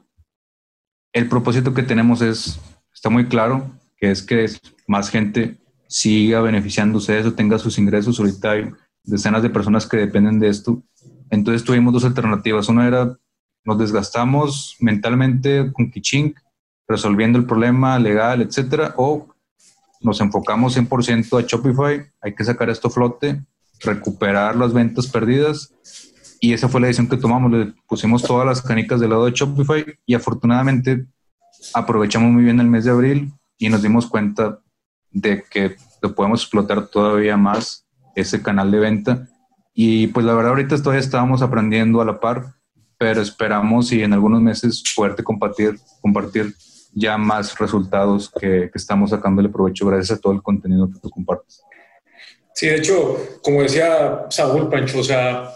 el 1.12 1.28
propósito 1.28 1.74
que 1.74 1.82
tenemos 1.82 2.22
es, 2.22 2.60
está 2.94 3.10
muy 3.10 3.26
claro, 3.26 3.66
que 4.03 4.11
es 4.11 4.20
que 4.20 4.50
más 4.88 5.11
gente 5.11 5.59
siga 5.86 6.40
beneficiándose 6.40 7.12
de 7.12 7.20
eso, 7.20 7.34
tenga 7.34 7.57
sus 7.57 7.78
ingresos. 7.78 8.18
Ahorita 8.18 8.50
hay 8.50 8.68
decenas 9.05 9.44
de 9.44 9.50
personas 9.50 9.86
que 9.86 9.96
dependen 9.96 10.40
de 10.40 10.48
esto. 10.48 10.82
Entonces 11.30 11.62
tuvimos 11.62 11.92
dos 11.92 12.05
alternativas. 12.05 12.68
Una 12.68 12.88
era, 12.88 13.16
nos 13.64 13.78
desgastamos 13.78 14.76
mentalmente 14.80 15.72
con 15.72 15.88
Kichink, 15.88 16.36
resolviendo 16.88 17.38
el 17.38 17.46
problema 17.46 17.96
legal, 18.00 18.42
etcétera, 18.42 18.92
o 18.96 19.28
nos 20.00 20.20
enfocamos 20.20 20.76
100% 20.76 21.38
a 21.38 21.46
Shopify, 21.46 22.05
hay 22.20 22.34
que 22.34 22.42
sacar 22.42 22.70
esto 22.70 22.90
flote, 22.90 23.40
recuperar 23.82 24.57
las 24.57 24.72
ventas 24.72 25.07
perdidas 25.07 25.72
y 26.40 26.53
esa 26.53 26.68
fue 26.68 26.80
la 26.80 26.88
decisión 26.88 27.09
que 27.09 27.18
tomamos, 27.18 27.53
le 27.53 27.72
pusimos 27.86 28.24
todas 28.24 28.44
las 28.44 28.62
canicas 28.62 28.98
del 28.98 29.11
lado 29.11 29.26
de 29.26 29.30
Shopify 29.30 29.84
y 30.05 30.14
afortunadamente 30.14 31.07
aprovechamos 31.72 32.32
muy 32.32 32.42
bien 32.42 32.59
el 32.59 32.66
mes 32.66 32.84
de 32.84 32.90
abril 32.90 33.32
y 33.62 33.68
nos 33.68 33.80
dimos 33.80 34.08
cuenta 34.08 34.58
de 35.12 35.44
que 35.48 35.76
lo 36.00 36.14
podemos 36.16 36.42
explotar 36.42 36.88
todavía 36.88 37.36
más 37.36 37.86
ese 38.16 38.42
canal 38.42 38.72
de 38.72 38.78
venta 38.80 39.28
y 39.72 40.08
pues 40.08 40.26
la 40.26 40.34
verdad 40.34 40.50
ahorita 40.50 40.76
todavía 40.78 41.00
estábamos 41.00 41.42
aprendiendo 41.42 42.00
a 42.00 42.04
la 42.04 42.18
par, 42.18 42.54
pero 42.98 43.22
esperamos 43.22 43.92
y 43.92 44.02
en 44.02 44.12
algunos 44.12 44.42
meses 44.42 44.82
poderte 44.96 45.22
compartir, 45.22 45.78
compartir 46.00 46.52
ya 46.92 47.16
más 47.16 47.56
resultados 47.56 48.30
que, 48.30 48.68
que 48.70 48.78
estamos 48.78 49.10
sacándole 49.10 49.48
provecho 49.48 49.86
gracias 49.86 50.18
a 50.18 50.20
todo 50.20 50.32
el 50.32 50.42
contenido 50.42 50.90
que 50.90 50.98
tú 50.98 51.08
compartes. 51.08 51.62
Sí, 52.54 52.66
de 52.66 52.78
hecho, 52.78 53.16
como 53.44 53.62
decía 53.62 54.26
Saúl 54.28 54.68
Pancho, 54.68 54.98
o 54.98 55.04
sea, 55.04 55.50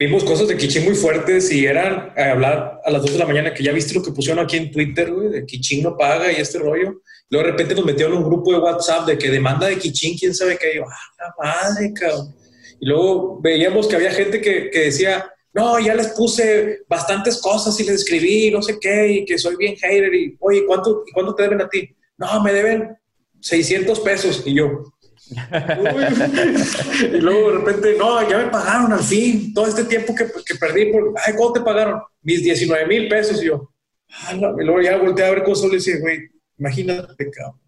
vimos 0.00 0.24
cosas 0.24 0.48
de 0.48 0.56
Kichín 0.56 0.86
muy 0.86 0.94
fuertes 0.94 1.52
y 1.52 1.66
eran 1.66 2.14
a 2.16 2.30
hablar 2.30 2.80
a 2.82 2.90
las 2.90 3.02
2 3.02 3.12
de 3.12 3.18
la 3.18 3.26
mañana 3.26 3.52
que 3.52 3.62
ya 3.62 3.70
viste 3.70 3.92
lo 3.92 4.02
que 4.02 4.12
pusieron 4.12 4.42
aquí 4.42 4.56
en 4.56 4.70
Twitter, 4.72 5.12
güey, 5.12 5.28
de 5.28 5.44
Kichín 5.44 5.82
no 5.82 5.94
paga 5.94 6.32
y 6.32 6.36
este 6.36 6.58
rollo. 6.58 7.02
Luego 7.28 7.46
de 7.46 7.52
repente 7.52 7.74
nos 7.74 7.84
metieron 7.84 8.14
en 8.14 8.22
un 8.22 8.24
grupo 8.24 8.50
de 8.50 8.60
WhatsApp 8.60 9.06
de 9.06 9.18
que 9.18 9.30
demanda 9.30 9.66
de 9.66 9.76
Kichín, 9.76 10.16
quién 10.18 10.34
sabe 10.34 10.56
qué. 10.56 10.76
yo, 10.76 10.84
ah, 10.88 11.14
la 11.18 11.34
madre, 11.38 11.92
cabrón. 11.92 12.34
Y 12.80 12.86
luego 12.86 13.40
veíamos 13.42 13.86
que 13.86 13.96
había 13.96 14.10
gente 14.10 14.40
que, 14.40 14.70
que 14.70 14.84
decía, 14.86 15.30
no, 15.52 15.78
ya 15.78 15.94
les 15.94 16.08
puse 16.08 16.80
bastantes 16.88 17.38
cosas 17.38 17.78
y 17.78 17.84
les 17.84 17.96
escribí, 17.96 18.50
no 18.50 18.62
sé 18.62 18.78
qué, 18.80 19.06
y 19.12 19.24
que 19.26 19.36
soy 19.36 19.56
bien 19.56 19.76
hater, 19.76 20.14
y 20.14 20.34
oye, 20.40 20.64
¿cuánto, 20.66 21.04
¿y 21.06 21.12
cuánto 21.12 21.34
te 21.34 21.42
deben 21.42 21.60
a 21.60 21.68
ti? 21.68 21.94
No, 22.16 22.42
me 22.42 22.54
deben 22.54 22.96
600 23.40 24.00
pesos, 24.00 24.42
y 24.46 24.54
yo. 24.54 24.94
y 27.12 27.18
luego 27.18 27.52
de 27.52 27.58
repente, 27.58 27.96
no, 27.96 28.28
ya 28.28 28.38
me 28.38 28.50
pagaron 28.50 28.92
al 28.92 29.02
fin, 29.02 29.54
todo 29.54 29.66
este 29.66 29.84
tiempo 29.84 30.14
que, 30.14 30.26
que 30.44 30.54
perdí, 30.56 30.92
por, 30.92 31.14
ay, 31.24 31.34
¿cómo 31.36 31.52
te 31.52 31.60
pagaron? 31.60 32.00
Mis 32.22 32.42
19 32.42 32.86
mil 32.86 33.08
pesos, 33.08 33.42
y 33.42 33.46
yo. 33.46 33.70
Ah, 34.10 34.32
y 34.34 34.64
luego 34.64 34.80
ya 34.80 34.96
volteé 34.96 35.26
a 35.26 35.30
ver 35.30 35.44
cosas 35.44 35.66
y 35.66 35.70
le 35.70 35.76
dije, 35.76 36.00
güey, 36.00 36.18
imagínate, 36.58 37.30
cabrón. 37.30 37.60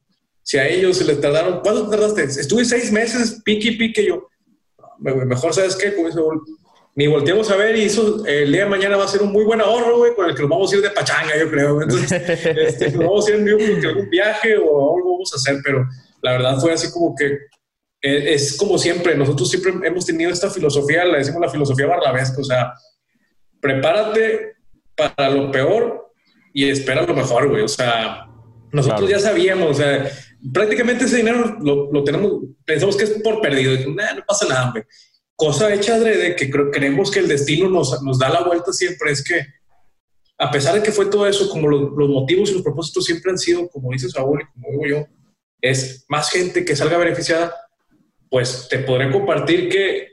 Si 0.43 0.59
a 0.59 0.67
ellos 0.67 0.97
se 0.97 1.05
les 1.05 1.21
tardaron, 1.21 1.61
¿cuánto 1.61 1.89
tardaste? 1.89 2.25
Estuve 2.25 2.65
seis 2.65 2.91
meses, 2.91 3.41
pique 3.45 3.73
pique, 3.73 4.05
yo. 4.05 4.29
Mejor, 4.99 5.55
¿sabes 5.55 5.77
qué? 5.77 5.95
Como 5.95 6.09
ni 6.95 7.07
volteamos 7.07 7.51
a 7.51 7.57
ver 7.57 7.77
y 7.77 7.85
eso 7.85 8.25
el 8.27 8.53
día 8.53 8.65
de 8.65 8.71
mañana 8.71 8.97
va 8.97 9.05
a 9.05 9.09
ser 9.09 9.23
un 9.23 9.33
muy 9.33 9.45
buen 9.45 9.61
ahorro, 9.61 9.99
güey, 9.99 10.15
con 10.15 10.29
el 10.29 10.35
que 10.35 10.43
nos 10.43 10.51
vamos 10.51 10.73
a 10.73 10.77
ir 10.77 10.83
de 10.83 10.91
pachanga, 10.91 11.39
yo 11.39 11.51
creo. 11.51 11.81
Entonces, 11.81 12.13
este, 12.45 12.91
nos 12.91 12.99
vamos 12.99 13.27
a 13.27 13.31
ir 13.31 13.37
en 13.37 13.87
algún 13.87 14.11
viaje 14.11 14.57
o 14.57 14.97
algo 14.97 15.13
vamos 15.13 15.33
a 15.33 15.37
hacer, 15.37 15.57
pero 15.65 15.87
la 16.23 16.33
verdad 16.33 16.59
fue 16.59 16.73
así 16.73 16.91
como 16.91 17.15
que 17.15 17.27
eh, 18.01 18.35
es 18.35 18.57
como 18.57 18.79
siempre, 18.79 19.17
nosotros 19.17 19.51
siempre 19.51 19.75
hemos 19.87 20.07
tenido 20.07 20.31
esta 20.31 20.51
filosofía, 20.51 21.05
la 21.05 21.19
decimos 21.19 21.41
la 21.41 21.51
filosofía 21.51 21.87
barrabesca, 21.87 22.41
o 22.41 22.45
sea, 22.45 22.73
prepárate 23.61 24.57
para 24.97 25.31
lo 25.31 25.51
peor 25.51 26.13
y 26.53 26.69
espera 26.69 27.03
lo 27.03 27.15
mejor, 27.15 27.49
güey, 27.49 27.63
o 27.63 27.69
sea, 27.69 28.27
nosotros 28.73 29.09
ya 29.09 29.19
sabíamos, 29.19 29.71
o 29.71 29.75
sea, 29.75 30.11
prácticamente 30.53 31.05
ese 31.05 31.19
dinero 31.19 31.59
lo, 31.61 31.93
lo 31.93 32.05
tenemos, 32.05 32.43
pensamos 32.65 32.97
que 32.97 33.05
es 33.05 33.11
por 33.23 33.41
perdido, 33.41 33.77
no 33.91 34.25
pasa 34.27 34.49
nada, 34.49 34.71
güey 34.73 34.85
cosa 35.43 35.75
hecha 35.75 35.99
de 35.99 36.37
que 36.37 36.49
creemos 36.49 37.11
que 37.11 37.19
el 37.19 37.27
destino 37.27 37.69
nos, 37.69 38.01
nos 38.03 38.17
da 38.17 38.29
la 38.29 38.45
vuelta 38.45 38.73
siempre 38.73 39.11
es 39.11 39.25
que, 39.25 39.45
a 40.39 40.53
pesar 40.53 40.75
de 40.75 40.85
que 40.85 40.93
fue 40.93 41.07
todo 41.07 41.27
eso, 41.27 41.51
como 41.51 41.69
los, 41.69 42.09
motivos 42.09 42.51
y 42.51 42.55
los 42.55 42.63
propósitos 42.63 43.05
siempre 43.05 43.33
han 43.33 43.39
sido, 43.39 43.69
como 43.69 43.91
dice 43.91 44.09
Saúl 44.09 44.41
y 44.41 44.53
como 44.53 44.71
digo 44.71 44.87
yo, 44.87 45.07
es 45.63 46.05
más 46.09 46.31
gente 46.31 46.65
que 46.65 46.77
salga 46.77 46.99
beneficiada, 46.99 47.55
pues 48.29 48.67
te 48.69 48.81
podré 48.81 49.11
compartir 49.11 49.71
que 49.71 50.09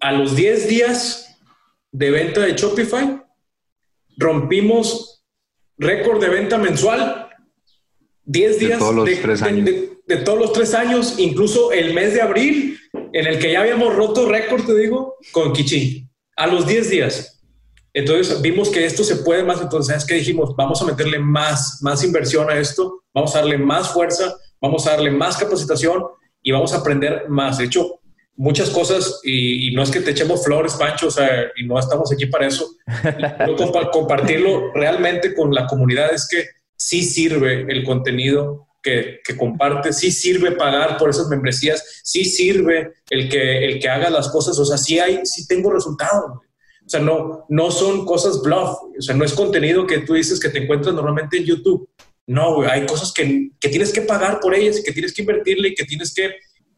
a 0.00 0.12
los 0.12 0.34
10 0.34 0.68
días 0.68 1.36
de 1.92 2.10
venta 2.10 2.40
de 2.40 2.54
Shopify, 2.54 3.22
rompimos 4.16 5.22
récord 5.76 6.20
de 6.20 6.28
venta 6.28 6.56
mensual. 6.56 7.28
10 8.24 8.58
días 8.58 8.72
de 8.72 8.78
todos 8.78 8.94
los 8.94 9.20
tres 9.20 9.42
años. 9.42 9.70
de 10.06 10.16
todos 10.18 10.38
los 10.38 10.52
tres 10.52 10.74
años, 10.74 11.14
incluso 11.18 11.72
el 11.72 11.94
mes 11.94 12.14
de 12.14 12.22
abril 12.22 12.78
en 13.12 13.26
el 13.26 13.38
que 13.38 13.52
ya 13.52 13.60
habíamos 13.60 13.94
roto 13.94 14.28
récord, 14.28 14.64
te 14.64 14.74
digo, 14.76 15.16
con 15.32 15.52
Kichi, 15.52 16.08
a 16.36 16.46
los 16.46 16.66
10 16.66 16.90
días. 16.90 17.42
Entonces 17.92 18.40
vimos 18.40 18.68
que 18.68 18.84
esto 18.84 19.02
se 19.02 19.16
puede 19.16 19.42
más, 19.42 19.60
entonces 19.60 19.96
es 19.96 20.04
que 20.04 20.14
dijimos, 20.14 20.54
vamos 20.56 20.80
a 20.80 20.84
meterle 20.84 21.18
más, 21.18 21.80
más 21.82 22.04
inversión 22.04 22.48
a 22.48 22.56
esto, 22.56 23.02
vamos 23.12 23.34
a 23.34 23.40
darle 23.40 23.58
más 23.58 23.92
fuerza, 23.92 24.36
vamos 24.60 24.86
a 24.86 24.92
darle 24.92 25.10
más 25.10 25.36
capacitación 25.36 26.04
y 26.42 26.52
vamos 26.52 26.72
a 26.72 26.78
aprender 26.78 27.28
más. 27.28 27.58
De 27.58 27.64
hecho, 27.64 28.00
muchas 28.36 28.70
cosas, 28.70 29.20
y, 29.22 29.72
no 29.74 29.82
es 29.82 29.90
que 29.90 30.00
te 30.00 30.12
echemos 30.12 30.44
flores, 30.44 30.74
Pancho, 30.74 31.08
o 31.08 31.10
sea, 31.10 31.28
y 31.56 31.66
no 31.66 31.78
estamos 31.78 32.10
aquí 32.12 32.26
para 32.26 32.46
eso, 32.46 32.66
compartirlo 33.92 34.72
realmente 34.72 35.34
con 35.34 35.54
la 35.54 35.66
comunidad 35.66 36.12
es 36.14 36.26
que 36.26 36.46
sí 36.74 37.02
sirve 37.02 37.66
el 37.68 37.84
contenido 37.84 38.66
que, 38.82 39.20
comparte, 39.38 39.92
sí 39.92 40.10
sirve 40.10 40.52
pagar 40.52 40.96
por 40.96 41.10
esas 41.10 41.28
membresías, 41.28 42.00
sí 42.02 42.24
sirve 42.24 42.94
el 43.10 43.28
que, 43.28 43.64
el 43.66 43.78
que 43.78 43.88
haga 43.88 44.08
las 44.08 44.30
cosas, 44.30 44.58
o 44.58 44.64
sea, 44.64 44.78
sí 44.78 44.98
hay, 44.98 45.20
sí 45.24 45.46
tengo 45.46 45.70
resultados. 45.70 46.40
O 46.86 46.88
sea, 46.88 47.00
no, 47.00 47.44
no 47.48 47.70
son 47.70 48.04
cosas 48.06 48.40
bluff, 48.42 48.70
o 48.98 49.02
sea, 49.02 49.14
no 49.14 49.24
es 49.24 49.34
contenido 49.34 49.86
que 49.86 49.98
tú 49.98 50.14
dices 50.14 50.40
que 50.40 50.48
te 50.48 50.62
encuentras 50.62 50.94
normalmente 50.94 51.36
en 51.36 51.44
YouTube. 51.44 51.88
No, 52.30 52.62
hay 52.62 52.86
cosas 52.86 53.12
que, 53.12 53.50
que, 53.58 53.68
tienes 53.70 53.92
que 53.92 54.02
pagar 54.02 54.38
por 54.38 54.54
ellas 54.54 54.78
y 54.78 54.84
que 54.84 54.92
tienes 54.92 55.12
que 55.12 55.22
invertirle 55.22 55.70
y 55.70 55.74
que 55.74 55.84
tienes 55.84 56.14
que, 56.14 56.30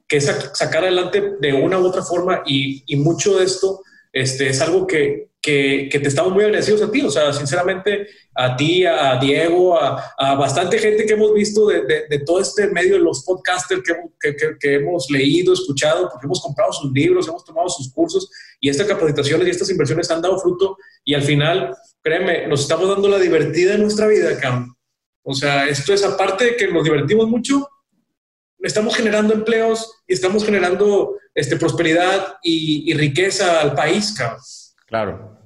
que 0.08 0.18
sacar 0.18 0.82
adelante 0.82 1.34
de 1.40 1.52
una 1.52 1.78
u 1.78 1.84
otra 1.84 2.02
forma. 2.02 2.42
Y, 2.46 2.96
mucho 2.96 3.36
de 3.36 3.44
esto 3.44 3.82
este, 4.14 4.48
es 4.48 4.62
algo 4.62 4.86
que, 4.86 5.28
que, 5.42 5.90
te 5.92 6.08
estamos 6.08 6.32
muy 6.32 6.44
agradecidos 6.44 6.80
a 6.80 6.90
ti, 6.90 7.02
o 7.02 7.10
sea, 7.10 7.34
sinceramente 7.34 8.06
a 8.34 8.56
ti, 8.56 8.86
a 8.86 9.18
Diego, 9.20 9.78
a, 9.78 10.34
bastante 10.36 10.78
gente 10.78 11.04
que 11.04 11.12
hemos 11.12 11.34
visto 11.34 11.66
de, 11.66 11.82
de, 12.08 12.18
todo 12.20 12.40
este 12.40 12.68
medio 12.68 12.94
de 12.94 13.00
los 13.00 13.22
podcasters 13.22 13.82
que, 13.82 14.34
que, 14.58 14.74
hemos 14.76 15.10
leído, 15.10 15.52
escuchado, 15.52 16.08
porque 16.08 16.24
hemos 16.24 16.40
comprado 16.40 16.72
sus 16.72 16.90
libros, 16.92 17.28
hemos 17.28 17.44
tomado 17.44 17.68
sus 17.68 17.92
cursos 17.92 18.30
y 18.58 18.70
estas 18.70 18.86
capacitaciones 18.86 19.46
y 19.46 19.50
estas 19.50 19.68
inversiones 19.68 20.10
han 20.10 20.22
dado 20.22 20.38
fruto 20.38 20.78
y 21.04 21.12
al 21.12 21.22
final, 21.22 21.76
créeme, 22.00 22.46
nos 22.46 22.62
estamos 22.62 22.88
dando 22.88 23.06
la 23.08 23.18
divertida 23.18 23.74
en 23.74 23.82
nuestra 23.82 24.06
vida, 24.06 24.38
cabrón. 24.40 24.74
O 25.22 25.34
sea, 25.34 25.68
esto 25.68 25.92
es 25.92 26.04
aparte 26.04 26.44
de 26.44 26.56
que 26.56 26.68
nos 26.68 26.84
divertimos 26.84 27.28
mucho, 27.28 27.68
estamos 28.58 28.96
generando 28.96 29.34
empleos 29.34 30.02
y 30.06 30.14
estamos 30.14 30.44
generando 30.44 31.16
este, 31.34 31.56
prosperidad 31.56 32.36
y, 32.42 32.92
riqueza 32.94 33.60
al 33.60 33.74
país, 33.74 34.14
cabrón. 34.16 34.40
Claro. 34.86 35.38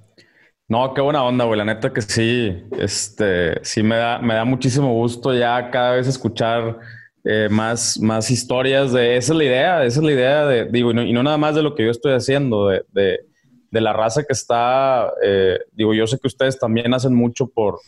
No, 0.68 0.92
qué 0.94 1.00
buena 1.00 1.22
onda, 1.22 1.44
güey. 1.44 1.58
La 1.58 1.64
neta 1.64 1.92
que 1.92 2.02
sí, 2.02 2.64
este, 2.78 3.64
sí 3.64 3.82
me 3.82 3.96
da, 3.96 4.18
me 4.18 4.34
da 4.34 4.44
muchísimo 4.44 4.92
gusto 4.94 5.32
ya 5.32 5.70
cada 5.70 5.92
vez 5.92 6.08
escuchar 6.08 6.80
eh, 7.28 7.48
más, 7.50 7.98
más 8.00 8.30
historias 8.30 8.92
de 8.92 9.16
esa 9.16 9.32
es 9.32 9.38
la 9.38 9.44
idea, 9.44 9.84
esa 9.84 9.98
es 9.98 10.04
la 10.04 10.12
idea 10.12 10.46
de, 10.46 10.64
digo, 10.66 10.92
y 10.92 11.12
no, 11.12 11.22
nada 11.24 11.36
más 11.36 11.56
de 11.56 11.62
lo 11.62 11.74
que 11.74 11.84
yo 11.84 11.90
estoy 11.90 12.12
haciendo, 12.12 12.68
de, 12.68 12.84
de, 12.92 13.80
la 13.80 13.92
raza 13.92 14.22
que 14.22 14.32
está, 14.32 15.12
eh, 15.22 15.58
digo, 15.72 15.92
yo 15.92 16.06
sé 16.06 16.18
que 16.18 16.28
ustedes 16.28 16.56
también 16.58 16.94
hacen 16.94 17.14
mucho 17.14 17.48
por, 17.48 17.80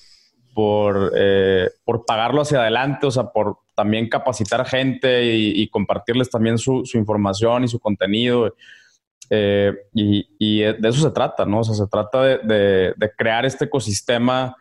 por, 0.58 1.12
eh, 1.14 1.70
por 1.84 2.04
pagarlo 2.04 2.40
hacia 2.40 2.58
adelante, 2.58 3.06
o 3.06 3.12
sea, 3.12 3.30
por 3.30 3.58
también 3.76 4.08
capacitar 4.08 4.66
gente 4.66 5.24
y, 5.24 5.68
compartirles 5.68 6.30
también 6.30 6.58
su, 6.58 6.84
su, 6.84 6.98
información 6.98 7.62
y 7.62 7.68
su 7.68 7.78
contenido. 7.78 8.52
Eh, 9.30 9.72
y, 9.94 10.58
de 10.58 10.88
eso 10.88 11.00
se 11.00 11.12
trata, 11.12 11.44
¿no? 11.46 11.60
O 11.60 11.64
sea, 11.64 11.76
se 11.76 11.86
trata 11.86 12.22
de, 12.24 12.92
crear 13.16 13.46
este 13.46 13.66
ecosistema 13.66 14.56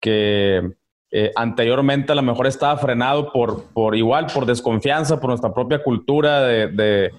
que 0.00 0.68
eh, 1.12 1.30
anteriormente 1.36 2.10
a 2.10 2.16
lo 2.16 2.22
mejor 2.22 2.48
estaba 2.48 2.76
frenado 2.76 3.30
por, 3.30 3.66
por 3.66 3.94
igual, 3.94 4.26
por 4.34 4.46
desconfianza, 4.46 5.20
por 5.20 5.30
nuestra 5.30 5.54
propia 5.54 5.80
cultura 5.80 6.40
de, 6.40 7.12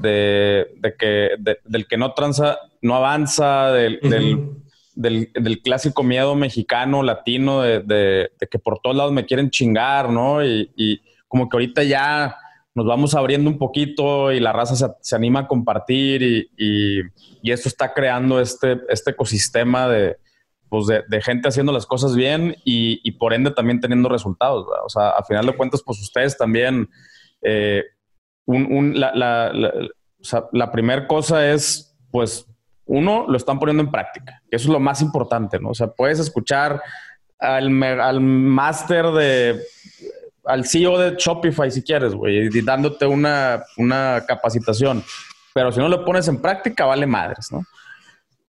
que, 0.00 1.30
del 1.64 1.88
que 1.88 1.96
no 1.96 2.12
tranza, 2.12 2.58
no 2.80 2.94
avanza, 2.94 3.72
del, 3.72 4.61
clásico 5.62 6.02
miedo 6.02 6.34
mexicano, 6.34 7.02
latino, 7.02 7.62
de, 7.62 8.30
que 8.50 8.58
por 8.58 8.80
todos 8.80 8.96
lados 8.96 9.12
me 9.12 9.26
quieren 9.26 9.50
chingar, 9.50 10.10
¿no? 10.10 10.44
Y, 10.44 11.00
como 11.28 11.48
que 11.48 11.56
ahorita 11.56 11.82
ya 11.82 12.36
nos 12.74 12.84
vamos 12.84 13.14
abriendo 13.14 13.48
un 13.48 13.56
poquito 13.56 14.32
y 14.32 14.38
la 14.38 14.52
raza 14.52 14.94
se, 15.00 15.16
anima 15.16 15.40
a 15.40 15.48
compartir 15.48 16.22
y, 16.22 16.50
y, 17.42 17.50
esto 17.50 17.68
está 17.68 17.94
creando 17.94 18.38
este, 18.38 18.80
este 18.90 19.12
ecosistema 19.12 19.88
de, 19.88 20.18
pues 20.72 20.86
de, 20.86 21.20
gente 21.20 21.48
haciendo 21.48 21.70
las 21.70 21.84
cosas 21.84 22.16
bien 22.16 22.56
y, 22.64 23.10
por 23.12 23.34
ende 23.34 23.50
también 23.50 23.78
teniendo 23.78 24.08
resultados. 24.08 24.66
O 24.84 24.88
sea, 24.88 25.10
a 25.10 25.22
final 25.22 25.44
de 25.44 25.54
cuentas, 25.54 25.82
pues 25.84 26.00
ustedes 26.00 26.38
también, 26.38 26.88
eh, 27.42 27.84
la, 28.46 29.14
la, 29.14 29.52
la 30.52 30.72
primera 30.72 31.06
cosa 31.06 31.50
es, 31.52 31.94
pues, 32.10 32.46
uno, 32.86 33.26
lo 33.28 33.36
están 33.36 33.58
poniendo 33.58 33.82
en 33.82 33.90
práctica. 33.90 34.42
Eso 34.50 34.68
es 34.68 34.72
lo 34.72 34.80
más 34.80 35.02
importante, 35.02 35.58
¿no? 35.58 35.70
O 35.70 35.74
sea, 35.74 35.88
puedes 35.88 36.18
escuchar 36.18 36.82
al, 37.38 37.82
al 37.82 38.20
máster 38.20 39.06
de 39.06 39.60
al 40.44 40.66
CEO 40.66 40.98
de 40.98 41.16
Shopify 41.16 41.70
si 41.70 41.82
quieres, 41.82 42.14
güey, 42.14 42.48
dándote 42.62 43.06
una, 43.06 43.62
una 43.76 44.24
capacitación. 44.26 45.02
Pero 45.54 45.70
si 45.70 45.78
no 45.78 45.88
lo 45.88 46.04
pones 46.04 46.28
en 46.28 46.40
práctica, 46.40 46.84
vale 46.84 47.06
madres, 47.06 47.48
¿no? 47.52 47.62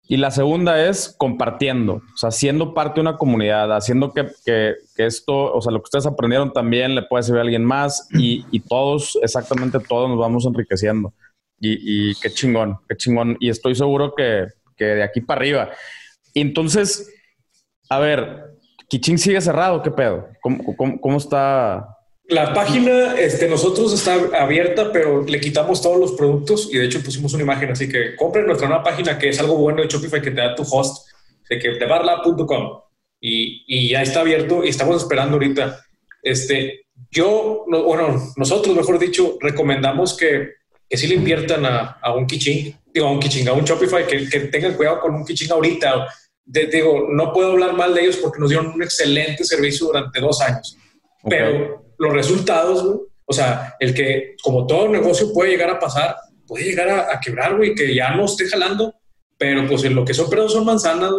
Y 0.08 0.16
la 0.16 0.30
segunda 0.30 0.84
es 0.84 1.14
compartiendo, 1.16 1.94
o 1.94 2.16
sea, 2.16 2.30
siendo 2.30 2.74
parte 2.74 2.96
de 2.96 3.02
una 3.02 3.16
comunidad, 3.16 3.74
haciendo 3.74 4.12
que, 4.12 4.26
que, 4.44 4.74
que 4.94 5.06
esto, 5.06 5.54
o 5.54 5.60
sea, 5.62 5.72
lo 5.72 5.78
que 5.78 5.84
ustedes 5.84 6.06
aprendieron 6.06 6.52
también 6.52 6.94
le 6.94 7.02
puede 7.02 7.22
servir 7.22 7.38
a 7.38 7.42
alguien 7.42 7.64
más 7.64 8.08
y, 8.12 8.44
y 8.50 8.60
todos, 8.60 9.18
exactamente 9.22 9.78
todos 9.78 10.10
nos 10.10 10.18
vamos 10.18 10.44
enriqueciendo. 10.44 11.14
Y, 11.64 12.14
qué 12.16 12.30
chingón, 12.30 12.76
qué 12.88 12.96
chingón. 12.96 13.36
Y 13.38 13.48
estoy 13.48 13.76
seguro 13.76 14.14
que, 14.16 14.46
que 14.76 14.84
de 14.84 15.02
aquí 15.04 15.20
para 15.20 15.40
arriba. 15.40 15.70
entonces, 16.34 17.08
a 17.88 18.00
ver, 18.00 18.52
Kiching 18.88 19.18
sigue 19.18 19.40
cerrado, 19.40 19.82
¿qué 19.82 19.90
pedo? 19.90 20.28
¿Cómo, 20.40 21.16
está? 21.16 21.96
La 22.28 22.52
página, 22.52 23.14
este, 23.18 23.48
nosotros 23.48 23.94
está 23.94 24.14
abierta, 24.38 24.90
pero 24.92 25.22
le 25.22 25.40
quitamos 25.40 25.80
todos 25.80 25.98
los 25.98 26.12
productos 26.12 26.68
y 26.72 26.78
de 26.78 26.86
hecho 26.86 27.02
pusimos 27.02 27.32
una 27.32 27.42
imagen, 27.42 27.70
así 27.70 27.88
que 27.88 28.16
compren 28.16 28.46
nuestra 28.46 28.68
nueva 28.68 28.82
página 28.82 29.18
que 29.18 29.28
es 29.28 29.40
algo 29.40 29.56
bueno 29.56 29.82
de 29.82 29.88
Shopify 29.88 30.20
que 30.20 30.30
te 30.30 30.40
da 30.40 30.54
tu 30.54 30.62
host, 30.62 31.08
de 31.48 31.58
que 31.58 31.70
de 31.70 31.86
barla.com 31.86 32.80
y, 33.20 33.64
y 33.66 33.90
ya 33.90 34.02
está 34.02 34.20
abierto 34.20 34.64
y 34.64 34.68
estamos 34.68 35.02
esperando 35.02 35.34
ahorita. 35.34 35.80
Este, 36.22 36.86
yo, 37.10 37.64
bueno, 37.66 38.32
nosotros, 38.36 38.76
mejor 38.76 38.98
dicho, 38.98 39.38
recomendamos 39.40 40.16
que, 40.16 40.50
que 40.92 40.98
sí 40.98 41.06
le 41.06 41.14
inviertan 41.14 41.64
a, 41.64 41.96
a 42.02 42.14
un 42.14 42.26
Kiching, 42.26 42.76
digo, 42.92 43.06
a 43.06 43.12
un 43.12 43.18
Kiching, 43.18 43.48
a 43.48 43.54
un 43.54 43.64
Shopify, 43.64 44.06
que, 44.06 44.28
que 44.28 44.40
tengan 44.40 44.74
cuidado 44.74 45.00
con 45.00 45.14
un 45.14 45.24
Kiching 45.24 45.50
ahorita. 45.50 46.06
Digo, 46.44 47.06
no 47.10 47.32
puedo 47.32 47.52
hablar 47.52 47.72
mal 47.72 47.94
de 47.94 48.02
ellos 48.02 48.18
porque 48.18 48.38
nos 48.38 48.50
dieron 48.50 48.66
un 48.66 48.82
excelente 48.82 49.42
servicio 49.42 49.86
durante 49.86 50.20
dos 50.20 50.42
años, 50.42 50.76
pero 51.26 51.82
los 51.96 52.12
resultados, 52.12 52.84
o 53.24 53.32
sea, 53.32 53.74
el 53.80 53.94
que 53.94 54.36
como 54.42 54.66
todo 54.66 54.86
negocio 54.90 55.32
puede 55.32 55.52
llegar 55.52 55.70
a 55.70 55.80
pasar, 55.80 56.14
puede 56.46 56.64
llegar 56.64 56.90
a, 56.90 57.18
quebrar, 57.20 57.56
güey, 57.56 57.74
que 57.74 57.94
ya 57.94 58.14
no 58.14 58.26
esté 58.26 58.46
jalando, 58.46 58.94
pero 59.38 59.66
pues 59.66 59.84
en 59.84 59.94
lo 59.94 60.04
que 60.04 60.12
son 60.12 60.28
pedos 60.28 60.52
son 60.52 60.66
manzanas, 60.66 61.10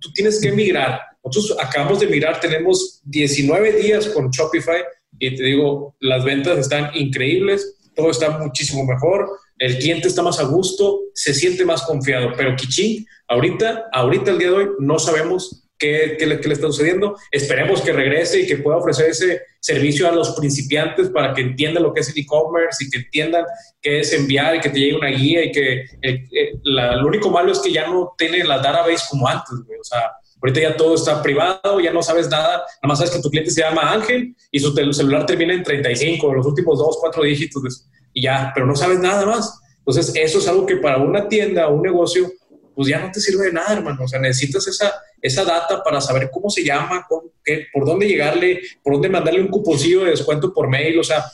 tú 0.00 0.12
tienes 0.12 0.40
que 0.40 0.50
migrar. 0.50 1.02
Nosotros 1.22 1.56
acabamos 1.60 2.00
de 2.00 2.08
migrar, 2.08 2.40
tenemos 2.40 3.00
19 3.04 3.74
días 3.74 4.08
con 4.08 4.28
Shopify 4.28 4.82
y 5.20 5.36
te 5.36 5.44
digo, 5.44 5.94
las 6.00 6.24
ventas 6.24 6.58
están 6.58 6.90
increíbles, 6.94 7.76
todo 8.00 8.10
está 8.10 8.38
muchísimo 8.38 8.84
mejor 8.84 9.28
el 9.60 9.76
cliente 9.76 10.08
está 10.08 10.22
más 10.22 10.40
a 10.40 10.44
gusto, 10.44 11.00
se 11.14 11.34
siente 11.34 11.66
más 11.66 11.82
confiado. 11.82 12.32
Pero 12.34 12.56
Kiching, 12.56 13.06
ahorita, 13.28 13.90
ahorita 13.92 14.30
el 14.30 14.38
día 14.38 14.48
de 14.48 14.54
hoy, 14.54 14.68
no 14.78 14.98
sabemos 14.98 15.68
qué, 15.78 16.16
qué, 16.18 16.26
le, 16.26 16.36
está 16.36 16.66
sucediendo. 16.68 17.14
Esperemos 17.30 17.82
que 17.82 17.92
regrese 17.92 18.40
y 18.40 18.46
que 18.46 18.56
pueda 18.56 18.78
ofrecer 18.78 19.10
ese 19.10 19.42
servicio 19.60 20.08
a 20.08 20.12
los 20.12 20.30
principiantes 20.30 21.10
para 21.10 21.34
que 21.34 21.42
entiendan 21.42 21.82
lo 21.82 21.92
que 21.92 22.00
es 22.00 22.08
el 22.08 22.18
e-commerce 22.18 22.82
y 22.82 22.88
que 22.88 22.98
entiendan 23.00 23.44
qué 23.82 24.00
es 24.00 24.14
enviar 24.14 24.56
y 24.56 24.60
que 24.60 24.70
te 24.70 24.80
llegue 24.80 24.96
una 24.96 25.10
guía 25.10 25.44
y 25.44 25.52
que 25.52 25.80
eh, 25.80 26.24
eh, 26.32 26.52
lo 26.62 27.06
único 27.06 27.30
malo 27.30 27.52
es 27.52 27.58
que 27.58 27.70
ya 27.70 27.86
no 27.86 28.14
tiene 28.16 28.42
la 28.44 28.60
database 28.60 29.04
como 29.10 29.28
antes, 29.28 29.50
O 29.52 29.84
sea, 29.84 30.10
ahorita 30.42 30.60
ya 30.60 30.76
todo 30.76 30.94
está 30.94 31.22
privado, 31.22 31.80
ya 31.80 31.92
no 31.92 32.02
sabes 32.02 32.28
nada, 32.28 32.58
nada 32.58 32.64
más 32.82 32.98
sabes 32.98 33.14
que 33.14 33.20
tu 33.20 33.30
cliente 33.30 33.50
se 33.50 33.60
llama 33.60 33.92
Ángel 33.92 34.34
y 34.50 34.58
su 34.58 34.72
celular 34.92 35.26
termina 35.26 35.54
en 35.54 35.62
35, 35.62 36.34
los 36.34 36.46
últimos 36.46 36.78
dos, 36.78 36.98
cuatro 37.00 37.22
dígitos. 37.22 37.88
Y 38.12 38.22
ya, 38.22 38.50
pero 38.54 38.66
no 38.66 38.74
sabes 38.74 38.98
nada 38.98 39.24
más. 39.26 39.60
Entonces, 39.78 40.12
eso 40.16 40.38
es 40.38 40.48
algo 40.48 40.66
que 40.66 40.76
para 40.76 40.98
una 40.98 41.28
tienda 41.28 41.68
o 41.68 41.74
un 41.74 41.82
negocio, 41.82 42.30
pues 42.74 42.88
ya 42.88 43.00
no 43.00 43.10
te 43.12 43.20
sirve 43.20 43.46
de 43.46 43.52
nada, 43.52 43.74
hermano. 43.74 44.04
O 44.04 44.08
sea, 44.08 44.20
necesitas 44.20 44.66
esa, 44.66 44.92
esa 45.20 45.44
data 45.44 45.82
para 45.82 46.00
saber 46.00 46.30
cómo 46.30 46.50
se 46.50 46.64
llama, 46.64 47.06
por 47.08 47.86
dónde 47.86 48.08
llegarle, 48.08 48.60
por 48.82 48.94
dónde 48.94 49.08
mandarle 49.08 49.40
un 49.40 49.48
cuponcillo 49.48 50.04
de 50.04 50.10
descuento 50.10 50.52
por 50.52 50.68
mail. 50.68 50.98
O 50.98 51.04
sea, 51.04 51.24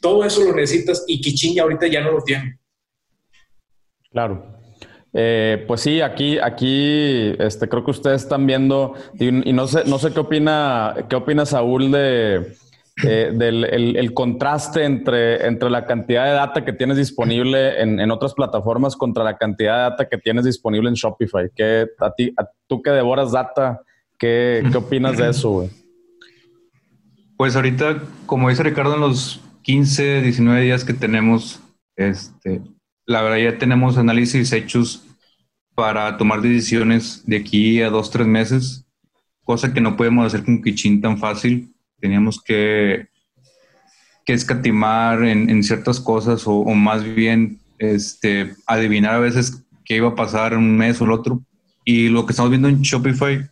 todo 0.00 0.24
eso 0.24 0.42
lo 0.44 0.54
necesitas 0.54 1.04
y 1.06 1.20
Kichin 1.20 1.58
ahorita 1.60 1.86
ya 1.86 2.00
no 2.02 2.12
lo 2.12 2.22
tiene. 2.22 2.58
Claro. 4.10 4.51
Eh, 5.14 5.64
pues 5.68 5.82
sí, 5.82 6.00
aquí, 6.00 6.38
aquí, 6.38 7.34
este, 7.38 7.68
creo 7.68 7.84
que 7.84 7.90
ustedes 7.90 8.22
están 8.22 8.46
viendo 8.46 8.94
y, 9.18 9.30
no 9.52 9.66
sé, 9.66 9.84
no 9.84 9.98
sé 9.98 10.12
qué 10.12 10.20
opina, 10.20 10.94
qué 11.08 11.16
opina 11.16 11.44
Saúl 11.44 11.90
de, 11.92 12.54
eh, 13.04 13.30
del 13.34 13.64
el, 13.64 14.14
contraste 14.14 14.84
entre, 14.84 15.46
entre 15.46 15.68
la 15.68 15.84
cantidad 15.84 16.24
de 16.24 16.32
data 16.32 16.64
que 16.64 16.72
tienes 16.72 16.96
disponible 16.96 17.82
en, 17.82 18.00
en, 18.00 18.10
otras 18.10 18.32
plataformas 18.32 18.96
contra 18.96 19.22
la 19.22 19.36
cantidad 19.36 19.76
de 19.76 19.90
data 19.90 20.08
que 20.08 20.16
tienes 20.16 20.46
disponible 20.46 20.88
en 20.88 20.94
Shopify. 20.94 21.50
¿Qué, 21.54 21.88
a 21.98 22.10
ti, 22.12 22.34
tú 22.66 22.80
que 22.80 22.90
devoras 22.90 23.32
data, 23.32 23.82
¿qué, 24.18 24.62
qué 24.70 24.78
opinas 24.78 25.18
de 25.18 25.28
eso, 25.28 25.50
güey? 25.50 25.70
Pues 27.36 27.54
ahorita, 27.54 28.02
como 28.24 28.48
dice 28.48 28.62
Ricardo, 28.62 28.94
en 28.94 29.00
los 29.00 29.42
15, 29.62 30.22
19 30.22 30.60
días 30.62 30.84
que 30.84 30.94
tenemos, 30.94 31.60
este, 31.96 32.62
la 33.06 33.22
verdad 33.22 33.52
ya 33.52 33.58
tenemos 33.58 33.98
análisis 33.98 34.52
hechos 34.52 35.04
para 35.74 36.16
tomar 36.16 36.42
decisiones 36.42 37.22
de 37.26 37.36
aquí 37.36 37.80
a 37.80 37.90
dos, 37.90 38.10
tres 38.10 38.26
meses, 38.26 38.86
cosa 39.44 39.72
que 39.72 39.80
no 39.80 39.96
podemos 39.96 40.26
hacer 40.26 40.44
con 40.44 40.62
Kichin 40.62 41.00
tan 41.00 41.18
fácil 41.18 41.72
teníamos 42.02 42.42
que, 42.42 43.06
que 44.26 44.32
escatimar 44.32 45.22
en, 45.22 45.62
ciertas 45.62 46.00
cosas 46.00 46.42
o, 46.46 46.64
más 46.74 47.04
bien 47.04 47.60
este, 47.78 48.54
adivinar 48.66 49.14
a 49.14 49.20
veces 49.20 49.64
qué 49.84 49.96
iba 49.96 50.08
a 50.08 50.16
pasar 50.16 50.52
en 50.52 50.58
un 50.58 50.76
mes 50.76 51.00
o 51.00 51.04
el 51.04 51.12
otro. 51.12 51.40
Y 51.84 52.08
lo 52.08 52.26
que 52.26 52.32
estamos 52.32 52.50
viendo 52.50 52.68
en 52.68 52.82
Shopify 52.82 53.48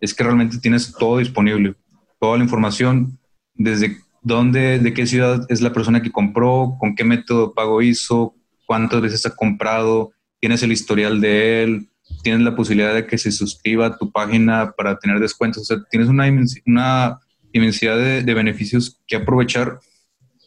es 0.00 0.12
que 0.12 0.24
realmente 0.24 0.58
tienes 0.58 0.92
todo 0.92 1.18
disponible, 1.18 1.74
toda 2.20 2.36
la 2.36 2.44
información, 2.44 3.18
desde 3.54 3.98
dónde, 4.20 4.80
de 4.80 4.92
qué 4.92 5.06
ciudad 5.06 5.46
es 5.48 5.60
la 5.60 5.72
persona 5.72 6.02
que 6.02 6.10
compró, 6.10 6.76
con 6.80 6.96
qué 6.96 7.04
método 7.04 7.48
de 7.48 7.54
pago 7.54 7.82
hizo, 7.82 8.34
cuántas 8.72 9.02
veces 9.02 9.26
ha 9.26 9.36
comprado, 9.36 10.12
tienes 10.40 10.62
el 10.62 10.72
historial 10.72 11.20
de 11.20 11.62
él, 11.62 11.90
tienes 12.22 12.40
la 12.40 12.56
posibilidad 12.56 12.94
de 12.94 13.06
que 13.06 13.18
se 13.18 13.30
suscriba 13.30 13.84
a 13.84 13.98
tu 13.98 14.10
página 14.10 14.72
para 14.74 14.98
tener 14.98 15.20
descuentos. 15.20 15.64
O 15.64 15.64
sea, 15.66 15.84
tienes 15.90 16.08
una, 16.08 16.24
una 16.64 17.20
inmensidad 17.52 17.98
de, 17.98 18.32
beneficios 18.32 18.98
que 19.06 19.16
aprovechar. 19.16 19.78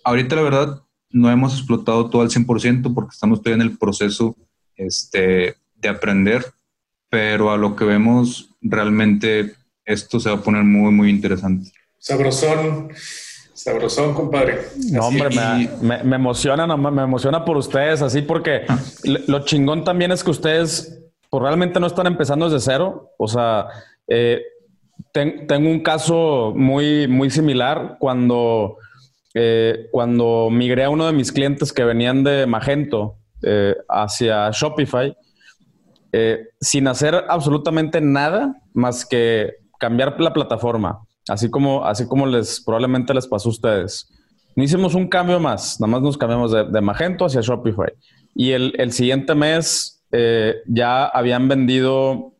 Ahorita, 0.03 0.36
la 0.36 0.41
verdad, 0.41 0.82
no 1.11 1.30
hemos 1.30 1.53
explotado 1.53 2.09
todo 2.09 2.23
al 2.23 2.32
100% 2.32 2.95
porque 2.95 3.13
estamos 3.13 3.43
todavía 3.43 3.63
en 3.63 3.69
el 3.69 3.78
proceso 3.78 4.36
este, 4.76 5.57
de 5.76 5.88
aprender, 5.88 6.43
pero 7.11 7.51
a 7.51 7.57
lo 7.57 7.76
que 7.76 7.86
vemos, 7.86 8.49
realmente 8.59 9.53
esto 9.86 10.19
se 10.19 10.32
va 10.32 10.38
a 10.38 10.41
poner 10.41 10.63
muy, 10.63 10.91
muy 10.91 11.11
interesante. 11.11 11.69
Sabrosón. 11.99 12.89
Sabrosón, 13.56 14.14
compadre. 14.14 14.60
No, 14.91 15.08
hombre, 15.08 15.30
me, 15.82 16.03
me, 16.03 16.16
emociona, 16.18 16.68
no, 16.68 16.78
me 16.78 17.03
emociona 17.03 17.43
por 17.43 17.56
ustedes, 17.56 18.01
así 18.01 18.22
porque 18.22 18.66
ah. 18.68 18.78
lo 19.28 19.39
chingón 19.45 19.86
también 19.86 20.12
es 20.12 20.24
que 20.24 20.32
ustedes 20.32 21.01
pues, 21.30 21.41
realmente 21.41 21.80
no 21.80 21.88
están 21.88 22.06
empezando 22.06 22.49
desde 22.49 22.72
cero. 22.72 23.14
O 23.18 23.28
sea, 23.30 23.68
eh, 24.08 24.41
tengo 25.12 25.70
un 25.70 25.80
caso 25.82 26.53
muy, 26.56 27.08
muy 27.08 27.30
similar 27.30 27.95
cuando, 27.99 28.78
eh, 29.34 29.88
cuando 29.91 30.49
migré 30.51 30.84
a 30.84 30.89
uno 30.89 31.08
de 31.08 31.14
mis 31.14 31.32
clientes 31.32 31.72
que 31.72 31.86
venían 31.86 32.24
de 32.24 32.45
Magento 32.45 33.16
eh, 33.41 33.76
hacia 33.88 34.49
Shopify, 34.51 35.16
eh, 36.12 36.49
sin 36.60 36.88
hacer 36.88 37.26
absolutamente 37.30 38.01
nada 38.01 38.62
más 38.74 39.06
que 39.06 39.53
cambiar 39.80 40.20
la 40.20 40.34
plataforma, 40.34 41.05
así 41.28 41.49
como, 41.49 41.86
así 41.86 42.07
como 42.07 42.26
les 42.26 42.61
probablemente 42.61 43.13
les 43.13 43.28
pasó 43.28 43.49
a 43.49 43.51
ustedes. 43.51 44.11
No 44.55 44.63
hicimos 44.63 44.95
un 44.95 45.07
cambio 45.07 45.39
más, 45.39 45.80
nada 45.80 45.91
más 45.91 46.01
nos 46.01 46.17
cambiamos 46.17 46.51
de, 46.51 46.65
de 46.65 46.82
Magento 46.82 47.26
hacia 47.26 47.41
Shopify. 47.41 47.93
Y 48.34 48.51
el, 48.51 48.73
el 48.78 48.91
siguiente 48.91 49.36
mes 49.36 49.95
ya 50.67 51.05
habían 51.05 51.47
vendido 51.47 52.34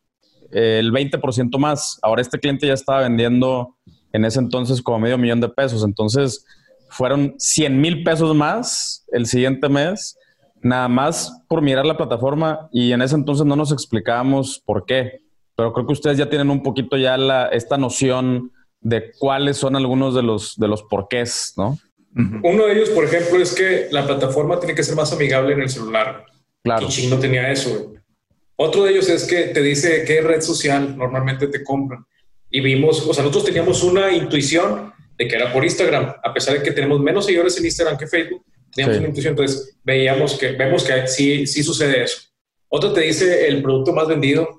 el 0.50 0.92
20% 0.92 1.58
más. 1.58 1.98
Ahora 2.02 2.22
este 2.22 2.38
cliente 2.38 2.66
ya 2.66 2.74
estaba 2.74 3.00
vendiendo 3.00 3.76
en 4.12 4.24
ese 4.24 4.38
entonces 4.38 4.82
como 4.82 5.00
medio 5.00 5.18
millón 5.18 5.40
de 5.40 5.48
pesos. 5.48 5.84
Entonces 5.84 6.44
fueron 6.88 7.34
100 7.38 7.80
mil 7.80 8.04
pesos 8.04 8.34
más 8.34 9.04
el 9.12 9.26
siguiente 9.26 9.68
mes, 9.68 10.18
nada 10.62 10.88
más 10.88 11.42
por 11.48 11.60
mirar 11.60 11.84
la 11.84 11.96
plataforma 11.96 12.68
y 12.72 12.92
en 12.92 13.02
ese 13.02 13.14
entonces 13.14 13.44
no 13.44 13.56
nos 13.56 13.72
explicábamos 13.72 14.62
por 14.64 14.84
qué. 14.86 15.20
Pero 15.56 15.72
creo 15.72 15.86
que 15.86 15.92
ustedes 15.92 16.18
ya 16.18 16.28
tienen 16.28 16.50
un 16.50 16.62
poquito 16.62 16.96
ya 16.96 17.16
la, 17.16 17.46
esta 17.48 17.76
noción 17.76 18.52
de 18.86 19.10
cuáles 19.18 19.56
son 19.56 19.74
algunos 19.74 20.14
de 20.14 20.22
los, 20.22 20.54
de 20.56 20.68
los 20.68 20.84
porqués, 20.84 21.54
¿no? 21.56 21.76
Uno 22.14 22.66
de 22.66 22.72
ellos, 22.72 22.90
por 22.90 23.04
ejemplo, 23.04 23.42
es 23.42 23.52
que 23.52 23.88
la 23.90 24.06
plataforma 24.06 24.60
tiene 24.60 24.76
que 24.76 24.84
ser 24.84 24.94
más 24.94 25.12
amigable 25.12 25.54
en 25.54 25.62
el 25.62 25.68
celular. 25.68 26.24
Claro. 26.62 26.86
Y 26.96 27.08
no 27.08 27.18
tenía 27.18 27.50
eso. 27.50 27.92
Otro 28.54 28.84
de 28.84 28.92
ellos 28.92 29.08
es 29.08 29.24
que 29.24 29.48
te 29.48 29.60
dice 29.60 30.04
qué 30.06 30.20
red 30.22 30.40
social 30.40 30.96
normalmente 30.96 31.48
te 31.48 31.64
compran. 31.64 32.06
Y 32.48 32.60
vimos, 32.60 33.04
o 33.06 33.12
sea, 33.12 33.24
nosotros 33.24 33.46
teníamos 33.46 33.82
una 33.82 34.12
intuición 34.12 34.92
de 35.18 35.26
que 35.26 35.34
era 35.34 35.52
por 35.52 35.64
Instagram, 35.64 36.14
a 36.22 36.32
pesar 36.32 36.54
de 36.54 36.62
que 36.62 36.70
tenemos 36.70 37.00
menos 37.00 37.26
seguidores 37.26 37.58
en 37.58 37.66
Instagram 37.66 37.98
que 37.98 38.06
Facebook, 38.06 38.44
teníamos 38.72 38.98
una 38.98 39.08
intuición, 39.08 39.32
entonces 39.32 39.76
veíamos 39.82 40.38
que, 40.38 40.52
vemos 40.52 40.84
que 40.84 41.08
sí, 41.08 41.46
sí 41.46 41.62
sucede 41.64 42.04
eso. 42.04 42.20
Otro 42.68 42.92
te 42.92 43.00
dice 43.00 43.48
el 43.48 43.62
producto 43.62 43.92
más 43.92 44.06
vendido 44.06 44.55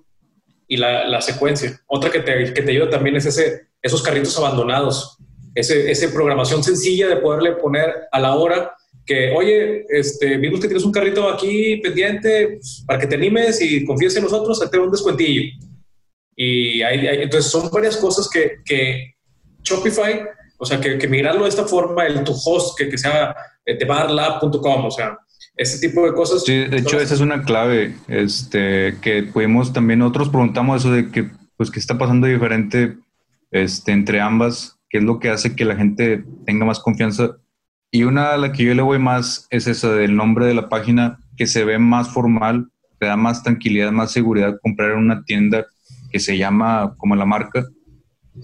y 0.67 0.77
la, 0.77 1.07
la 1.07 1.21
secuencia. 1.21 1.79
Otra 1.87 2.11
que 2.11 2.19
te, 2.19 2.53
que 2.53 2.61
te 2.61 2.71
ayuda 2.71 2.89
también 2.89 3.15
es 3.15 3.25
ese, 3.25 3.67
esos 3.81 4.01
carritos 4.01 4.37
abandonados, 4.37 5.17
esa 5.55 6.13
programación 6.13 6.63
sencilla 6.63 7.07
de 7.07 7.17
poderle 7.17 7.53
poner 7.53 7.91
a 8.11 8.19
la 8.19 8.35
hora 8.35 8.73
que, 9.07 9.31
oye, 9.31 9.85
este, 9.89 10.37
vimos 10.37 10.59
que 10.59 10.67
tienes 10.67 10.83
un 10.83 10.91
carrito 10.91 11.27
aquí 11.29 11.77
pendiente 11.77 12.57
pues, 12.57 12.83
para 12.85 12.99
que 12.99 13.07
te 13.07 13.15
animes 13.15 13.59
y 13.61 13.85
confíes 13.85 14.15
en 14.17 14.23
nosotros, 14.23 14.69
te 14.69 14.77
un 14.77 14.91
descuentillo. 14.91 15.43
Y 16.35 16.81
hay, 16.83 17.07
entonces 17.23 17.49
son 17.49 17.71
varias 17.71 17.97
cosas 17.97 18.29
que, 18.29 18.57
que 18.63 19.15
Shopify, 19.63 20.21
o 20.59 20.65
sea, 20.65 20.79
que, 20.79 20.97
que, 20.97 21.07
migrarlo 21.07 21.43
de 21.43 21.49
esta 21.49 21.65
forma, 21.65 22.05
el 22.05 22.23
tu 22.23 22.33
host, 22.33 22.77
que, 22.77 22.89
que 22.89 22.97
sea 22.97 23.33
de 23.65 23.85
barlab.com, 23.85 24.85
o 24.85 24.91
sea, 24.91 25.17
ese 25.57 25.85
tipo 25.85 26.05
de 26.05 26.13
cosas. 26.13 26.43
Sí, 26.45 26.53
de 26.53 26.77
hecho, 26.77 26.99
esa 26.99 27.15
es 27.15 27.19
una 27.19 27.43
clave, 27.43 27.95
este, 28.07 28.97
que 29.01 29.23
pudimos 29.23 29.73
también, 29.73 29.99
nosotros 29.99 30.29
preguntamos 30.29 30.81
eso 30.81 30.91
de 30.91 31.09
que, 31.09 31.29
pues, 31.57 31.71
qué 31.71 31.79
está 31.79 31.97
pasando 31.97 32.27
diferente 32.27 32.95
este, 33.51 33.91
entre 33.91 34.21
ambas, 34.21 34.77
qué 34.89 34.99
es 34.99 35.03
lo 35.03 35.19
que 35.19 35.29
hace 35.29 35.55
que 35.55 35.65
la 35.65 35.75
gente 35.75 36.23
tenga 36.45 36.65
más 36.65 36.79
confianza. 36.79 37.37
Y 37.91 38.03
una 38.03 38.33
a 38.33 38.37
la 38.37 38.51
que 38.51 38.63
yo 38.63 38.73
le 38.75 38.81
voy 38.81 38.99
más 38.99 39.47
es 39.49 39.65
esa 39.67 39.91
del 39.93 40.15
nombre 40.15 40.45
de 40.45 40.53
la 40.53 40.69
página, 40.69 41.19
que 41.35 41.47
se 41.47 41.65
ve 41.65 41.79
más 41.79 42.09
formal, 42.09 42.69
te 42.99 43.07
da 43.07 43.17
más 43.17 43.43
tranquilidad, 43.43 43.91
más 43.91 44.11
seguridad 44.11 44.59
comprar 44.61 44.91
en 44.91 44.99
una 44.99 45.23
tienda 45.23 45.65
que 46.11 46.19
se 46.19 46.37
llama 46.37 46.95
como 46.97 47.15
la 47.15 47.25
marca, 47.25 47.65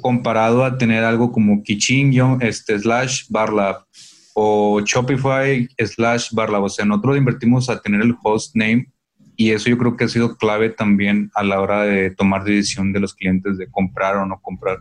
comparado 0.01 0.63
a 0.63 0.77
tener 0.77 1.03
algo 1.03 1.31
como 1.31 1.61
Kichin, 1.63 2.13
este, 2.41 2.79
slash 2.79 3.25
Barlab 3.29 3.85
o 4.33 4.81
Shopify 4.81 5.67
slash 5.77 6.31
Barlab. 6.31 6.63
O 6.63 6.69
sea, 6.69 6.85
nosotros 6.85 7.17
invertimos 7.17 7.69
a 7.69 7.81
tener 7.81 8.01
el 8.01 8.15
host 8.23 8.55
name 8.55 8.87
y 9.35 9.51
eso 9.51 9.69
yo 9.69 9.77
creo 9.77 9.97
que 9.97 10.05
ha 10.05 10.09
sido 10.09 10.35
clave 10.37 10.69
también 10.69 11.31
a 11.33 11.43
la 11.43 11.59
hora 11.59 11.83
de 11.83 12.11
tomar 12.11 12.43
decisión 12.43 12.93
de 12.93 12.99
los 12.99 13.13
clientes 13.13 13.57
de 13.57 13.67
comprar 13.69 14.17
o 14.17 14.25
no 14.25 14.39
comprar. 14.41 14.79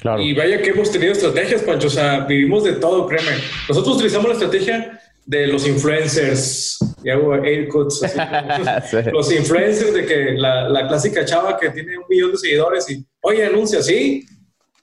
Claro. 0.00 0.20
Y 0.20 0.34
vaya 0.34 0.60
que 0.60 0.70
hemos 0.70 0.90
tenido 0.90 1.12
estrategias, 1.12 1.62
Pancho. 1.62 1.86
O 1.86 1.90
sea, 1.90 2.24
vivimos 2.24 2.64
de 2.64 2.72
todo, 2.72 3.06
créeme. 3.06 3.36
Nosotros 3.68 3.96
utilizamos 3.96 4.28
la 4.28 4.34
estrategia 4.34 5.00
de 5.24 5.46
los 5.46 5.66
influencers, 5.68 6.78
y 7.04 7.10
hago 7.10 7.34
air 7.36 7.68
los 9.12 9.32
influencers 9.32 9.94
de 9.94 10.04
que 10.04 10.32
la, 10.32 10.68
la, 10.68 10.88
clásica 10.88 11.24
chava 11.24 11.56
que 11.56 11.70
tiene 11.70 11.96
un 11.96 12.04
millón 12.08 12.32
de 12.32 12.38
seguidores 12.38 12.90
y, 12.90 13.06
oye, 13.20 13.46
anuncia, 13.46 13.80
sí, 13.80 14.26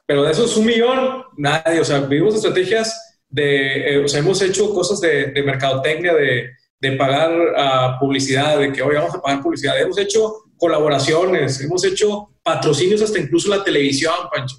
pero 0.05 0.23
de 0.23 0.31
esos 0.31 0.55
un 0.55 0.65
millón, 0.65 1.23
nadie, 1.37 1.81
o 1.81 1.83
sea, 1.83 1.99
vivimos 1.99 2.35
estrategias 2.35 3.08
de, 3.29 3.93
eh, 3.93 4.03
o 4.03 4.07
sea, 4.07 4.19
hemos 4.19 4.41
hecho 4.41 4.73
cosas 4.73 4.99
de, 4.99 5.27
de 5.27 5.43
mercadotecnia, 5.43 6.13
de, 6.13 6.49
de 6.79 6.91
pagar 6.93 7.31
a 7.55 7.99
publicidad, 7.99 8.57
de 8.57 8.71
que 8.71 8.81
hoy 8.81 8.95
vamos 8.95 9.13
a 9.13 9.21
pagar 9.21 9.41
publicidad, 9.41 9.79
hemos 9.79 9.97
hecho 9.97 10.45
colaboraciones, 10.57 11.61
hemos 11.61 11.83
hecho 11.85 12.29
patrocinios 12.43 13.01
hasta 13.01 13.19
incluso 13.19 13.49
la 13.49 13.63
televisión, 13.63 14.13
Pancho. 14.33 14.57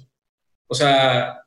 O 0.67 0.73
sea, 0.73 1.37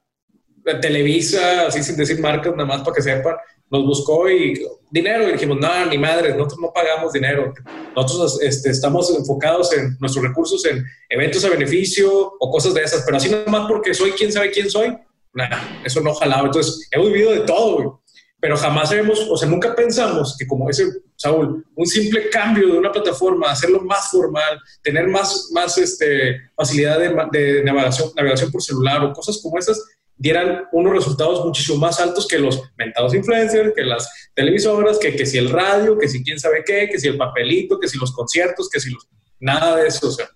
Televisa, 0.80 1.66
así 1.66 1.82
sin 1.82 1.96
decir 1.96 2.20
marcas, 2.20 2.52
nada 2.52 2.64
más 2.66 2.82
para 2.82 2.94
que 2.94 3.02
sepan, 3.02 3.36
nos 3.70 3.84
buscó 3.84 4.30
y 4.30 4.66
dinero 4.90 5.28
y 5.28 5.32
dijimos, 5.32 5.58
no, 5.58 5.86
ni 5.86 5.98
madre, 5.98 6.30
nosotros 6.30 6.60
no 6.60 6.72
pagamos 6.72 7.12
dinero. 7.12 7.52
Nosotros 7.94 8.40
este, 8.42 8.70
estamos 8.70 9.14
enfocados 9.16 9.72
en 9.72 9.96
nuestros 10.00 10.24
recursos 10.24 10.64
en 10.66 10.84
eventos 11.08 11.44
a 11.44 11.50
beneficio 11.50 12.34
o 12.38 12.50
cosas 12.50 12.74
de 12.74 12.82
esas, 12.82 13.02
pero 13.04 13.16
así 13.16 13.30
nada 13.30 13.46
más 13.46 13.66
porque 13.68 13.92
soy 13.92 14.12
quien 14.12 14.32
sabe 14.32 14.50
quién 14.50 14.70
soy, 14.70 14.96
nada, 15.34 15.82
eso 15.84 16.00
no 16.00 16.14
jalaba. 16.14 16.46
Entonces, 16.46 16.88
hemos 16.90 17.12
vivido 17.12 17.32
de 17.32 17.40
todo, 17.40 18.02
pero 18.40 18.56
jamás 18.56 18.90
sabemos, 18.90 19.26
o 19.30 19.36
sea, 19.36 19.48
nunca 19.48 19.74
pensamos 19.74 20.36
que 20.38 20.46
como 20.46 20.68
ese, 20.68 20.86
Saúl, 21.16 21.64
un 21.74 21.86
simple 21.86 22.28
cambio 22.28 22.68
de 22.68 22.78
una 22.78 22.92
plataforma, 22.92 23.50
hacerlo 23.50 23.80
más 23.80 24.10
formal, 24.10 24.60
tener 24.82 25.08
más, 25.08 25.50
más 25.52 25.78
este, 25.78 26.50
facilidad 26.54 26.98
de, 26.98 27.08
de 27.32 27.64
navegación, 27.64 28.10
navegación 28.14 28.50
por 28.50 28.62
celular 28.62 29.02
o 29.02 29.12
cosas 29.12 29.40
como 29.42 29.58
esas, 29.58 29.82
dieran 30.16 30.68
unos 30.72 30.92
resultados 30.92 31.44
muchísimo 31.44 31.78
más 31.78 31.98
altos 32.00 32.28
que 32.28 32.38
los 32.38 32.62
mentados 32.76 33.14
influencers, 33.14 33.72
que 33.74 33.82
las 33.82 34.08
televisoras, 34.34 34.98
que, 34.98 35.16
que 35.16 35.26
si 35.26 35.38
el 35.38 35.50
radio, 35.50 35.98
que 35.98 36.08
si 36.08 36.22
quién 36.22 36.38
sabe 36.38 36.62
qué, 36.64 36.88
que 36.90 36.98
si 36.98 37.08
el 37.08 37.16
papelito, 37.16 37.80
que 37.80 37.88
si 37.88 37.98
los 37.98 38.12
conciertos, 38.12 38.68
que 38.68 38.80
si 38.80 38.90
los... 38.90 39.08
Nada 39.40 39.76
de 39.76 39.88
eso, 39.88 40.08
o 40.08 40.12
sea. 40.12 40.28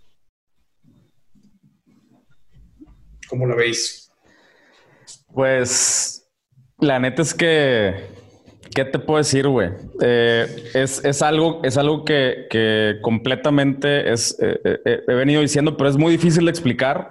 ¿Cómo 3.28 3.46
lo 3.46 3.56
veis? 3.56 4.07
Pues 5.32 6.28
la 6.78 6.98
neta 6.98 7.22
es 7.22 7.34
que, 7.34 8.06
¿qué 8.74 8.84
te 8.84 8.98
puedo 8.98 9.18
decir, 9.18 9.48
güey? 9.48 9.70
Eh, 10.00 10.70
es, 10.74 11.22
algo, 11.22 11.60
es 11.64 11.76
algo 11.76 12.04
que, 12.04 12.46
que 12.50 12.98
completamente 13.02 14.12
es, 14.12 14.36
eh, 14.40 14.58
eh, 14.64 15.00
he 15.06 15.14
venido 15.14 15.40
diciendo, 15.40 15.76
pero 15.76 15.90
es 15.90 15.96
muy 15.96 16.12
difícil 16.12 16.44
de 16.44 16.50
explicar 16.50 17.10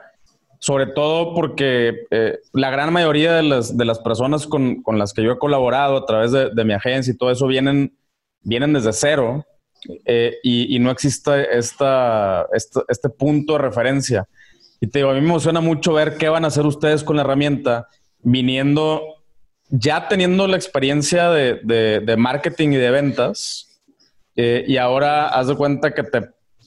sobre 0.60 0.88
todo 0.88 1.36
porque 1.36 2.08
la 2.52 2.72
gran 2.72 2.92
mayoría 2.92 3.32
de 3.34 3.44
las, 3.44 3.78
de 3.78 3.86
las 3.86 4.00
personas 4.00 4.48
con, 4.48 4.82
con, 4.82 4.98
las 4.98 5.14
que 5.14 5.22
yo 5.22 5.32
he 5.34 5.38
colaborado 5.38 5.98
a 5.98 6.06
través 6.08 6.32
de, 6.32 6.50
de, 6.50 6.66
mi 6.66 6.74
agencia 6.74 7.14
y 7.14 7.16
todo 7.16 7.30
eso 7.30 7.46
vienen, 7.46 7.96
vienen 8.42 8.74
desde 8.74 8.92
cero 8.92 9.46
y, 10.42 10.76
y, 10.76 10.80
no 10.80 10.90
existe 10.90 11.56
esta, 11.56 12.48
este 12.52 13.10
punto 13.10 13.54
de 13.54 13.60
referencia. 13.60 14.28
Y 14.82 14.88
te 14.88 14.98
digo, 14.98 15.12
a 15.12 15.14
mí 15.14 15.22
me 15.22 15.28
emociona 15.28 15.62
mucho 15.62 15.94
ver 15.94 16.18
qué 16.18 16.28
van 16.28 16.44
a 16.44 16.48
hacer 16.48 16.66
ustedes 16.66 17.04
con 17.04 17.18
la 17.18 17.22
herramienta 17.22 17.88
viniendo, 18.28 19.02
ya 19.70 20.08
teniendo 20.08 20.48
la 20.48 20.58
experiencia 20.58 21.30
de, 21.30 21.60
de, 21.64 22.02
de 22.02 22.18
marketing 22.18 22.70
y 22.70 22.78
de 22.78 22.92
ventas. 22.92 23.82
Eh, 24.36 24.66
y 24.68 24.78
ahora 24.78 25.30
haz 25.30 25.48
de 25.48 25.56
cuenta 25.56 25.94
que 25.94 26.04
te, 26.04 26.22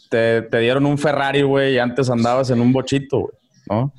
te, 0.08 0.42
te 0.42 0.58
dieron 0.58 0.86
un 0.86 0.98
Ferrari, 0.98 1.42
güey, 1.42 1.74
y 1.74 1.78
antes 1.78 2.10
andabas 2.10 2.50
en 2.50 2.60
un 2.60 2.72
bochito, 2.72 3.20
güey. 3.20 3.40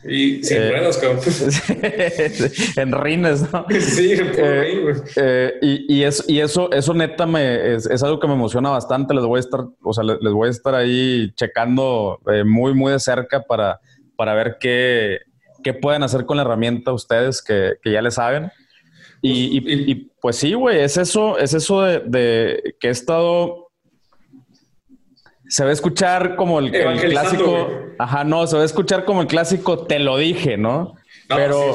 Y 0.04 0.44
sin 0.44 0.58
eh, 0.58 0.72
ruedas, 0.72 0.98
cabrón. 0.98 1.22
en 2.76 2.92
rines, 2.92 3.54
¿no? 3.54 3.66
Sí, 3.80 4.16
eh, 4.20 4.94
eh, 5.16 5.54
y, 5.62 5.96
y, 5.96 6.04
eso, 6.04 6.24
y 6.28 6.40
eso, 6.42 6.70
eso 6.74 6.94
neta 6.94 7.26
me, 7.26 7.76
es, 7.76 8.04
algo 8.04 8.20
que 8.20 8.28
me 8.28 8.34
emociona 8.34 8.70
bastante. 8.70 9.14
Les 9.14 9.24
voy 9.24 9.38
a 9.38 9.40
estar, 9.40 9.62
o 9.82 9.94
sea, 9.94 10.04
les, 10.04 10.34
voy 10.34 10.48
a 10.50 10.52
estar 10.52 10.76
ahí 10.76 11.32
checando 11.36 12.20
muy, 12.46 12.74
muy 12.74 12.92
de 12.92 13.00
cerca 13.00 13.42
para, 13.44 13.80
para 14.18 14.34
ver 14.34 14.58
qué, 14.60 15.20
qué 15.64 15.74
pueden 15.74 16.04
hacer 16.04 16.26
con 16.26 16.38
la 16.38 16.44
herramienta 16.44 16.94
ustedes 16.94 17.42
que, 17.42 17.74
que 17.82 17.92
ya 17.92 18.02
le 18.02 18.12
saben. 18.12 18.52
Y, 19.24 19.62
y, 19.92 20.12
pues 20.20 20.38
sí, 20.38 20.54
güey, 20.54 20.80
es 20.80 20.98
eso, 20.98 21.38
es 21.38 21.54
eso 21.54 21.84
de, 21.84 22.00
de 22.00 22.76
que 22.80 22.88
he 22.88 22.92
estado 22.92 23.72
se 25.52 25.66
va 25.66 25.70
a 25.70 25.74
escuchar 25.74 26.38
como 26.38 26.60
el, 26.60 26.72
clásico. 26.72 27.68
Ajá, 28.00 28.24
no, 28.24 28.48
se 28.48 28.56
va 28.56 28.62
a 28.62 28.66
escuchar 28.66 29.04
como 29.04 29.22
el 29.22 29.28
clásico, 29.28 29.86
te 29.86 30.00
lo 30.00 30.16
dije, 30.16 30.56
¿no? 30.58 30.96
pero, 31.28 31.74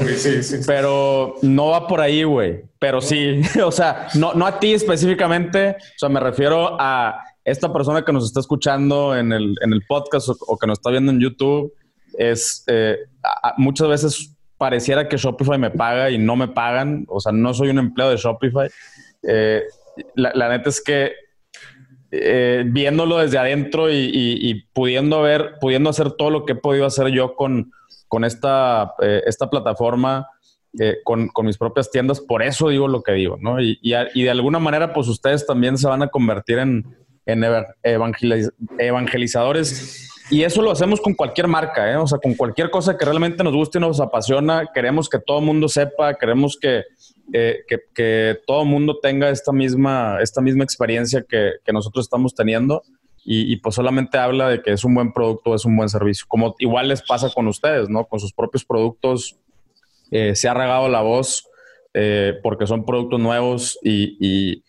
pero 0.67 1.35
no 1.43 1.69
va 1.69 1.87
por 1.87 2.01
ahí, 2.01 2.25
güey. 2.25 2.65
Pero 2.79 3.03
sí, 3.03 3.41
o 3.65 3.71
sea, 3.71 4.09
no, 4.15 4.33
no 4.33 4.47
a 4.47 4.59
ti 4.59 4.73
específicamente. 4.73 5.77
O 5.79 5.99
sea, 5.99 6.09
me 6.09 6.21
refiero 6.21 6.81
a 6.81 7.21
esta 7.45 7.71
persona 7.71 8.03
que 8.03 8.15
nos 8.15 8.25
está 8.25 8.41
escuchando 8.41 9.15
en 9.15 9.33
el, 9.33 9.55
en 9.61 9.75
el 9.75 9.83
podcast 9.87 10.31
o, 10.31 10.57
que 10.57 10.67
nos 10.67 10.79
está 10.79 10.91
viendo 10.91 11.13
en 11.13 11.21
YouTube. 11.21 11.73
Es 12.19 12.65
eh, 12.67 12.99
muchas 13.57 13.89
veces 13.89 14.37
pareciera 14.57 15.09
que 15.09 15.17
Shopify 15.17 15.59
me 15.59 15.71
paga 15.71 16.11
y 16.11 16.19
no 16.19 16.37
me 16.37 16.49
pagan. 16.49 17.05
O 17.09 17.21
sea, 17.21 17.33
no 17.33 17.53
soy 17.55 17.69
un 17.71 17.79
empleado 17.79 18.13
de 18.13 18.17
Shopify. 18.17 18.69
Eh, 19.23 19.63
la, 20.15 20.49
neta 20.49 20.69
es 20.69 20.81
que 20.83 21.13
eh, 22.11 22.65
viéndolo 22.67 23.19
desde 23.19 23.39
adentro 23.39 23.91
y, 23.91 24.67
pudiendo 24.73 25.23
ver, 25.23 25.55
pudiendo 25.61 25.91
hacer 25.91 26.13
todo 26.13 26.31
lo 26.31 26.45
que 26.45 26.53
he 26.53 26.57
podido 26.57 26.87
hacer 26.87 27.09
yo 27.09 27.35
con, 27.35 27.73
con 28.09 28.25
esta, 28.25 28.95
esta 29.27 29.49
plataforma, 29.51 30.29
con, 31.05 31.29
con, 31.29 31.47
mis 31.47 31.57
propias 31.57 31.91
tiendas, 31.91 32.21
por 32.21 32.43
eso 32.43 32.69
digo 32.69 32.87
lo 32.89 33.03
que 33.03 33.13
digo, 33.13 33.39
¿no? 33.41 33.61
Y, 33.61 33.79
y, 33.83 34.23
de 34.23 34.31
alguna 34.31 34.59
manera, 34.59 34.93
pues 34.93 35.09
ustedes 35.09 35.47
también 35.47 35.79
se 35.79 35.89
van 35.89 36.03
a 36.03 36.09
convertir 36.09 36.59
en, 36.59 36.85
en 37.27 37.45
evangelizadores. 38.79 40.16
Y 40.31 40.43
eso 40.43 40.61
lo 40.61 40.73
hacemos 40.73 41.01
con 41.01 41.15
cualquier 41.15 41.47
marca, 41.47 41.91
¿eh? 41.91 41.97
O 41.97 42.07
sea, 42.07 42.19
con 42.19 42.35
cualquier 42.35 42.71
cosa 42.71 42.97
que 42.97 43.05
realmente 43.05 43.45
nos 43.45 43.55
guste 43.55 43.79
y 43.79 43.81
nos 43.81 44.01
apasiona. 44.01 44.67
Queremos 44.75 45.09
que 45.09 45.19
todo 45.21 45.39
el 45.39 45.45
mundo 45.45 45.69
sepa, 45.69 46.15
queremos 46.15 46.59
que, 46.61 46.83
eh, 47.33 47.61
que, 47.95 48.39
todo 48.47 48.63
el 48.63 48.69
mundo 48.69 48.99
tenga 49.01 49.31
esta 49.31 49.53
misma, 49.53 50.19
esta 50.21 50.41
misma 50.41 50.65
experiencia 50.65 51.25
que, 51.29 51.53
que 51.65 51.73
nosotros 51.73 52.07
estamos 52.07 52.35
teniendo. 52.35 52.83
Y, 53.25 53.53
y, 53.53 53.57
pues 53.57 53.75
solamente 53.75 54.19
habla 54.19 54.49
de 54.49 54.63
que 54.63 54.73
es 54.73 54.85
un 54.85 54.95
buen 54.95 55.13
producto, 55.13 55.55
es 55.55 55.65
un 55.65 55.77
buen 55.77 55.89
servicio. 55.89 56.27
Como 56.29 56.55
igual 56.59 56.89
les 56.89 57.03
pasa 57.03 57.29
con 57.33 57.47
ustedes, 57.49 57.89
¿no? 57.89 58.05
Con 58.05 58.21
sus 58.21 58.33
propios 58.33 58.65
productos 58.65 59.37
eh, 60.11 60.35
se 60.35 60.49
ha 60.49 60.55
regado 60.55 60.89
la 60.89 61.01
voz 61.01 61.49
eh, 61.95 62.35
porque 62.43 62.67
son 62.67 62.85
productos 62.85 63.19
nuevos 63.19 63.79
y, 63.83 64.63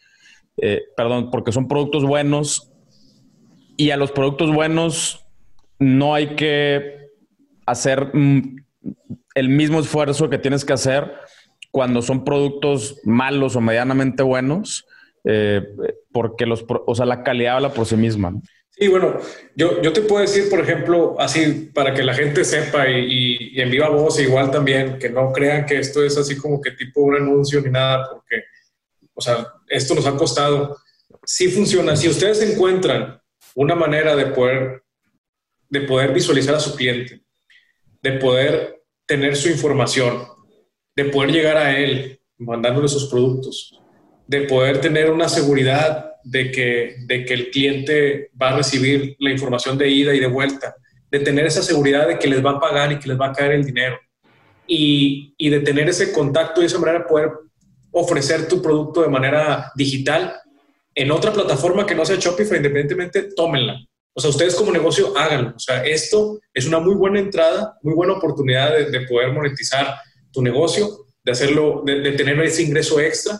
eh, 0.57 0.81
perdón, 0.95 1.29
porque 1.29 1.51
son 1.51 1.67
productos 1.67 2.03
buenos 2.03 2.71
y 3.75 3.91
a 3.91 3.97
los 3.97 4.11
productos 4.11 4.51
buenos 4.51 5.26
no 5.79 6.15
hay 6.15 6.35
que 6.35 7.09
hacer 7.65 8.11
mm, 8.13 8.57
el 9.35 9.49
mismo 9.49 9.79
esfuerzo 9.79 10.29
que 10.29 10.37
tienes 10.37 10.65
que 10.65 10.73
hacer 10.73 11.11
cuando 11.71 12.01
son 12.01 12.23
productos 12.23 12.99
malos 13.03 13.55
o 13.55 13.61
medianamente 13.61 14.23
buenos, 14.23 14.87
eh, 15.25 15.63
porque 16.11 16.45
los, 16.45 16.65
o 16.67 16.95
sea, 16.95 17.05
la 17.05 17.23
calidad 17.23 17.57
habla 17.57 17.73
por 17.73 17.85
sí 17.85 17.95
misma. 17.95 18.33
Sí, 18.79 18.87
bueno, 18.87 19.17
yo, 19.55 19.81
yo 19.81 19.91
te 19.91 20.01
puedo 20.01 20.21
decir, 20.21 20.49
por 20.49 20.59
ejemplo, 20.59 21.15
así 21.19 21.71
para 21.73 21.93
que 21.93 22.03
la 22.03 22.13
gente 22.13 22.45
sepa 22.45 22.87
y, 22.87 23.51
y, 23.53 23.61
en 23.61 23.71
viva 23.71 23.89
voz 23.89 24.19
igual 24.19 24.51
también, 24.51 24.99
que 24.99 25.09
no 25.09 25.31
crean 25.33 25.65
que 25.65 25.79
esto 25.79 26.03
es 26.03 26.15
así 26.15 26.37
como 26.37 26.61
que 26.61 26.71
tipo 26.71 27.01
un 27.01 27.15
anuncio 27.15 27.59
ni 27.61 27.71
nada, 27.71 28.07
porque, 28.09 28.43
o 29.15 29.21
sea, 29.21 29.47
esto 29.67 29.95
nos 29.95 30.05
ha 30.05 30.15
costado. 30.15 30.77
Sí 31.25 31.49
funciona. 31.49 31.95
Si 31.95 32.07
ustedes 32.07 32.41
encuentran 32.41 33.19
una 33.55 33.73
manera 33.73 34.15
de 34.15 34.27
poder, 34.27 34.83
de 35.69 35.81
poder 35.81 36.13
visualizar 36.13 36.55
a 36.55 36.59
su 36.59 36.75
cliente, 36.75 37.21
de 38.01 38.13
poder 38.13 38.81
tener 39.05 39.35
su 39.35 39.49
información, 39.49 40.23
de 40.95 41.05
poder 41.05 41.31
llegar 41.31 41.57
a 41.57 41.77
él 41.77 42.19
mandándole 42.37 42.87
sus 42.87 43.05
productos, 43.05 43.79
de 44.27 44.41
poder 44.41 44.81
tener 44.81 45.09
una 45.09 45.29
seguridad 45.29 46.11
de 46.23 46.51
que, 46.51 46.95
de 47.05 47.25
que 47.25 47.33
el 47.33 47.49
cliente 47.51 48.29
va 48.39 48.49
a 48.49 48.57
recibir 48.57 49.15
la 49.19 49.31
información 49.31 49.77
de 49.77 49.89
ida 49.89 50.13
y 50.13 50.19
de 50.19 50.27
vuelta, 50.27 50.75
de 51.09 51.19
tener 51.19 51.45
esa 51.45 51.63
seguridad 51.63 52.07
de 52.07 52.19
que 52.19 52.27
les 52.27 52.45
va 52.45 52.51
a 52.51 52.59
pagar 52.59 52.91
y 52.91 52.99
que 52.99 53.07
les 53.07 53.19
va 53.19 53.27
a 53.27 53.33
caer 53.33 53.53
el 53.53 53.65
dinero 53.65 53.97
y, 54.67 55.33
y 55.37 55.49
de 55.49 55.61
tener 55.61 55.87
ese 55.87 56.11
contacto 56.11 56.61
y 56.61 56.65
esa 56.65 56.79
manera 56.79 56.99
de 56.99 57.05
poder 57.05 57.31
ofrecer 57.91 58.47
tu 58.47 58.61
producto 58.61 59.01
de 59.01 59.07
manera 59.07 59.71
digital 59.75 60.35
en 60.93 61.11
otra 61.11 61.31
plataforma 61.31 61.85
que 61.85 61.95
no 61.95 62.03
sea 62.03 62.17
Shopify, 62.17 62.57
independientemente, 62.57 63.29
tómenla. 63.35 63.79
O 64.17 64.19
sea, 64.19 64.31
ustedes 64.31 64.55
como 64.55 64.71
negocio 64.71 65.15
háganlo. 65.15 65.53
O 65.55 65.59
sea, 65.59 65.85
esto 65.85 66.39
es 66.51 66.65
una 66.65 66.79
muy 66.79 66.95
buena 66.95 67.19
entrada, 67.19 67.77
muy 67.83 67.93
buena 67.93 68.13
oportunidad 68.13 68.73
de, 68.75 68.89
de 68.89 69.01
poder 69.05 69.31
monetizar 69.31 69.95
tu 70.31 70.41
negocio, 70.41 71.05
de 71.23 71.31
hacerlo, 71.31 71.83
de, 71.85 71.99
de 71.99 72.11
tener 72.13 72.41
ese 72.41 72.63
ingreso 72.63 72.99
extra 72.99 73.39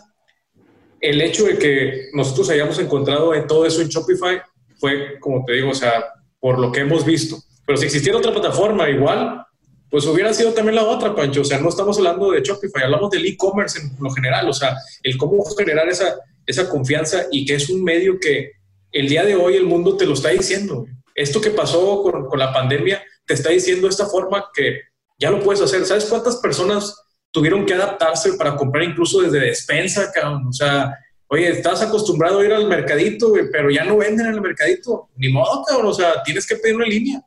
el 1.00 1.20
hecho 1.20 1.44
de 1.44 1.58
que 1.58 2.08
nosotros 2.12 2.50
hayamos 2.50 2.78
encontrado 2.78 3.34
en 3.34 3.46
todo 3.46 3.66
eso 3.66 3.80
en 3.80 3.88
Shopify 3.88 4.40
fue, 4.78 5.18
como 5.20 5.44
te 5.44 5.54
digo, 5.54 5.70
o 5.70 5.74
sea, 5.74 6.04
por 6.40 6.58
lo 6.58 6.72
que 6.72 6.80
hemos 6.80 7.04
visto. 7.04 7.36
Pero 7.66 7.76
si 7.76 7.86
existiera 7.86 8.18
otra 8.18 8.32
plataforma 8.32 8.88
igual, 8.88 9.44
pues 9.90 10.06
hubiera 10.06 10.32
sido 10.32 10.52
también 10.52 10.76
la 10.76 10.84
otra, 10.84 11.14
Pancho. 11.14 11.42
O 11.42 11.44
sea, 11.44 11.58
no 11.60 11.68
estamos 11.68 11.96
hablando 11.98 12.30
de 12.30 12.42
Shopify, 12.42 12.84
hablamos 12.84 13.10
del 13.10 13.26
e-commerce 13.26 13.80
en 13.80 13.92
lo 14.00 14.10
general. 14.10 14.48
O 14.48 14.52
sea, 14.52 14.76
el 15.02 15.16
cómo 15.16 15.44
generar 15.56 15.88
esa, 15.88 16.16
esa 16.46 16.68
confianza 16.68 17.26
y 17.30 17.44
que 17.44 17.54
es 17.54 17.68
un 17.70 17.82
medio 17.82 18.18
que 18.20 18.52
el 18.92 19.08
día 19.08 19.24
de 19.24 19.36
hoy 19.36 19.56
el 19.56 19.66
mundo 19.66 19.96
te 19.96 20.06
lo 20.06 20.14
está 20.14 20.30
diciendo. 20.30 20.86
Esto 21.14 21.40
que 21.40 21.50
pasó 21.50 22.02
con, 22.02 22.26
con 22.26 22.38
la 22.38 22.52
pandemia 22.52 23.02
te 23.26 23.34
está 23.34 23.50
diciendo 23.50 23.88
esta 23.88 24.06
forma 24.06 24.46
que 24.54 24.80
ya 25.18 25.30
lo 25.30 25.40
puedes 25.40 25.60
hacer. 25.60 25.84
¿Sabes 25.84 26.06
cuántas 26.06 26.36
personas 26.36 26.94
tuvieron 27.30 27.66
que 27.66 27.74
adaptarse 27.74 28.34
para 28.34 28.56
comprar 28.56 28.84
incluso 28.84 29.20
desde 29.20 29.40
despensa, 29.40 30.10
cabrón. 30.12 30.46
O 30.48 30.52
sea, 30.52 30.94
oye, 31.28 31.48
estás 31.50 31.82
acostumbrado 31.82 32.40
a 32.40 32.44
ir 32.44 32.52
al 32.52 32.66
mercadito, 32.66 33.32
pero 33.52 33.70
ya 33.70 33.84
no 33.84 33.98
venden 33.98 34.26
en 34.26 34.34
el 34.34 34.40
mercadito. 34.40 35.08
Ni 35.16 35.28
modo, 35.30 35.64
cabrón. 35.64 35.86
O 35.86 35.94
sea, 35.94 36.22
tienes 36.22 36.46
que 36.46 36.56
pedirlo 36.56 36.84
en 36.84 36.90
línea. 36.90 37.22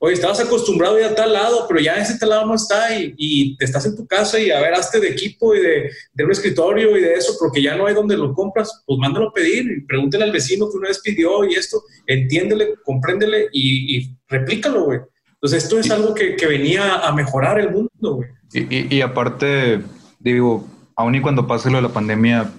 Oye, 0.00 0.14
estabas 0.14 0.40
acostumbrado 0.40 0.96
a 0.96 1.00
ir 1.00 1.06
a 1.06 1.14
tal 1.14 1.32
lado, 1.32 1.66
pero 1.66 1.80
ya 1.80 1.96
ese 1.96 2.18
tal 2.18 2.28
lado 2.28 2.46
no 2.46 2.54
está 2.54 2.96
y, 2.96 3.14
y, 3.16 3.56
te 3.56 3.64
estás 3.64 3.84
en 3.86 3.96
tu 3.96 4.06
casa 4.06 4.38
y 4.38 4.50
a 4.50 4.60
ver, 4.60 4.74
hazte 4.74 5.00
de 5.00 5.08
equipo 5.08 5.54
y 5.54 5.60
de, 5.60 5.90
de, 6.12 6.24
un 6.24 6.30
escritorio 6.30 6.96
y 6.96 7.00
de 7.00 7.14
eso, 7.14 7.34
porque 7.38 7.60
ya 7.60 7.76
no 7.76 7.86
hay 7.86 7.94
donde 7.94 8.16
lo 8.16 8.32
compras, 8.32 8.84
pues 8.86 8.98
mándalo 8.98 9.28
a 9.28 9.32
pedir 9.32 9.70
y 9.70 9.80
pregúntale 9.86 10.24
al 10.24 10.32
vecino 10.32 10.70
que 10.70 10.76
una 10.76 10.88
vez 10.88 11.00
pidió 11.02 11.44
y 11.44 11.54
esto, 11.54 11.82
entiéndele, 12.06 12.74
compréndele 12.84 13.48
y, 13.52 13.96
y 13.96 14.16
replícalo, 14.28 14.84
güey. 14.84 15.00
Entonces, 15.40 15.64
esto 15.64 15.78
es 15.78 15.90
algo 15.90 16.14
que, 16.14 16.34
que 16.34 16.46
venía 16.46 16.96
a 16.96 17.12
mejorar 17.12 17.60
el 17.60 17.70
mundo, 17.70 17.90
güey. 18.00 18.28
Y, 18.52 18.96
y, 18.96 19.00
aparte, 19.02 19.80
digo, 20.18 20.66
aún 20.96 21.14
y 21.14 21.20
cuando 21.20 21.46
pase 21.46 21.70
lo 21.70 21.76
de 21.76 21.82
la 21.82 21.92
pandemia, 21.92 22.50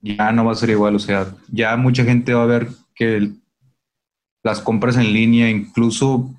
ya 0.00 0.30
no 0.32 0.44
va 0.44 0.52
a 0.52 0.56
ser 0.56 0.68
igual. 0.68 0.94
O 0.94 0.98
sea, 0.98 1.34
ya 1.50 1.76
mucha 1.76 2.04
gente 2.04 2.34
va 2.34 2.42
a 2.42 2.46
ver 2.46 2.68
que 2.94 3.30
las 4.42 4.60
compras 4.60 4.96
en 4.96 5.12
línea, 5.12 5.48
incluso 5.48 6.34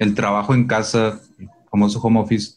el 0.00 0.14
trabajo 0.14 0.54
en 0.54 0.66
casa, 0.66 1.20
el 1.38 1.48
famoso 1.70 2.00
home 2.00 2.18
office, 2.18 2.54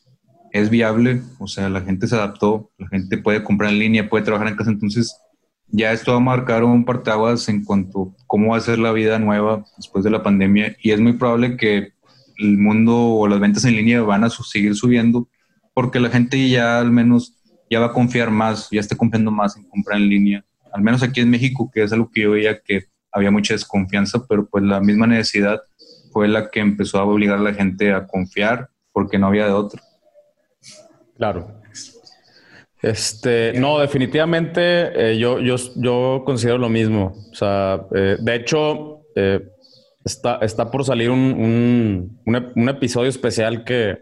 es 0.52 0.70
viable. 0.70 1.22
O 1.40 1.48
sea, 1.48 1.70
la 1.70 1.82
gente 1.82 2.08
se 2.08 2.16
adaptó, 2.16 2.72
la 2.78 2.88
gente 2.88 3.18
puede 3.18 3.44
comprar 3.44 3.72
en 3.72 3.80
línea, 3.80 4.10
puede 4.10 4.24
trabajar 4.24 4.48
en 4.48 4.56
casa. 4.56 4.72
Entonces, 4.72 5.16
ya 5.68 5.92
esto 5.92 6.12
va 6.12 6.18
a 6.18 6.22
marcar 6.22 6.64
un 6.64 6.86
parteaguas 6.86 7.50
en 7.50 7.66
cuanto 7.66 8.16
a 8.18 8.24
cómo 8.28 8.52
va 8.52 8.58
a 8.58 8.62
ser 8.62 8.80
la 8.80 8.94
vida 8.94 9.20
nueva 9.20 9.66
después 9.78 10.06
de 10.06 10.10
la 10.10 10.24
pandemia. 10.24 10.76
Y 10.82 10.92
es 10.92 11.02
muy 11.02 11.14
probable 11.14 11.58
que 11.58 11.94
el 12.38 12.58
mundo 12.58 12.96
o 12.96 13.28
las 13.28 13.40
ventas 13.40 13.66
en 13.66 13.76
línea 13.76 14.02
van 14.02 14.24
a 14.24 14.30
seguir 14.30 14.76
subiendo 14.76 15.28
porque 15.74 16.00
la 16.00 16.10
gente 16.10 16.50
ya 16.50 16.80
al 16.80 16.92
menos 16.92 17.36
ya 17.70 17.80
va 17.80 17.88
a 17.88 17.94
confiar 17.94 18.32
más, 18.32 18.70
ya 18.72 18.80
está 18.80 18.96
confiando 18.96 19.32
más 19.32 19.58
en 19.58 19.64
comprar 19.64 20.00
en 20.00 20.08
línea. 20.08 20.46
Al 20.72 20.82
menos 20.82 21.04
aquí 21.04 21.20
en 21.20 21.30
México, 21.30 21.70
que 21.74 21.84
es 21.84 21.92
algo 21.92 22.10
que 22.12 22.22
yo 22.22 22.32
veía 22.32 22.60
que 22.62 22.86
había 23.12 23.32
mucha 23.32 23.54
desconfianza, 23.54 24.26
pero 24.28 24.48
pues 24.48 24.64
la 24.64 24.80
misma 24.80 25.08
necesidad 25.08 25.62
fue 26.14 26.28
la 26.28 26.52
que 26.52 26.60
empezó 26.60 27.00
a 27.00 27.06
obligar 27.06 27.40
a 27.40 27.42
la 27.42 27.54
gente 27.54 27.92
a 27.92 28.06
confiar 28.06 28.70
porque 28.94 29.18
no 29.18 29.28
había 29.28 29.48
de 29.48 29.54
otro. 29.54 29.82
Claro. 31.18 31.64
Este, 32.82 33.54
no, 33.54 33.80
definitivamente 33.80 34.62
eh, 34.62 35.18
yo, 35.18 35.40
yo, 35.40 35.56
yo 35.76 36.24
considero 36.26 36.58
lo 36.58 36.70
mismo. 36.70 37.16
O 37.32 37.36
sea, 37.36 37.82
eh, 37.96 38.18
de 38.20 38.36
hecho, 38.36 39.02
eh, 39.16 39.42
está, 40.04 40.40
está 40.42 40.70
por 40.70 40.84
salir 40.84 41.10
un, 41.10 42.20
un, 42.26 42.70
episodio 42.70 43.10
especial 43.10 43.64
que, 43.64 44.00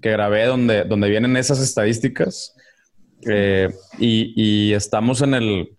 que 0.00 0.10
grabé 0.10 0.46
donde, 0.46 0.84
donde 0.84 1.10
vienen 1.10 1.36
esas 1.36 1.60
estadísticas 1.60 2.54
y, 3.24 4.32
y, 4.34 4.72
estamos 4.72 5.20
en 5.22 5.34
el, 5.34 5.76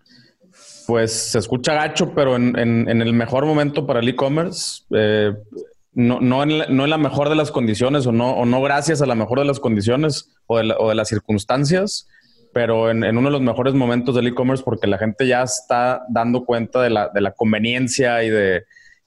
pues 0.86 1.12
se 1.12 1.40
escucha 1.40 1.74
gacho, 1.74 2.14
pero 2.14 2.36
en, 2.36 2.58
en, 2.58 2.88
en 2.88 3.02
el 3.02 3.12
mejor 3.12 3.44
momento 3.44 3.86
para 3.86 4.00
el 4.00 4.08
e-commerce, 4.08 4.84
no, 5.94 6.20
no, 6.20 6.42
en 6.42 6.58
la, 6.58 6.66
no 6.66 6.84
en 6.84 6.90
la 6.90 6.98
mejor 6.98 7.28
de 7.28 7.36
las 7.36 7.50
condiciones 7.50 8.06
o 8.06 8.12
no, 8.12 8.32
o 8.32 8.44
no 8.44 8.60
gracias 8.62 9.00
a 9.00 9.06
la 9.06 9.14
mejor 9.14 9.38
de 9.38 9.44
las 9.44 9.60
condiciones 9.60 10.30
o 10.46 10.58
de, 10.58 10.74
o 10.78 10.88
de 10.88 10.94
las 10.94 11.08
circunstancias, 11.08 12.08
pero 12.52 12.90
en, 12.90 13.04
en, 13.04 13.16
uno 13.16 13.28
de 13.28 13.32
los 13.32 13.42
mejores 13.42 13.74
momentos 13.74 14.14
del 14.14 14.26
e-commerce 14.26 14.64
porque 14.64 14.86
la 14.86 14.98
gente 14.98 15.26
ya 15.26 15.42
está 15.42 16.02
dando 16.08 16.44
cuenta 16.44 16.82
de 16.82 16.90
la, 16.90 17.08
de 17.08 17.20
la 17.20 17.32
conveniencia 17.32 18.22
y 18.24 18.30
de, 18.30 18.64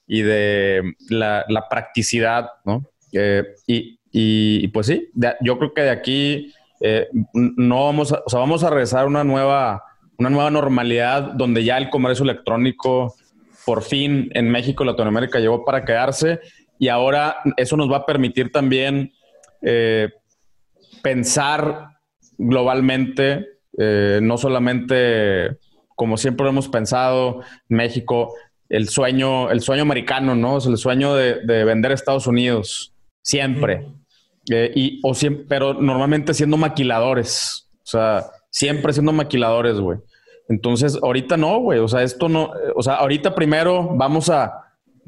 y 0.08 0.22
de 0.22 0.94
la, 1.10 1.46
la 1.50 1.68
practicidad, 1.68 2.50
¿no? 2.66 2.86
Eh, 3.12 3.44
y, 3.68 4.00
y, 4.12 4.68
pues 4.70 4.88
sí, 4.88 5.10
yo 5.42 5.58
creo 5.60 5.74
que 5.74 5.82
de 5.82 5.90
aquí 5.90 6.54
eh, 6.80 7.08
no 7.34 7.86
vamos 7.86 8.14
a, 8.14 8.22
o 8.26 8.30
sea, 8.30 8.40
vamos 8.40 8.64
a 8.64 8.70
regresar 8.70 9.04
a 9.04 9.08
una 9.08 9.24
nueva, 9.24 9.84
una 10.18 10.30
nueva 10.30 10.50
normalidad 10.50 11.34
donde 11.34 11.64
ya 11.64 11.78
el 11.78 11.90
comercio 11.90 12.24
electrónico 12.24 13.16
por 13.66 13.84
fin 13.84 14.30
en 14.34 14.50
México 14.50 14.86
Latinoamérica 14.86 15.40
llegó 15.40 15.66
para 15.66 15.84
quedarse 15.84 16.40
y 16.80 16.88
ahora 16.90 17.38
eso 17.58 17.78
nos 17.78 17.92
va 17.92 17.98
a 17.98 18.06
permitir 18.06 18.52
también 18.52 19.12
eh, 19.62 20.10
pensar 21.02 21.90
globalmente, 22.38 23.48
eh, 23.78 24.20
no 24.22 24.38
solamente 24.38 25.58
como 25.98 26.16
siempre 26.18 26.44
lo 26.44 26.52
hemos 26.52 26.68
pensado 26.68 27.42
en 27.70 27.78
México, 27.78 28.36
el 28.70 28.88
sueño, 28.88 29.50
el 29.50 29.62
sueño 29.62 29.82
americano, 29.82 30.36
¿no? 30.36 30.62
Sea, 30.62 30.72
el 30.72 30.78
sueño 30.78 31.16
de, 31.16 31.42
de, 31.44 31.64
vender 31.64 31.92
a 31.92 31.96
Estados 31.96 32.28
Unidos 32.28 32.94
siempre. 33.24 33.88
Eh, 34.52 34.72
y, 34.76 35.00
o 35.04 35.16
siempre, 35.16 35.46
pero 35.50 35.74
normalmente 35.74 36.36
siendo 36.36 36.56
maquiladores. 36.56 37.68
O 37.80 37.86
sea, 37.90 38.28
siempre 38.52 38.94
siendo 38.94 39.12
maquiladores, 39.12 39.80
güey. 39.80 39.98
Entonces, 40.50 41.00
ahorita 41.02 41.36
no, 41.36 41.60
güey. 41.60 41.80
O 41.80 41.88
sea, 41.88 42.04
esto 42.04 42.30
no. 42.30 42.52
O 42.76 42.84
sea, 42.84 42.96
ahorita 42.96 43.34
primero 43.34 43.90
vamos 43.96 44.30
a. 44.30 44.54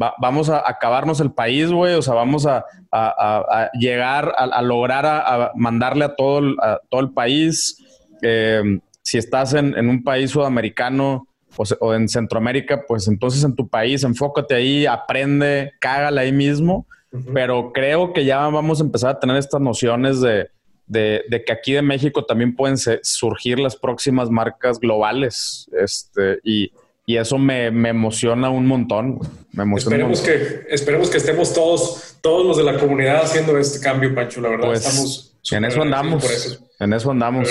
Va, 0.01 0.13
vamos 0.19 0.49
a 0.49 0.63
acabarnos 0.69 1.19
el 1.19 1.31
país, 1.31 1.71
güey. 1.71 1.95
O 1.95 2.01
sea, 2.01 2.13
vamos 2.13 2.45
a, 2.45 2.65
a, 2.91 3.09
a 3.49 3.71
llegar 3.73 4.33
a, 4.37 4.61
lograr 4.61 5.05
a, 5.05 5.51
mandarle 5.55 6.05
a 6.05 6.15
todo, 6.15 6.39
el, 6.39 6.55
a 6.61 6.79
todo 6.89 7.01
el 7.01 7.11
país. 7.11 7.77
Eh, 8.21 8.79
si 9.01 9.17
estás 9.17 9.53
en, 9.53 9.77
en, 9.77 9.89
un 9.89 10.03
país 10.03 10.31
sudamericano 10.31 11.27
o, 11.57 11.63
o, 11.79 11.93
en 11.93 12.07
Centroamérica, 12.07 12.83
pues 12.87 13.07
entonces 13.07 13.43
en 13.43 13.55
tu 13.55 13.67
país, 13.67 14.03
enfócate 14.03 14.55
ahí, 14.55 14.85
aprende, 14.85 15.73
cágala 15.79 16.21
ahí 16.21 16.31
mismo 16.31 16.85
pero 17.33 17.71
creo 17.73 18.13
que 18.13 18.25
ya 18.25 18.47
vamos 18.47 18.79
a 18.79 18.83
empezar 18.83 19.11
a 19.11 19.19
tener 19.19 19.35
estas 19.37 19.61
nociones 19.61 20.21
de, 20.21 20.49
de, 20.85 21.23
de 21.29 21.43
que 21.43 21.51
aquí 21.51 21.73
de 21.73 21.81
México 21.81 22.25
también 22.25 22.55
pueden 22.55 22.77
surgir 22.77 23.59
las 23.59 23.75
próximas 23.75 24.29
marcas 24.29 24.79
globales. 24.79 25.69
Este, 25.71 26.39
y, 26.43 26.71
y 27.09 27.17
eso 27.17 27.39
me, 27.39 27.71
me, 27.71 27.89
emociona 27.89 28.51
un 28.51 28.67
montón. 28.67 29.17
Me 29.53 29.63
emociona 29.63 29.95
esperemos, 29.95 30.19
un 30.19 30.27
montón. 30.27 30.47
Que, 30.67 30.75
esperemos 30.75 31.09
que 31.09 31.17
estemos 31.17 31.51
todos, 31.55 32.17
todos 32.21 32.45
los 32.45 32.57
de 32.57 32.63
la 32.63 32.77
comunidad 32.77 33.23
haciendo 33.23 33.57
este 33.57 33.79
cambio, 33.79 34.13
Pancho. 34.13 34.41
La 34.41 34.49
verdad, 34.49 34.67
pues, 34.67 34.85
estamos. 34.85 35.39
En 35.51 35.65
eso 35.65 35.81
andamos. 35.81 36.23
Eso. 36.23 36.69
En 36.79 36.93
eso 36.93 37.09
andamos. 37.09 37.49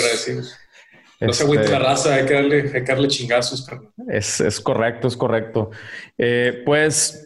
No 1.19 1.33
se 1.33 1.43
agüite 1.43 1.67
la 1.67 1.79
raza, 1.79 2.13
hay 2.13 2.25
que 2.25 2.35
darle, 2.35 2.61
hay 2.73 2.83
que 2.85 2.89
darle 2.89 3.09
chingazos. 3.09 3.67
Es, 4.07 4.39
es 4.39 4.61
correcto, 4.61 5.09
es 5.09 5.17
correcto. 5.17 5.71
Eh, 6.17 6.63
pues 6.65 7.25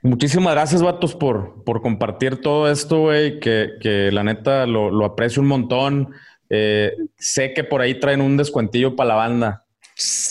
Muchísimas 0.00 0.54
gracias, 0.54 0.80
vatos, 0.80 1.14
por, 1.16 1.64
por 1.64 1.82
compartir 1.82 2.40
todo 2.40 2.70
esto, 2.70 3.00
güey, 3.00 3.40
que, 3.40 3.72
que, 3.78 4.10
la 4.10 4.24
neta 4.24 4.64
lo, 4.64 4.90
lo, 4.90 5.04
aprecio 5.04 5.42
un 5.42 5.48
montón. 5.48 6.14
Eh, 6.48 6.94
sé 7.18 7.52
que 7.52 7.62
por 7.62 7.82
ahí 7.82 8.00
traen 8.00 8.22
un 8.22 8.38
descuentillo 8.38 8.96
para 8.96 9.08
la 9.08 9.14
banda. 9.16 9.64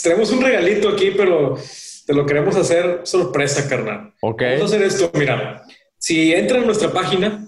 Tenemos 0.04 0.32
un 0.32 0.42
regalito 0.42 0.90
aquí, 0.90 1.12
pero 1.12 1.58
te 2.06 2.14
lo 2.14 2.26
queremos 2.26 2.56
hacer 2.56 3.02
sorpresa, 3.04 3.68
carnal. 3.68 4.14
Ok. 4.22 4.42
Vamos 4.42 4.62
a 4.62 4.76
hacer 4.76 4.84
esto, 4.84 5.12
mira. 5.14 5.64
Si 5.98 6.34
entran 6.34 6.64
a 6.64 6.66
nuestra 6.66 6.92
página, 6.92 7.48